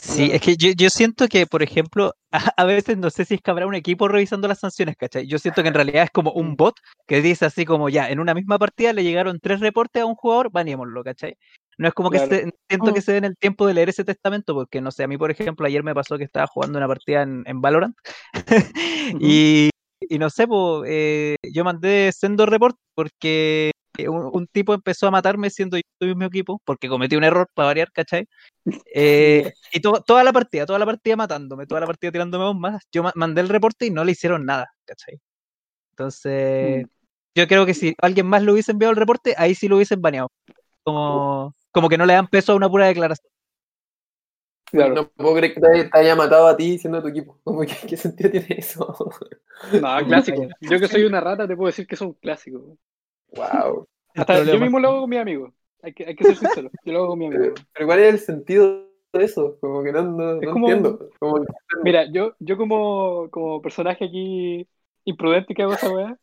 Sí, 0.02 0.30
es 0.32 0.42
que 0.42 0.56
yo, 0.58 0.72
yo 0.76 0.90
siento 0.90 1.28
que, 1.28 1.48
por 1.48 1.64
ejemplo, 1.64 2.14
a, 2.32 2.40
a 2.58 2.66
veces 2.66 2.98
no 2.98 3.10
sé 3.10 3.26
si 3.26 3.36
es 3.36 3.42
que 3.42 3.52
habrá 3.52 3.66
un 3.68 3.76
equipo 3.76 4.08
revisando 4.08 4.48
las 4.48 4.60
sanciones, 4.60 4.96
¿cachai? 4.98 5.26
Yo 5.28 5.40
siento 5.40 5.62
que 5.62 5.70
en 5.70 5.74
realidad 5.74 6.04
es 6.04 6.12
como 6.12 6.32
un 6.34 6.56
bot 6.56 6.76
que 7.08 7.22
dice 7.22 7.46
así 7.46 7.66
como 7.66 7.90
ya, 7.90 8.10
en 8.10 8.20
una 8.20 8.34
misma 8.34 8.60
partida 8.60 8.94
le 8.94 9.04
llegaron 9.04 9.40
tres 9.40 9.60
reportes 9.60 10.02
a 10.04 10.06
un 10.06 10.16
jugador, 10.16 10.52
baneémoslo, 10.52 11.04
¿cachai? 11.04 11.38
No 11.78 11.88
es 11.88 11.94
como 11.94 12.10
que 12.10 12.18
Claro. 12.20 12.36
se, 12.36 12.52
siento 12.70 12.94
que 12.94 13.00
Mm. 13.00 13.04
se 13.04 13.12
den 13.14 13.26
el 13.26 13.38
tiempo 13.38 13.68
de 13.68 13.74
leer 13.74 13.90
ese 13.90 14.04
testamento, 14.06 14.54
porque 14.54 14.80
no 14.82 14.92
sé, 14.92 15.04
a 15.04 15.08
mí, 15.08 15.18
por 15.18 15.32
ejemplo, 15.32 15.66
ayer 15.66 15.84
me 15.84 15.94
pasó 15.96 16.18
que 16.18 16.24
estaba 16.24 16.48
jugando 16.48 16.78
una 16.78 16.88
partida 16.88 17.24
en, 17.24 17.44
en 17.48 17.62
Valorant 17.62 17.96
y, 19.20 19.70
y 20.02 20.20
no 20.20 20.30
sé, 20.30 20.48
pues, 20.48 20.84
eh, 20.88 21.36
yo 21.52 21.64
mandé 21.64 22.12
sendo 22.12 22.46
report 22.46 22.78
porque 22.96 23.72
un, 24.08 24.30
un 24.34 24.48
tipo 24.48 24.74
empezó 24.74 25.08
a 25.08 25.12
matarme 25.12 25.50
siendo 25.50 25.78
yo 25.78 25.84
el 26.02 26.10
mismo 26.10 26.26
equipo, 26.26 26.62
porque 26.66 26.90
cometí 26.90 27.16
un 27.16 27.24
error 27.24 27.50
para 27.54 27.68
variar, 27.68 27.92
¿cachai? 27.92 28.28
Eh, 28.94 29.54
y 29.74 29.80
to- 29.82 30.04
toda 30.06 30.24
la 30.24 30.34
partida, 30.34 30.66
toda 30.66 30.80
la 30.80 30.86
partida 30.86 31.16
matándome, 31.16 31.66
toda 31.68 31.82
la 31.82 31.88
partida 31.88 32.12
tirándome 32.12 32.46
bombas. 32.46 32.84
Yo 32.92 33.04
ma- 33.04 33.14
mandé 33.16 33.42
el 33.42 33.50
reporte 33.50 33.86
y 33.86 33.92
no 33.92 34.04
le 34.04 34.12
hicieron 34.14 34.46
nada, 34.46 34.68
¿cachai? 34.86 35.20
Entonces, 35.92 36.86
Mm. 36.86 36.90
yo 37.36 37.48
creo 37.48 37.66
que 37.66 37.74
si 37.74 37.96
alguien 38.02 38.28
más 38.28 38.44
lo 38.44 38.54
hubiese 38.54 38.72
enviado 38.72 38.92
el 38.92 38.98
reporte, 38.98 39.36
ahí 39.38 39.56
sí 39.56 39.68
lo 39.68 39.76
hubiesen 39.78 40.02
baneado. 40.02 40.30
Como, 40.84 41.56
como 41.72 41.90
que 41.90 41.98
no 41.98 42.06
le 42.06 42.14
dan 42.14 42.28
peso 42.28 42.54
a 42.54 42.56
una 42.56 42.70
pura 42.70 42.88
declaración. 42.88 43.32
Claro. 44.72 44.94
no 44.96 45.10
puedo 45.10 45.36
creer 45.36 45.54
que 45.54 45.62
te, 45.62 45.90
te 45.90 45.98
haya 45.98 46.16
matado 46.16 46.48
a 46.48 46.58
ti 46.58 46.78
siendo 46.78 47.02
tu 47.02 47.08
equipo. 47.08 47.40
Como 47.44 47.62
que, 47.62 47.76
¿Qué 47.88 47.96
sentido 47.96 48.30
tiene 48.32 48.48
eso? 48.58 48.96
No, 49.82 49.98
clásico. 50.08 50.48
Yo 50.62 50.80
que 50.80 50.88
soy 50.88 51.04
una 51.06 51.22
rata 51.22 51.48
te 51.48 51.56
puedo 51.56 51.68
decir 51.68 51.88
que 51.88 51.96
es 51.96 52.02
un 52.02 52.14
clásico. 52.14 52.78
Wow. 53.36 53.88
Hasta 54.16 54.44
yo 54.44 54.60
mismo 54.60 54.80
lo 54.80 54.88
hago 54.90 55.02
con 55.02 55.10
mi 55.10 55.18
amigo. 55.18 55.54
Hay 55.82 55.94
que, 55.94 56.06
hay 56.06 56.16
que 56.16 56.24
ser 56.24 56.38
sincero. 56.38 56.70
Yo 56.84 56.94
lo 56.94 57.00
hago 57.00 57.08
con 57.10 57.20
mi 57.20 57.28
amigo. 57.28 57.54
Pero, 57.74 57.86
¿cuál 57.86 58.00
es 58.00 58.14
el 58.14 58.20
sentido 58.20 58.88
de 59.14 59.24
eso? 59.26 59.58
Como 59.60 59.84
que 59.84 59.92
no, 59.92 60.04
no, 60.04 60.36
Es 60.38 60.42
no 60.48 60.54
como- 60.54 60.68
entiendo. 60.70 61.10
Como 61.20 61.42
que- 61.42 61.54
Mira, 61.84 62.06
yo, 62.12 62.36
yo 62.40 62.58
como, 62.58 63.30
como 63.30 63.62
personaje 63.62 64.06
aquí 64.06 64.68
imprudente 65.04 65.54
que 65.54 65.62
hago 65.64 65.74
esa 65.74 65.90
weá, 65.94 66.18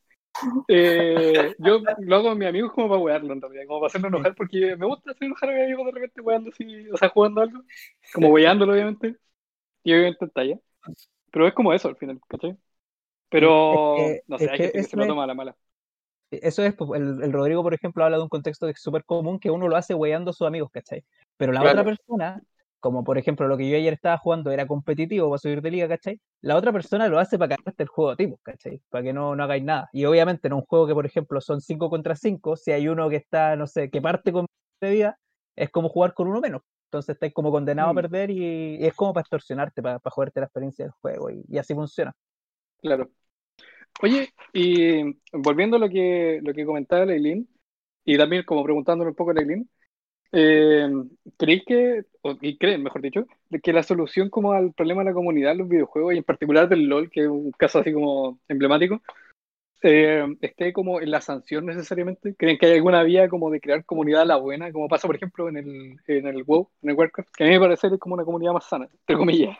eh, 0.69 1.55
yo 1.59 1.81
lo 1.99 2.17
hago 2.17 2.29
con 2.31 2.39
mis 2.39 2.49
amigos 2.49 2.73
como 2.73 2.89
para 2.89 3.01
wearlo 3.01 3.33
en 3.35 3.41
realidad, 3.41 3.65
como 3.67 3.81
para 3.81 3.89
hacerlo 3.89 4.09
enojar, 4.09 4.35
porque 4.35 4.77
me 4.77 4.87
gusta 4.87 5.11
hacer 5.13 5.27
enojar 5.27 5.51
a 5.51 5.53
mis 5.53 5.63
amigos 5.65 5.87
de 5.87 5.93
repente 5.93 6.21
weando 6.21 6.51
así, 6.51 6.89
o 6.91 6.97
sea, 6.97 7.09
jugando 7.11 7.41
algo, 7.43 7.63
como 8.15 8.29
weándolo 8.31 8.73
obviamente, 8.73 9.17
y 9.85 9.93
obviamente 9.93 10.25
en 10.25 10.31
talla. 10.31 10.59
Pero 11.31 11.47
es 11.47 11.55
como 11.55 11.73
eso 11.73 11.89
al 11.89 11.97
final, 11.97 12.21
¿cachai? 12.29 12.57
Pero, 13.31 13.97
Es 13.97 14.03
que- 14.03 14.23
no 14.27 14.39
sé, 14.39 14.45
es 14.45 14.51
hay 14.51 14.57
que 14.57 14.63
gente 14.65 14.73
que 14.73 14.81
eso 14.81 14.91
se 14.91 14.97
lo 14.97 15.03
es- 15.03 15.09
toma 15.09 15.25
a 15.25 15.27
la 15.27 15.35
mala. 15.35 15.57
Eso 16.43 16.63
es, 16.65 16.75
pues, 16.75 17.01
el, 17.01 17.23
el 17.23 17.33
Rodrigo, 17.33 17.63
por 17.63 17.75
ejemplo, 17.75 18.05
habla 18.05 18.17
de 18.17 18.23
un 18.23 18.29
contexto 18.29 18.67
súper 18.75 19.05
común, 19.05 19.39
que 19.39 19.51
uno 19.51 19.69
lo 19.69 19.77
hace 19.77 19.95
weyando 19.95 20.31
a 20.31 20.35
sus 20.35 20.47
amigos, 20.47 20.71
¿cachai? 20.73 21.05
Pero 21.37 21.53
la 21.53 21.61
Claro. 21.61 21.81
otra 21.83 21.85
persona, 21.85 22.41
como 22.81 23.05
por 23.05 23.17
ejemplo 23.19 23.47
lo 23.47 23.57
que 23.57 23.69
yo 23.71 23.77
ayer 23.77 23.93
estaba 23.93 24.19
jugando 24.19 24.51
era 24.51 24.67
competitivo 24.67 25.29
para 25.31 25.39
subir 25.39 25.63
de 25.63 25.71
liga, 25.71 25.89
¿cachai? 25.89 26.21
La 26.41 26.57
otra 26.57 26.73
persona 26.73 27.09
lo 27.09 27.19
hace 27.19 27.39
para 27.39 27.57
cagarte 27.57 27.83
el 27.85 27.89
juego 27.89 28.11
a 28.13 28.17
ti, 28.17 28.27
pues, 28.29 28.41
¿cachai? 28.43 28.83
Para 28.89 29.05
que 29.05 29.13
no, 29.13 29.37
no 29.37 29.45
hagáis 29.45 29.63
nada. 29.65 29.89
Y 29.93 30.05
obviamente 30.07 30.49
en 30.49 30.55
un 30.55 30.63
juego 30.63 30.87
que, 30.87 30.95
por 30.95 31.07
ejemplo, 31.07 31.41
son 31.41 31.61
5 31.61 31.91
contra 31.91 32.17
5, 32.17 32.57
si 32.57 32.73
hay 32.73 32.89
uno 32.89 33.09
que 33.11 33.17
está, 33.17 33.57
no 33.57 33.67
sé, 33.67 33.91
que 33.91 34.01
parte 34.03 34.33
con 34.33 34.47
de 34.81 34.91
vida, 34.91 35.19
es 35.57 35.71
como 35.71 35.89
jugar 35.89 36.15
con 36.15 36.29
uno 36.29 36.41
menos. 36.41 36.63
Entonces 36.87 37.15
estáis 37.15 37.33
como 37.33 37.51
condenado 37.53 37.91
a 37.91 37.93
Mm. 37.93 37.97
perder 37.97 38.31
y, 38.31 38.77
y 38.77 38.87
es 38.87 38.95
como 38.95 39.13
para 39.15 39.23
extorsionarte, 39.23 39.81
para, 39.83 39.99
para 39.99 40.13
jugarte 40.13 40.41
la 40.41 40.47
experiencia 40.47 40.85
del 40.85 40.93
juego. 41.01 41.31
Y, 41.31 41.45
y 41.49 41.59
así 41.59 41.75
funciona. 41.75 42.13
Claro. 42.81 43.11
Oye, 44.01 44.33
y 44.53 45.03
volviendo 45.33 45.77
a 45.77 45.81
lo 45.81 45.89
que, 45.89 46.41
lo 46.43 46.53
que 46.55 46.65
comentaba 46.65 47.05
Leilín, 47.07 47.49
y 48.05 48.19
también 48.19 48.43
como 48.45 48.65
preguntándole 48.65 49.11
un 49.11 49.17
poco 49.17 49.31
a 49.31 49.35
Leilín, 49.35 49.71
eh, 50.33 50.89
¿creéis 51.39 51.65
que, 51.67 52.05
o, 52.23 52.37
y 52.41 52.59
creen, 52.59 52.83
mejor 52.83 53.03
dicho, 53.03 53.27
que 53.63 53.73
la 53.73 53.83
solución 53.83 54.31
como 54.31 54.53
al 54.53 54.73
problema 54.75 55.03
de 55.03 55.11
la 55.11 55.15
comunidad 55.15 55.57
los 55.57 55.69
videojuegos, 55.69 56.15
y 56.15 56.19
en 56.19 56.25
particular 56.25 56.69
del 56.69 56.89
LOL, 56.89 57.11
que 57.11 57.23
es 57.23 57.29
un 57.29 57.53
caso 57.53 57.81
así 57.81 57.93
como 57.93 58.41
emblemático, 58.49 59.03
eh, 59.83 60.27
esté 60.43 60.73
como 60.73 61.01
en 61.01 61.11
la 61.11 61.21
sanción 61.21 61.67
necesariamente? 61.67 62.35
¿Creen 62.37 62.59
que 62.59 62.67
hay 62.67 62.75
alguna 62.75 63.03
vía 63.05 63.29
como 63.29 63.51
de 63.51 63.61
crear 63.61 63.85
comunidad 63.85 64.23
a 64.23 64.27
la 64.27 64.37
buena, 64.37 64.73
como 64.73 64.89
pasa 64.89 65.07
por 65.09 65.17
ejemplo 65.17 65.49
en 65.49 65.59
el, 65.59 65.97
en 66.09 66.27
el 66.29 66.45
WoW, 66.45 66.71
en 66.83 66.91
el 66.91 66.97
Warcraft, 66.97 67.31
que 67.37 67.45
a 67.45 67.49
mí 67.49 67.55
me 67.55 67.61
parece 67.61 67.89
que 67.89 67.95
es 67.95 68.01
como 68.01 68.15
una 68.17 68.25
comunidad 68.25 68.53
más 68.55 68.67
sana, 68.69 68.87
entre 68.93 69.17
comillas? 69.17 69.57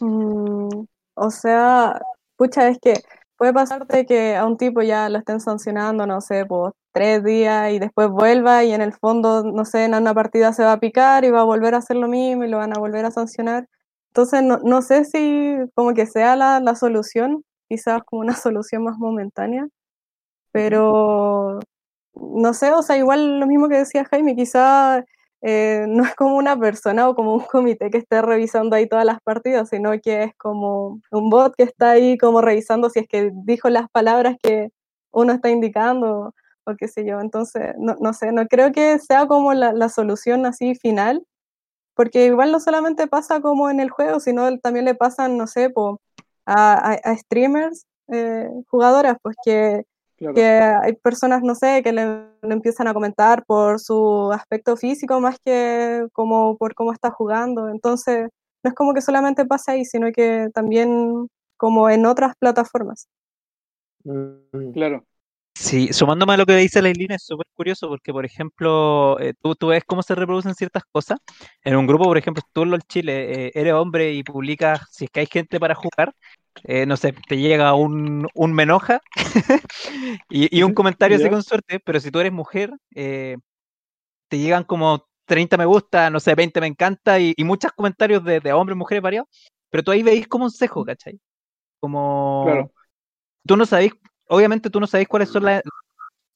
Mm, 0.00 0.86
o 1.18 1.30
sea, 1.30 2.00
pucha, 2.36 2.68
es 2.68 2.78
que 2.80 2.94
puede 3.36 3.52
pasarte 3.52 4.06
que 4.06 4.36
a 4.36 4.46
un 4.46 4.56
tipo 4.56 4.82
ya 4.82 5.08
lo 5.08 5.18
estén 5.18 5.40
sancionando, 5.40 6.06
no 6.06 6.20
sé, 6.20 6.46
por 6.46 6.74
tres 6.92 7.22
días 7.24 7.72
y 7.72 7.78
después 7.78 8.08
vuelva 8.08 8.64
y 8.64 8.72
en 8.72 8.82
el 8.82 8.92
fondo, 8.92 9.44
no 9.44 9.64
sé, 9.64 9.84
en 9.84 9.94
una 9.94 10.14
partida 10.14 10.52
se 10.52 10.64
va 10.64 10.72
a 10.72 10.80
picar 10.80 11.24
y 11.24 11.30
va 11.30 11.40
a 11.42 11.44
volver 11.44 11.74
a 11.74 11.78
hacer 11.78 11.96
lo 11.96 12.08
mismo 12.08 12.44
y 12.44 12.48
lo 12.48 12.58
van 12.58 12.76
a 12.76 12.80
volver 12.80 13.04
a 13.04 13.10
sancionar. 13.10 13.68
Entonces, 14.10 14.42
no, 14.42 14.58
no 14.64 14.82
sé 14.82 15.04
si 15.04 15.56
como 15.74 15.94
que 15.94 16.06
sea 16.06 16.36
la, 16.36 16.60
la 16.60 16.74
solución, 16.74 17.44
quizás 17.68 18.02
como 18.04 18.22
una 18.22 18.34
solución 18.36 18.84
más 18.84 18.98
momentánea, 18.98 19.68
pero 20.52 21.60
no 22.14 22.54
sé, 22.54 22.72
o 22.72 22.82
sea, 22.82 22.96
igual 22.96 23.40
lo 23.40 23.46
mismo 23.46 23.68
que 23.68 23.78
decía 23.78 24.04
Jaime, 24.10 24.36
quizás 24.36 25.04
eh, 25.42 25.86
no 25.88 26.04
es 26.04 26.14
como 26.16 26.36
una 26.36 26.58
persona 26.58 27.08
o 27.08 27.14
como 27.14 27.34
un 27.34 27.40
comité 27.40 27.90
que 27.90 27.98
esté 27.98 28.22
revisando 28.22 28.76
ahí 28.76 28.88
todas 28.88 29.04
las 29.04 29.20
partidas, 29.22 29.68
sino 29.68 29.92
que 30.00 30.24
es 30.24 30.34
como 30.36 31.00
un 31.10 31.30
bot 31.30 31.54
que 31.56 31.62
está 31.64 31.90
ahí 31.92 32.18
como 32.18 32.40
revisando 32.40 32.90
si 32.90 33.00
es 33.00 33.08
que 33.08 33.30
dijo 33.34 33.68
las 33.70 33.88
palabras 33.90 34.36
que 34.42 34.70
uno 35.12 35.32
está 35.32 35.50
indicando 35.50 36.34
o 36.64 36.76
qué 36.76 36.88
sé 36.88 37.04
yo. 37.06 37.20
Entonces, 37.20 37.74
no, 37.78 37.96
no 38.00 38.12
sé, 38.12 38.32
no 38.32 38.46
creo 38.46 38.72
que 38.72 38.98
sea 38.98 39.26
como 39.26 39.54
la, 39.54 39.88
solución 39.88 40.46
así 40.46 40.74
final, 40.74 41.24
porque 41.94 42.26
igual 42.26 42.52
no 42.52 42.60
solamente 42.60 43.06
pasa 43.08 43.40
como 43.40 43.70
en 43.70 43.80
el 43.80 43.90
juego, 43.90 44.20
sino 44.20 44.58
también 44.58 44.84
le 44.84 44.94
pasan, 44.94 45.36
no 45.38 45.46
sé, 45.46 45.70
po, 45.70 46.00
a 46.46 46.98
streamers, 47.16 47.86
eh, 48.08 48.48
jugadoras, 48.68 49.18
pues 49.22 49.36
que 49.44 49.84
Claro. 50.18 50.34
que 50.34 50.42
hay 50.44 50.94
personas, 50.96 51.42
no 51.42 51.54
sé, 51.54 51.82
que 51.82 51.92
le, 51.92 52.04
le 52.42 52.54
empiezan 52.54 52.88
a 52.88 52.94
comentar 52.94 53.44
por 53.46 53.80
su 53.80 54.30
aspecto 54.32 54.76
físico 54.76 55.20
más 55.20 55.38
que 55.44 56.06
como 56.12 56.56
por 56.56 56.74
cómo 56.74 56.92
está 56.92 57.10
jugando. 57.10 57.68
Entonces, 57.70 58.28
no 58.64 58.68
es 58.70 58.74
como 58.74 58.94
que 58.94 59.00
solamente 59.02 59.46
pasa 59.46 59.72
ahí, 59.72 59.84
sino 59.84 60.12
que 60.12 60.48
también 60.54 61.28
como 61.56 61.90
en 61.90 62.06
otras 62.06 62.34
plataformas. 62.38 63.08
Mm, 64.04 64.72
Claro. 64.72 65.04
Sí, 65.54 65.92
sumándome 65.92 66.34
a 66.34 66.36
lo 66.36 66.46
que 66.46 66.54
dice 66.56 66.80
Leilina, 66.80 67.16
es 67.16 67.24
súper 67.24 67.46
curioso 67.54 67.88
porque, 67.88 68.12
por 68.12 68.24
ejemplo, 68.24 69.18
eh, 69.20 69.34
tú, 69.42 69.56
tú 69.56 69.68
ves 69.68 69.82
cómo 69.84 70.02
se 70.04 70.14
reproducen 70.14 70.54
ciertas 70.54 70.84
cosas. 70.92 71.18
En 71.64 71.74
un 71.76 71.86
grupo, 71.86 72.04
por 72.04 72.16
ejemplo, 72.16 72.42
tú 72.52 72.62
en 72.62 72.70
LOL 72.70 72.82
Chile, 72.88 73.46
eh, 73.48 73.50
eres 73.54 73.72
hombre 73.74 74.12
y 74.14 74.22
publicas, 74.22 74.82
si 74.92 75.06
es 75.06 75.10
que 75.10 75.20
hay 75.20 75.26
gente 75.26 75.58
para 75.58 75.74
jugar, 75.74 76.12
eh, 76.64 76.86
no 76.86 76.96
sé, 76.96 77.14
te 77.28 77.36
llega 77.38 77.74
un, 77.74 78.28
un 78.34 78.52
me 78.52 78.64
enoja 78.64 79.00
y, 80.30 80.56
y 80.56 80.62
un 80.62 80.72
comentario 80.74 81.16
así 81.16 81.28
con 81.28 81.42
suerte, 81.42 81.80
pero 81.80 82.00
si 82.00 82.10
tú 82.10 82.20
eres 82.20 82.32
mujer, 82.32 82.72
eh, 82.94 83.36
te 84.28 84.38
llegan 84.38 84.64
como 84.64 85.06
30 85.26 85.56
me 85.56 85.66
gusta, 85.66 86.10
no 86.10 86.20
sé, 86.20 86.34
20 86.34 86.60
me 86.60 86.66
encanta 86.66 87.18
y, 87.20 87.34
y 87.36 87.44
muchos 87.44 87.72
comentarios 87.72 88.24
de, 88.24 88.40
de 88.40 88.52
hombres, 88.52 88.76
mujeres 88.76 89.02
variados, 89.02 89.28
pero 89.70 89.82
tú 89.82 89.90
ahí 89.90 90.02
veis 90.02 90.26
como 90.28 90.44
un 90.44 90.50
cejo, 90.50 90.84
¿cachai? 90.84 91.18
Como 91.80 92.44
Claro. 92.46 92.72
tú 93.46 93.56
no 93.56 93.66
sabéis, 93.66 93.92
obviamente 94.28 94.70
tú 94.70 94.80
no 94.80 94.86
sabéis 94.86 95.08
cuáles 95.08 95.28
son 95.30 95.44
las 95.44 95.62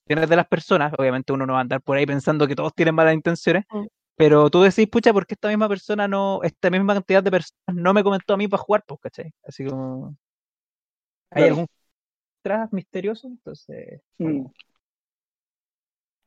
intenciones 0.05 0.29
de 0.29 0.35
las 0.35 0.47
personas, 0.47 0.93
obviamente 0.97 1.33
uno 1.33 1.45
no 1.45 1.53
va 1.53 1.59
a 1.59 1.61
andar 1.63 1.81
por 1.81 1.97
ahí 1.97 2.05
pensando 2.05 2.47
que 2.47 2.55
todos 2.55 2.73
tienen 2.75 2.95
malas 2.95 3.13
intenciones, 3.15 3.65
Mm. 3.71 3.85
Pero 4.15 4.49
tú 4.49 4.61
decís, 4.61 4.87
pucha, 4.87 5.11
¿por 5.13 5.25
qué 5.25 5.33
esta 5.35 5.49
misma 5.49 5.67
persona 5.69 6.07
no, 6.07 6.41
esta 6.43 6.69
misma 6.69 6.93
cantidad 6.93 7.23
de 7.23 7.31
personas 7.31 7.75
no 7.75 7.93
me 7.93 8.03
comentó 8.03 8.33
a 8.33 8.37
mí 8.37 8.47
para 8.47 8.61
jugar, 8.63 8.83
pues, 8.87 8.99
¿cachai? 9.01 9.33
Así 9.43 9.65
como. 9.65 10.15
¿Hay 11.31 11.43
Claro. 11.43 11.53
algún 11.53 11.67
tras 12.43 12.73
misterioso? 12.73 13.27
Entonces. 13.27 14.01
Mm. 14.19 14.45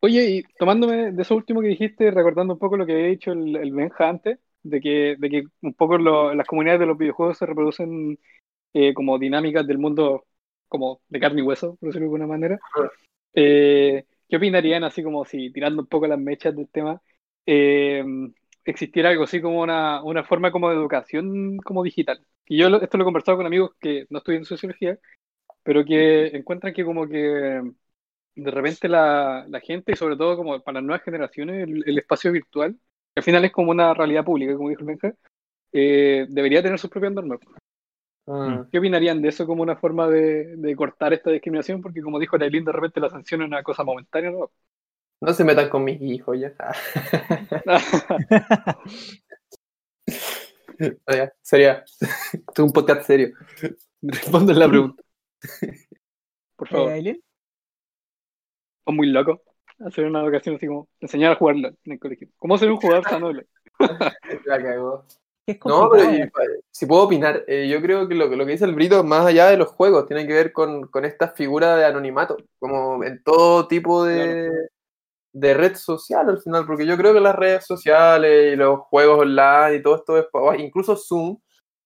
Oye, 0.01 0.30
y 0.30 0.43
tomándome 0.59 1.12
de 1.12 1.22
eso 1.22 1.34
último 1.34 1.61
que 1.61 1.68
dijiste, 1.68 2.11
recordando 2.11 2.55
un 2.55 2.59
poco 2.61 2.76
lo 2.76 2.87
que 2.87 2.93
había 2.93 3.07
dicho 3.07 3.32
el, 3.32 3.57
el 3.57 3.72
Benja 3.72 4.09
antes, 4.09 4.39
de 4.62 4.80
que, 4.80 5.16
de 5.18 5.30
que 5.30 5.45
un 5.62 5.74
poco 5.74 5.99
lo- 5.99 6.34
las 6.34 6.47
comunidades 6.47 6.80
de 6.80 6.87
los 6.87 6.99
videojuegos 6.99 7.39
se 7.39 7.47
reproducen 7.47 8.18
eh, 8.74 8.95
como 8.95 9.18
dinámicas 9.18 9.66
del 9.66 9.78
mundo 9.78 10.26
como 10.68 11.01
de 11.09 11.20
carne 11.20 11.41
y 11.43 11.45
hueso, 11.45 11.76
por 11.76 11.89
decirlo 11.91 12.05
de 12.05 12.07
alguna 12.16 12.26
manera. 12.26 12.59
Eh, 13.34 14.07
¿qué 14.28 14.37
opinarían, 14.37 14.84
así 14.84 15.03
como 15.03 15.24
si 15.24 15.53
tirando 15.53 15.82
un 15.82 15.89
poco 15.89 16.07
las 16.07 16.18
mechas 16.20 16.57
del 16.57 16.68
tema, 16.70 17.03
eh, 17.47 18.05
existiera 18.64 19.11
algo 19.11 19.24
así 19.24 19.40
como 19.40 19.61
una, 19.62 20.03
una 20.05 20.24
forma 20.24 20.51
como 20.53 20.68
de 20.70 20.76
educación 20.76 21.57
como 21.59 21.82
digital? 21.84 22.20
Y 22.47 22.59
yo 22.59 22.70
lo- 22.70 22.80
esto 22.82 22.97
lo 22.99 23.05
he 23.05 23.07
conversado 23.07 23.36
con 23.38 23.47
amigos 23.47 23.72
que 23.80 24.07
no 24.11 24.18
estudian 24.18 24.44
sociología, 24.44 24.99
pero 25.64 25.84
que 25.84 26.28
encuentran 26.28 26.74
que 26.74 26.84
como 26.84 27.09
que 27.09 27.62
de 28.36 28.51
repente 28.51 28.88
la, 28.88 29.47
la 29.49 29.61
gente, 29.61 29.92
y 29.92 29.97
sobre 29.97 30.16
todo 30.16 30.36
como 30.36 30.61
para 30.62 30.76
las 30.76 30.84
nuevas 30.84 31.05
generaciones, 31.05 31.68
el, 31.68 31.84
el 31.88 31.99
espacio 31.99 32.32
virtual, 32.32 32.74
que 33.14 33.20
al 33.20 33.24
final 33.24 33.44
es 33.44 33.53
como 33.53 33.70
una 33.70 33.94
realidad 33.94 34.24
pública, 34.24 34.57
como 34.57 34.68
dijo 34.70 34.80
el 34.82 34.86
Benja, 34.88 35.14
eh, 35.72 36.26
debería 36.30 36.62
tener 36.62 36.78
sus 36.78 36.90
propias 36.90 37.12
normas. 37.14 37.40
Mm. 38.26 38.70
¿Qué 38.70 38.78
opinarían 38.78 39.22
de 39.22 39.28
eso 39.28 39.47
como 39.47 39.62
una 39.62 39.76
forma 39.76 40.09
de, 40.09 40.57
de 40.57 40.76
cortar 40.76 41.12
esta 41.12 41.30
discriminación? 41.30 41.80
Porque 41.82 42.03
como 42.03 42.18
dijo 42.18 42.36
Lailín, 42.36 42.64
de 42.64 42.72
repente 42.72 43.01
la 43.01 43.11
sanción 43.11 43.42
es 43.42 43.49
una 43.49 43.62
cosa 43.62 43.84
momentánea, 43.84 44.30
¿no? 44.30 44.51
No 45.20 45.32
se 45.32 45.44
metan 45.44 45.68
con 45.68 45.84
mis 45.84 46.00
hijos 46.00 46.38
ya. 46.38 46.52
Ah, 51.06 51.14
ya, 51.14 51.32
Sería. 51.42 51.84
Es 51.84 51.98
un 52.58 52.72
podcast 52.72 53.06
serio. 53.06 53.30
Respondo 54.02 54.52
la 54.52 54.68
pregunta. 54.68 55.02
Por 56.56 56.68
Eh, 56.68 56.70
favor, 56.70 56.92
Aileen, 56.92 57.22
son 58.84 58.96
muy 58.96 59.06
locos. 59.08 59.40
Hacer 59.78 60.06
una 60.06 60.22
educación 60.22 60.56
así 60.56 60.66
como 60.66 60.88
enseñar 61.00 61.32
a 61.32 61.36
jugar 61.36 61.56
LOL 61.56 61.76
en 61.84 61.92
el 61.92 61.98
colegio. 61.98 62.28
¿Cómo 62.38 62.56
ser 62.56 62.70
un 62.70 62.78
jugador 62.78 63.04
de 63.10 63.20
LOL? 63.20 63.46
La 64.46 64.62
cagó. 64.62 65.04
No, 65.64 65.88
pero 65.90 66.10
eh, 66.10 66.30
si 66.72 66.86
puedo 66.86 67.04
opinar, 67.04 67.44
eh, 67.46 67.68
yo 67.68 67.80
creo 67.80 68.08
que 68.08 68.16
lo, 68.16 68.28
que 68.28 68.36
lo 68.36 68.44
que 68.44 68.52
dice 68.52 68.64
el 68.64 68.74
Brito, 68.74 69.04
más 69.04 69.24
allá 69.26 69.48
de 69.48 69.56
los 69.56 69.68
juegos, 69.68 70.06
tiene 70.06 70.26
que 70.26 70.32
ver 70.32 70.52
con, 70.52 70.88
con 70.88 71.04
esta 71.04 71.28
figura 71.28 71.76
de 71.76 71.84
anonimato, 71.84 72.36
como 72.58 73.04
en 73.04 73.22
todo 73.22 73.68
tipo 73.68 74.04
de, 74.04 74.50
de 75.39 75.53
red 75.53 75.74
social 75.76 76.28
al 76.30 76.41
final, 76.41 76.64
porque 76.66 76.87
yo 76.87 76.97
creo 76.97 77.12
que 77.12 77.20
las 77.20 77.34
redes 77.37 77.66
sociales 77.66 78.55
y 78.55 78.57
los 78.57 78.80
juegos 78.89 79.18
online 79.20 79.76
y 79.76 79.82
todo 79.82 79.97
esto, 79.97 80.55
incluso 80.55 80.97
Zoom, 80.97 81.37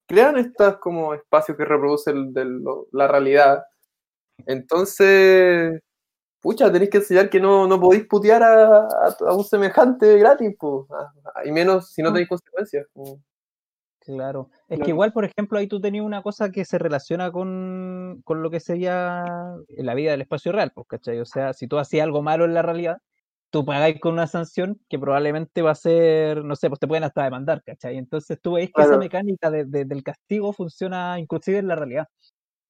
crean 0.07 0.37
estos 0.39 0.77
como 0.79 1.15
espacios 1.15 1.57
que 1.57 1.65
reproducen 1.65 2.33
la 2.93 3.09
realidad. 3.09 3.65
Entonces, 4.47 5.81
pucha, 6.41 6.71
tenéis 6.73 6.91
que 6.91 6.99
enseñar 6.99 7.29
que 7.31 7.41
no, 7.41 7.67
no 7.67 7.81
podéis 7.81 8.07
putear 8.07 8.43
a, 8.43 8.79
a- 8.87 9.17
a 9.29 9.35
un 9.35 9.45
semejante 9.45 10.17
gratis, 10.19 10.55
pues, 10.59 10.87
y 11.45 11.51
menos 11.53 11.91
si 11.93 12.03
no 12.03 12.11
tenéis 12.13 12.29
consecuencias. 12.29 12.87
Claro. 14.01 14.49
Es 14.63 14.67
Claro. 14.79 14.85
que 14.85 14.91
igual, 14.91 15.13
por 15.13 15.25
ejemplo, 15.25 15.59
ahí 15.59 15.67
tú 15.69 15.81
tenías 15.81 16.05
una 16.05 16.23
cosa 16.23 16.51
que 16.51 16.65
se 16.65 16.79
relaciona 16.79 17.31
con, 17.31 18.23
con 18.25 18.43
lo 18.43 18.51
que 18.51 18.61
sería 18.61 19.25
la 19.69 19.95
vida 19.95 20.13
del 20.13 20.23
espacio 20.23 20.53
real, 20.53 20.73
pues, 20.75 20.87
¿cachai? 20.89 21.19
O 21.21 21.27
sea, 21.27 21.53
si 21.53 21.67
tú 21.69 21.79
hacías 21.79 22.05
algo 22.05 22.23
malo 22.23 22.45
en 22.45 22.55
la 22.55 22.63
realidad, 22.63 22.99
tú 23.51 23.65
pagáis 23.65 24.01
con 24.01 24.13
una 24.15 24.27
sanción 24.27 24.81
que 24.89 24.99
probablemente 24.99 25.63
va 25.63 25.73
a 25.73 25.75
ser, 25.75 26.45
no 26.45 26.57
sé, 26.57 26.69
pues 26.69 26.81
te 26.81 26.89
pueden 26.89 27.05
hasta 27.05 27.25
demandar, 27.25 27.63
¿cachai? 27.65 27.97
Entonces 27.99 28.39
tú 28.43 28.53
veis 28.55 28.71
que 28.75 28.83
esa 28.83 28.97
Claro. 28.97 28.99
mecánica 28.99 29.51
de- 29.51 29.65
de- 29.67 29.85
del 29.85 30.03
castigo 30.05 30.53
funciona 30.53 31.19
inclusive 31.19 31.59
en 31.59 31.69
la 31.69 31.77
realidad. 31.77 32.07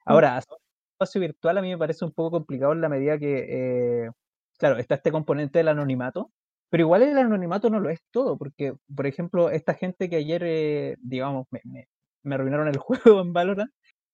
Ahora, 0.06 0.36
hacer 0.36 0.54
un 0.54 0.92
espacio 0.94 1.20
virtual 1.20 1.58
a 1.58 1.62
mí 1.62 1.70
me 1.70 1.78
parece 1.78 2.04
un 2.04 2.12
poco 2.12 2.30
complicado 2.32 2.72
en 2.72 2.80
la 2.80 2.88
medida 2.88 3.18
que, 3.18 4.04
eh, 4.06 4.10
claro, 4.58 4.78
está 4.78 4.96
este 4.96 5.12
componente 5.12 5.58
del 5.58 5.68
anonimato, 5.68 6.30
pero 6.70 6.82
igual 6.82 7.02
el 7.02 7.18
anonimato 7.18 7.70
no 7.70 7.80
lo 7.80 7.90
es 7.90 8.00
todo, 8.10 8.38
porque, 8.38 8.74
por 8.94 9.06
ejemplo, 9.06 9.50
esta 9.50 9.74
gente 9.74 10.08
que 10.10 10.16
ayer, 10.16 10.42
eh, 10.44 10.96
digamos, 11.00 11.46
me, 11.50 11.60
me- 11.64 11.88
me 12.24 12.34
arruinaron 12.36 12.68
el 12.68 12.78
juego 13.18 13.20
en 13.22 13.32
Valorant, 13.32 13.70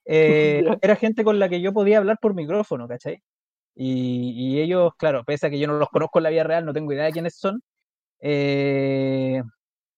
eh, 0.07 0.63
era 0.83 0.97
gente 0.97 1.25
con 1.25 1.39
la 1.39 1.49
que 1.49 1.61
yo 1.61 1.73
podía 1.73 1.99
hablar 1.99 2.19
por 2.21 2.35
micrófono, 2.35 2.89
¿cachai? 2.89 3.23
Y, 3.77 4.33
y 4.35 4.61
ellos, 4.61 4.93
claro, 4.97 5.23
pese 5.25 5.47
a 5.47 5.51
que 5.51 5.59
yo 5.59 5.69
no 5.69 5.75
los 5.75 5.91
conozco 5.91 6.19
en 6.19 6.25
la 6.25 6.31
vida 6.31 6.45
real, 6.45 6.65
no 6.65 6.73
tengo 6.73 6.93
idea 6.93 7.05
de 7.05 7.13
quiénes 7.13 7.37
son, 7.37 7.63
eh, 8.21 9.43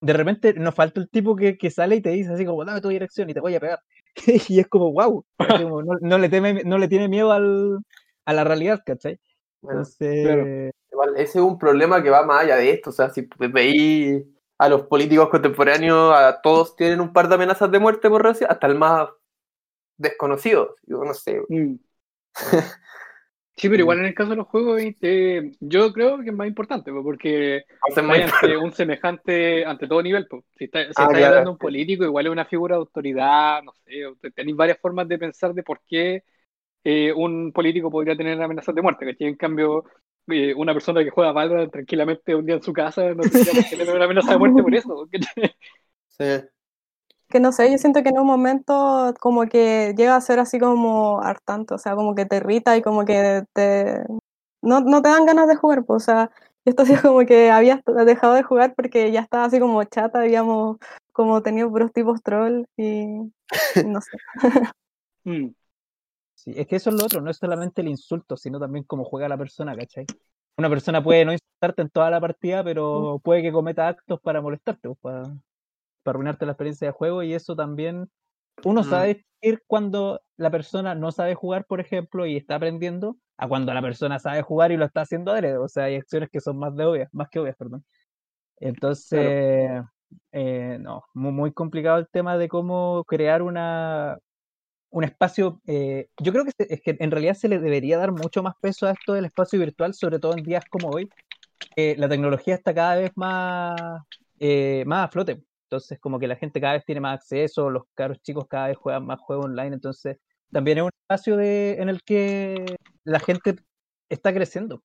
de 0.01 0.13
repente 0.13 0.55
nos 0.55 0.75
falta 0.75 1.01
el 1.01 1.09
tipo 1.09 1.37
que, 1.37 1.57
que 1.57 1.71
sale 1.71 1.97
y 1.97 2.03
te 2.03 2.11
dice 2.11 2.33
así 2.33 2.45
como, 2.45 2.65
dame 2.65 2.81
tu 2.81 2.89
dirección 2.89 3.31
y 3.31 3.35
te 3.35 3.41
voy 3.41 3.55
a 3.55 3.61
pegar. 3.61 3.81
y 4.49 4.61
es 4.61 4.67
como, 4.69 4.93
wow, 4.93 5.25
no, 5.85 5.97
no 6.01 6.19
le 6.19 6.29
teme, 6.29 6.63
no 6.65 6.79
le 6.79 6.89
tiene 6.89 7.09
miedo 7.09 7.33
al, 7.33 7.79
a 8.25 8.33
la 8.33 8.45
realidad, 8.45 8.83
¿cachai? 8.85 9.19
Bueno, 9.61 9.81
Entonces, 9.81 10.73
Igual, 10.91 11.15
ese 11.17 11.39
es 11.39 11.45
un 11.45 11.59
problema 11.59 12.03
que 12.03 12.11
va 12.11 12.25
más 12.25 12.43
allá 12.43 12.57
de 12.57 12.71
esto. 12.71 12.91
O 12.91 12.93
sea, 12.93 13.11
si 13.11 13.29
veis 13.39 14.25
a 14.59 14.69
los 14.69 14.83
políticos 14.83 15.29
contemporáneos, 15.29 16.15
a 16.15 16.41
todos 16.41 16.77
tienen 16.77 17.01
un 17.01 17.13
par 17.13 17.29
de 17.29 17.35
amenazas 17.37 17.71
de 17.71 17.79
muerte 17.79 18.09
por 18.09 18.23
racia, 18.23 18.49
hasta 18.49 18.67
el 18.67 18.77
más 18.77 19.09
desconocido. 19.97 20.77
Yo 20.87 21.05
no 21.05 21.15
sé. 21.15 21.41
Mm. 21.49 21.75
Sí, 23.59 23.69
pero 23.69 23.81
igual 23.83 23.99
en 23.99 24.05
el 24.07 24.15
caso 24.15 24.31
de 24.31 24.37
los 24.37 24.47
juegos, 24.47 24.81
eh, 25.01 25.51
yo 25.59 25.93
creo 25.93 26.19
que 26.21 26.31
es 26.31 26.37
más 26.37 26.47
importante, 26.47 26.93
po, 26.93 27.03
porque 27.03 27.65
ante 28.29 28.57
un 28.57 28.73
semejante, 28.73 29.65
ante 29.65 29.89
todo 29.89 30.01
nivel. 30.03 30.29
Si 30.57 30.65
está, 30.67 30.93
si 30.95 31.03
Ah, 31.03 31.05
está 31.05 31.17
claro. 31.17 31.19
hablando 31.19 31.51
de 31.51 31.53
un 31.55 31.59
político, 31.59 32.05
igual 32.05 32.27
es 32.27 32.33
una 32.33 32.45
figura 32.45 32.77
de 32.77 32.81
autoridad, 32.81 33.63
no 33.65 33.73
sé, 33.85 34.31
tenéis 34.35 34.57
varias 34.57 34.79
formas 34.81 35.09
de 35.09 35.19
pensar 35.19 35.55
de 35.55 35.65
por 35.65 35.81
qué 35.89 36.23
eh, 36.85 37.13
un 37.15 37.53
político 37.53 37.91
podría 37.91 38.17
tener 38.17 38.41
amenazas 38.43 38.75
de 38.75 38.83
muerte, 38.83 39.07
¿cachai? 39.07 39.29
En 39.29 39.37
cambio, 39.37 39.85
eh, 40.29 40.55
una 40.55 40.75
persona 40.75 41.05
que 41.05 41.11
juega 41.11 41.33
Valorant 41.33 41.73
tranquilamente 41.73 42.35
un 42.35 42.47
día 42.47 42.57
en 42.57 42.63
su 42.63 42.73
casa 42.73 43.15
no 43.15 43.29
tendría 43.29 43.55
por 43.55 43.67
qué 43.69 43.77
tener 43.77 43.95
una 43.95 44.07
amenaza 44.07 44.33
de 44.33 44.39
muerte 44.39 44.63
por 44.63 44.75
eso, 44.75 45.09
¿cachai? 45.13 45.55
Sí. 46.09 46.25
Que 47.29 47.41
no 47.41 47.53
sé, 47.53 47.71
yo 47.71 47.79
siento 47.79 48.03
que 48.03 48.09
en 48.09 48.19
un 48.19 48.27
momento 48.27 49.15
como 49.21 49.47
que 49.47 49.95
llega 49.97 50.17
a 50.17 50.21
ser 50.21 50.39
así 50.39 50.59
como 50.59 51.21
hartante, 51.21 51.75
o 51.75 51.79
sea, 51.79 51.95
como 51.95 52.15
que 52.15 52.25
te 52.25 52.37
irrita 52.37 52.77
y 52.77 52.83
como 52.83 53.05
que 53.05 53.45
te... 53.53 54.03
No, 54.63 54.81
no 54.81 55.03
te 55.03 55.09
dan 55.11 55.27
ganas 55.27 55.47
de 55.47 55.57
jugar, 55.57 55.85
pues, 55.85 56.03
o 56.03 56.07
sea, 56.07 56.31
esto 56.65 56.83
ha 56.83 56.87
sido 56.87 57.03
como 57.03 57.27
que 57.27 57.51
habías 57.51 57.81
dejado 58.07 58.35
de 58.35 58.43
jugar 58.43 58.75
porque 58.75 59.11
ya 59.13 59.21
estaba 59.21 59.45
así 59.45 59.61
como 59.61 59.83
chata, 59.85 60.21
habíamos 60.21 60.79
como 61.13 61.43
tenido 61.43 61.71
puros 61.71 61.93
tipos 61.93 62.23
troll 62.23 62.65
y 62.77 63.33
no 63.87 64.01
sé. 64.01 64.17
Mm, 65.25 65.49
sí, 66.35 66.55
es 66.57 66.67
que 66.67 66.77
eso 66.77 66.89
es 66.89 66.97
lo 66.97 67.05
otro, 67.05 67.21
no 67.21 67.31
es 67.31 67.37
solamente 67.37 67.83
el 67.83 67.89
insulto, 67.89 68.35
sino 68.35 68.59
también 68.59 68.85
cómo 68.85 69.05
juega 69.05 69.29
la 69.29 69.37
persona, 69.37 69.77
¿cachai? 69.77 70.07
Una 70.57 70.71
persona 70.71 71.03
puede 71.03 71.27
no 71.27 71.33
insultarte 71.33 71.83
en 71.83 71.91
toda 71.91 72.09
la 72.09 72.19
partida, 72.19 72.65
pero 72.65 73.21
puede 73.23 73.43
que 73.43 73.53
cometa 73.53 73.89
actos 73.89 74.21
para 74.23 74.41
molestarte, 74.41 74.89
pues, 74.89 74.99
para, 75.03 75.25
para 76.09 76.17
arruinarte 76.17 76.47
la 76.47 76.53
experiencia 76.53 76.89
de 76.89 76.93
juego, 76.93 77.23
y 77.23 77.35
eso 77.35 77.57
también 77.57 78.11
uno 78.63 78.83
Mm. 78.83 78.89
sabe 78.89 79.09
distinguir 79.41 79.63
cuando 79.67 80.21
la 80.37 80.51
persona 80.51 80.95
no 80.95 81.13
sabe 81.13 81.35
jugar, 81.35 81.67
por 81.67 81.81
ejemplo, 81.81 82.27
y 82.27 82.37
está 82.37 82.57
aprendiendo, 82.57 83.19
a 83.39 83.49
cuando 83.49 83.75
la 83.75 83.83
persona 83.83 84.19
sabe 84.21 84.43
jugar 84.43 84.73
y 84.73 84.77
lo 84.79 84.85
está 84.87 85.03
haciendo 85.03 85.33
adrede. 85.33 85.59
O 85.59 85.69
sea, 85.69 85.85
hay 85.85 85.97
acciones 85.97 86.31
que 86.31 86.41
son 86.41 86.59
más 86.59 86.75
de 86.77 86.85
obvias, 86.87 87.09
más 87.13 87.29
que 87.31 87.41
obvias, 87.41 87.57
perdón. 87.57 87.85
Entonces, 88.61 89.85
eh, 90.33 90.79
no, 90.81 91.05
muy, 91.15 91.33
muy 91.33 91.53
complicado 91.53 91.99
el 91.99 92.09
tema 92.09 92.37
de 92.39 92.49
cómo 92.49 93.05
crear 93.07 93.43
una, 93.43 94.19
un 94.91 95.05
espacio. 95.05 95.61
eh, 95.67 96.09
yo 96.19 96.33
creo 96.33 96.45
que, 96.45 96.53
se- 96.53 96.73
es 96.75 96.83
que 96.83 96.97
en 97.01 97.11
realidad 97.11 97.35
se 97.35 97.49
le 97.49 97.59
debería 97.61 97.99
dar 97.99 98.13
mucho 98.13 98.43
más 98.43 98.55
peso 98.61 98.87
a 98.87 98.93
esto 98.93 99.15
del 99.15 99.27
espacio 99.27 99.59
virtual, 99.61 99.95
sobre 99.95 100.19
todo 100.21 100.35
en 100.35 100.45
días 100.45 100.65
como 100.71 100.91
hoy. 100.93 101.13
que 101.77 101.97
la 101.97 102.09
tecnología 102.09 102.55
está 102.57 102.75
cada 102.75 102.97
vez 102.97 103.13
más, 103.17 104.03
eh, 104.41 104.85
más 104.87 105.07
a 105.07 105.09
flote. 105.13 105.45
Entonces, 105.69 106.01
como 106.01 106.19
que 106.19 106.27
la 106.27 106.37
gente 106.37 106.63
cada 106.63 106.73
vez 106.73 106.85
tiene 106.87 107.03
más 107.03 107.21
acceso, 107.21 107.69
los 107.69 107.83
caros 107.93 108.23
chicos 108.23 108.47
cada 108.49 108.69
vez 108.69 108.79
juegan 108.79 109.05
más 109.05 109.21
juegos 109.21 109.45
online. 109.45 109.75
Entonces, 109.75 110.17
también 110.51 110.79
es 110.79 110.85
un 110.85 110.91
espacio 111.03 111.37
de, 111.37 111.75
en 111.75 111.91
el 111.91 112.03
que 112.03 112.65
la 113.05 113.21
gente 113.21 113.57
está 114.09 114.33
creciendo. 114.33 114.83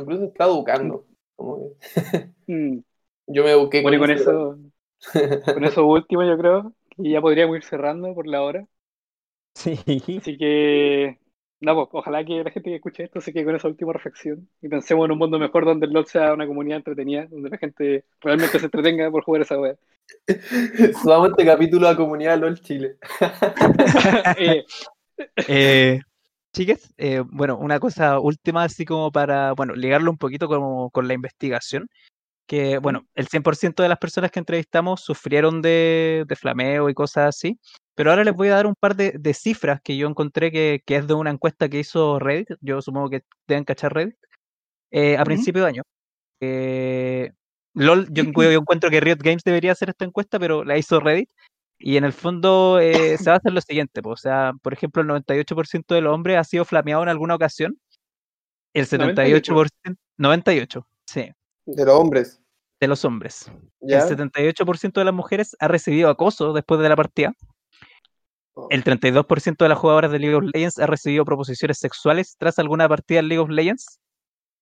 Incluso 0.00 0.24
está 0.24 0.46
educando. 0.46 1.04
Como 1.36 1.58
que 1.58 1.74
mm. 2.46 2.82
yo 3.26 3.44
me 3.44 3.50
eduqué 3.50 3.82
Bueno, 3.82 3.98
y 3.98 4.00
con 4.00 4.10
eso, 4.12 4.58
con 5.52 5.64
eso 5.64 5.86
último 5.86 6.22
yo 6.24 6.38
creo 6.38 6.72
que 6.96 7.10
ya 7.10 7.20
podríamos 7.20 7.56
ir 7.56 7.64
cerrando 7.64 8.14
por 8.14 8.26
la 8.26 8.42
hora. 8.42 8.66
Sí. 9.54 9.74
Así 10.18 10.38
que, 10.38 11.18
no, 11.62 11.74
pues, 11.74 11.88
ojalá 11.92 12.24
que 12.24 12.42
la 12.44 12.50
gente 12.50 12.70
que 12.70 12.76
escuche 12.76 13.04
esto 13.04 13.20
se 13.20 13.32
quede 13.32 13.44
con 13.44 13.56
esa 13.56 13.68
última 13.68 13.92
reflexión 13.92 14.48
y 14.60 14.68
pensemos 14.68 15.04
en 15.04 15.12
un 15.12 15.18
mundo 15.18 15.38
mejor 15.38 15.64
donde 15.64 15.86
el 15.86 15.92
LoL 15.92 16.06
sea 16.06 16.34
una 16.34 16.46
comunidad 16.46 16.78
entretenida, 16.78 17.26
donde 17.26 17.50
la 17.50 17.58
gente 17.58 18.04
realmente 18.20 18.58
se 18.58 18.66
entretenga 18.66 19.10
por 19.10 19.24
jugar 19.24 19.42
esa 19.42 19.58
wea. 19.58 19.76
Subamos 21.02 21.30
este 21.30 21.46
capítulo 21.46 21.88
a 21.88 21.96
Comunidad 21.96 22.38
LOL 22.38 22.60
Chile. 22.60 22.96
Eh, 24.38 24.64
Eh, 25.46 26.00
chicas, 26.52 26.92
eh, 26.98 27.22
bueno, 27.26 27.56
una 27.58 27.78
cosa 27.80 28.18
última, 28.18 28.64
así 28.64 28.84
como 28.84 29.12
para, 29.12 29.52
bueno, 29.52 29.74
ligarlo 29.74 30.10
un 30.10 30.18
poquito 30.18 30.48
como 30.48 30.90
con 30.90 31.08
la 31.08 31.14
investigación, 31.14 31.88
que, 32.52 32.76
bueno, 32.76 33.06
el 33.14 33.28
100% 33.30 33.82
de 33.82 33.88
las 33.88 33.96
personas 33.96 34.30
que 34.30 34.38
entrevistamos 34.38 35.00
sufrieron 35.00 35.62
de, 35.62 36.26
de, 36.28 36.36
flameo 36.36 36.90
y 36.90 36.94
cosas 36.94 37.34
así, 37.34 37.58
pero 37.94 38.10
ahora 38.10 38.24
les 38.24 38.34
voy 38.34 38.48
a 38.48 38.56
dar 38.56 38.66
un 38.66 38.74
par 38.78 38.94
de, 38.94 39.12
de 39.18 39.32
cifras 39.32 39.80
que 39.82 39.96
yo 39.96 40.06
encontré 40.06 40.52
que, 40.52 40.82
que, 40.84 40.96
es 40.96 41.06
de 41.06 41.14
una 41.14 41.30
encuesta 41.30 41.70
que 41.70 41.78
hizo 41.78 42.18
Reddit, 42.18 42.50
yo 42.60 42.82
supongo 42.82 43.08
que 43.08 43.22
deben 43.48 43.64
cachar 43.64 43.94
Reddit, 43.94 44.16
eh, 44.90 45.16
a 45.16 45.24
principio 45.24 45.62
de 45.62 45.68
año. 45.68 45.82
Eh, 46.42 47.32
LOL, 47.72 48.08
yo, 48.10 48.24
yo, 48.36 48.50
encuentro 48.50 48.90
que 48.90 49.00
Riot 49.00 49.22
Games 49.22 49.44
debería 49.44 49.72
hacer 49.72 49.88
esta 49.88 50.04
encuesta, 50.04 50.38
pero 50.38 50.62
la 50.62 50.76
hizo 50.76 51.00
Reddit. 51.00 51.30
Y 51.78 51.96
en 51.96 52.04
el 52.04 52.12
fondo 52.12 52.80
eh, 52.80 53.16
se 53.16 53.30
basa 53.30 53.48
en 53.48 53.54
lo 53.54 53.62
siguiente, 53.62 54.02
pues, 54.02 54.20
o 54.20 54.22
sea, 54.24 54.52
por 54.60 54.74
ejemplo, 54.74 55.00
el 55.00 55.08
98% 55.08 55.94
de 55.94 56.02
los 56.02 56.14
hombres 56.14 56.36
ha 56.36 56.44
sido 56.44 56.66
flameado 56.66 57.02
en 57.02 57.08
alguna 57.08 57.34
ocasión, 57.34 57.78
el 58.74 58.86
78%, 58.86 59.96
98, 60.18 60.86
sí. 61.06 61.30
De 61.64 61.84
los 61.86 61.94
hombres. 61.94 62.41
De 62.82 62.88
los 62.88 63.04
hombres. 63.04 63.48
¿Ya? 63.80 64.00
El 64.00 64.08
78% 64.08 64.94
de 64.94 65.04
las 65.04 65.14
mujeres 65.14 65.56
ha 65.60 65.68
recibido 65.68 66.10
acoso 66.10 66.52
después 66.52 66.80
de 66.80 66.88
la 66.88 66.96
partida. 66.96 67.32
Oh. 68.54 68.66
El 68.70 68.82
32% 68.82 69.64
de 69.64 69.68
las 69.68 69.78
jugadoras 69.78 70.10
de 70.10 70.18
League 70.18 70.34
of 70.34 70.42
Legends 70.52 70.80
ha 70.80 70.88
recibido 70.88 71.24
proposiciones 71.24 71.78
sexuales 71.78 72.34
tras 72.36 72.58
alguna 72.58 72.88
partida 72.88 73.20
en 73.20 73.28
League 73.28 73.38
of 73.38 73.50
Legends. 73.50 74.00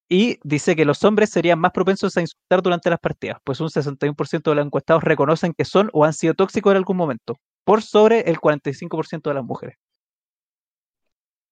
Y 0.06 0.38
dice 0.44 0.76
que 0.76 0.84
los 0.84 1.02
hombres 1.02 1.30
serían 1.30 1.58
más 1.60 1.72
propensos 1.72 2.14
a 2.14 2.20
insultar 2.20 2.60
durante 2.60 2.90
las 2.90 2.98
partidas, 2.98 3.38
pues 3.42 3.58
un 3.58 3.70
61% 3.70 4.50
de 4.50 4.54
los 4.54 4.66
encuestados 4.66 5.02
reconocen 5.02 5.54
que 5.54 5.64
son 5.64 5.88
o 5.94 6.04
han 6.04 6.12
sido 6.12 6.34
tóxicos 6.34 6.72
en 6.72 6.76
algún 6.76 6.98
momento, 6.98 7.38
por 7.64 7.80
sobre 7.80 8.28
el 8.28 8.36
45% 8.36 9.30
de 9.30 9.34
las 9.34 9.44
mujeres. 9.44 9.78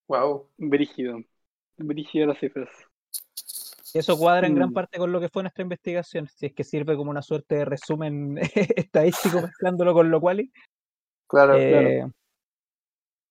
Wow, 0.06 0.50
brígido. 0.58 1.18
Brígido 1.78 2.26
las 2.26 2.38
cifras. 2.40 2.68
Eso 3.98 4.18
cuadra 4.18 4.46
en 4.46 4.54
gran 4.54 4.72
parte 4.72 4.98
con 4.98 5.10
lo 5.10 5.20
que 5.20 5.28
fue 5.28 5.42
nuestra 5.42 5.62
investigación, 5.62 6.28
si 6.28 6.46
es 6.46 6.54
que 6.54 6.64
sirve 6.64 6.96
como 6.96 7.10
una 7.10 7.22
suerte 7.22 7.56
de 7.56 7.64
resumen 7.64 8.38
estadístico 8.76 9.42
mezclándolo 9.42 9.94
con 9.94 10.10
lo 10.10 10.20
cual. 10.20 10.50
Claro, 11.26 11.56
eh, 11.56 11.70
claro. 11.70 12.12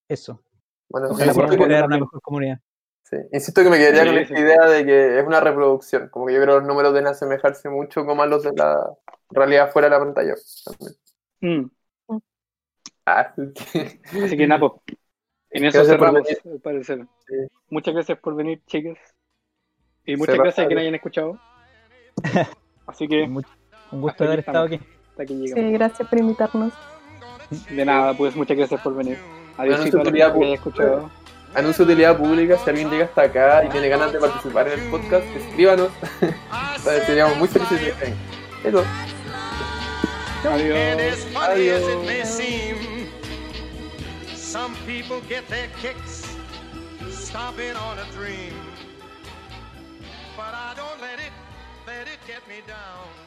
Eso. 0.08 0.44
Bueno, 0.90 1.10
Ojalá 1.12 1.34
podamos 1.34 1.58
crear 1.58 1.86
una 1.86 1.98
mejor 1.98 2.22
comunidad. 2.22 2.60
Sí. 3.04 3.18
Insisto 3.32 3.64
que 3.64 3.70
me 3.70 3.78
quedaría 3.78 4.06
con 4.06 4.18
esta 4.18 4.40
idea 4.40 4.66
de 4.66 4.86
que 4.86 5.20
es 5.20 5.26
una 5.26 5.40
reproducción, 5.40 6.10
como 6.10 6.26
que 6.26 6.34
yo 6.34 6.42
creo 6.42 6.56
que 6.56 6.60
los 6.60 6.68
números 6.68 6.94
deben 6.94 7.08
asemejarse 7.08 7.70
mucho 7.70 8.06
como 8.06 8.22
a 8.22 8.26
los 8.26 8.44
de 8.44 8.52
la 8.54 8.94
realidad 9.30 9.72
fuera 9.72 9.88
de 9.88 9.92
la 9.92 10.00
pantalla. 10.00 10.36
Mm. 11.40 11.66
Ah, 13.06 13.34
Así 14.24 14.38
que 14.38 14.48
Napo, 14.48 14.84
en 15.50 15.66
eso 15.66 15.86
cerramos, 15.86 16.28
al 16.46 16.60
parecer. 16.60 17.08
Sí. 17.26 17.36
Muchas 17.70 17.94
gracias 17.94 18.20
por 18.20 18.36
venir, 18.36 18.62
chicas. 18.66 18.98
Y 20.08 20.16
muchas 20.16 20.38
gracias 20.38 20.66
a 20.66 20.68
quienes 20.68 20.82
hayan 20.82 20.96
escuchado. 20.96 21.38
Así 22.88 23.08
que. 23.08 23.24
Un 23.24 24.02
gusto 24.02 24.24
haber 24.24 24.40
estado 24.40 24.66
aquí. 24.66 24.80
aquí 25.20 25.48
sí, 25.48 25.72
gracias 25.72 26.10
por 26.10 26.20
invitarnos. 26.20 26.74
De 27.70 27.86
nada, 27.86 28.14
pues 28.16 28.36
muchas 28.36 28.58
gracias 28.58 28.82
por 28.82 28.96
venir. 28.96 29.20
Adiós, 29.58 29.80
a 29.80 29.86
los 29.86 30.10
que 30.10 30.24
hayan 30.24 30.44
escuchado 30.44 31.10
anuncio 31.58 31.86
de 31.86 31.94
utilidad 31.94 32.18
pública, 32.18 32.58
si 32.64 32.70
alguien 32.70 32.90
llega 32.90 33.06
hasta 33.06 33.24
acá 33.24 33.66
y 33.66 33.70
tiene 33.70 33.90
ganas 33.90 34.14
de 34.14 34.20
participar 34.20 34.68
en 34.68 34.80
el 34.80 34.90
podcast, 34.90 35.26
escríbanos. 35.36 35.90
Seríamos 37.06 37.38
muy 37.38 37.48
felices 37.48 37.82
de 37.82 37.88
estar 37.90 38.14
Eso. 38.64 38.84
Adiós. 40.50 41.28
Adiós. 41.36 41.84
Some 44.36 44.76
people 44.86 45.20
get 45.28 45.48
their 45.50 45.68
kicks 45.82 46.26
stomping 47.10 47.76
on 47.76 47.98
a 48.00 48.06
dream. 48.14 48.67
But 50.38 50.54
I 50.54 50.76
don't 50.76 51.02
let 51.02 51.18
it, 51.18 51.34
let 51.88 52.08
it 52.08 52.20
get 52.28 52.48
me 52.48 52.62
down. 52.68 53.27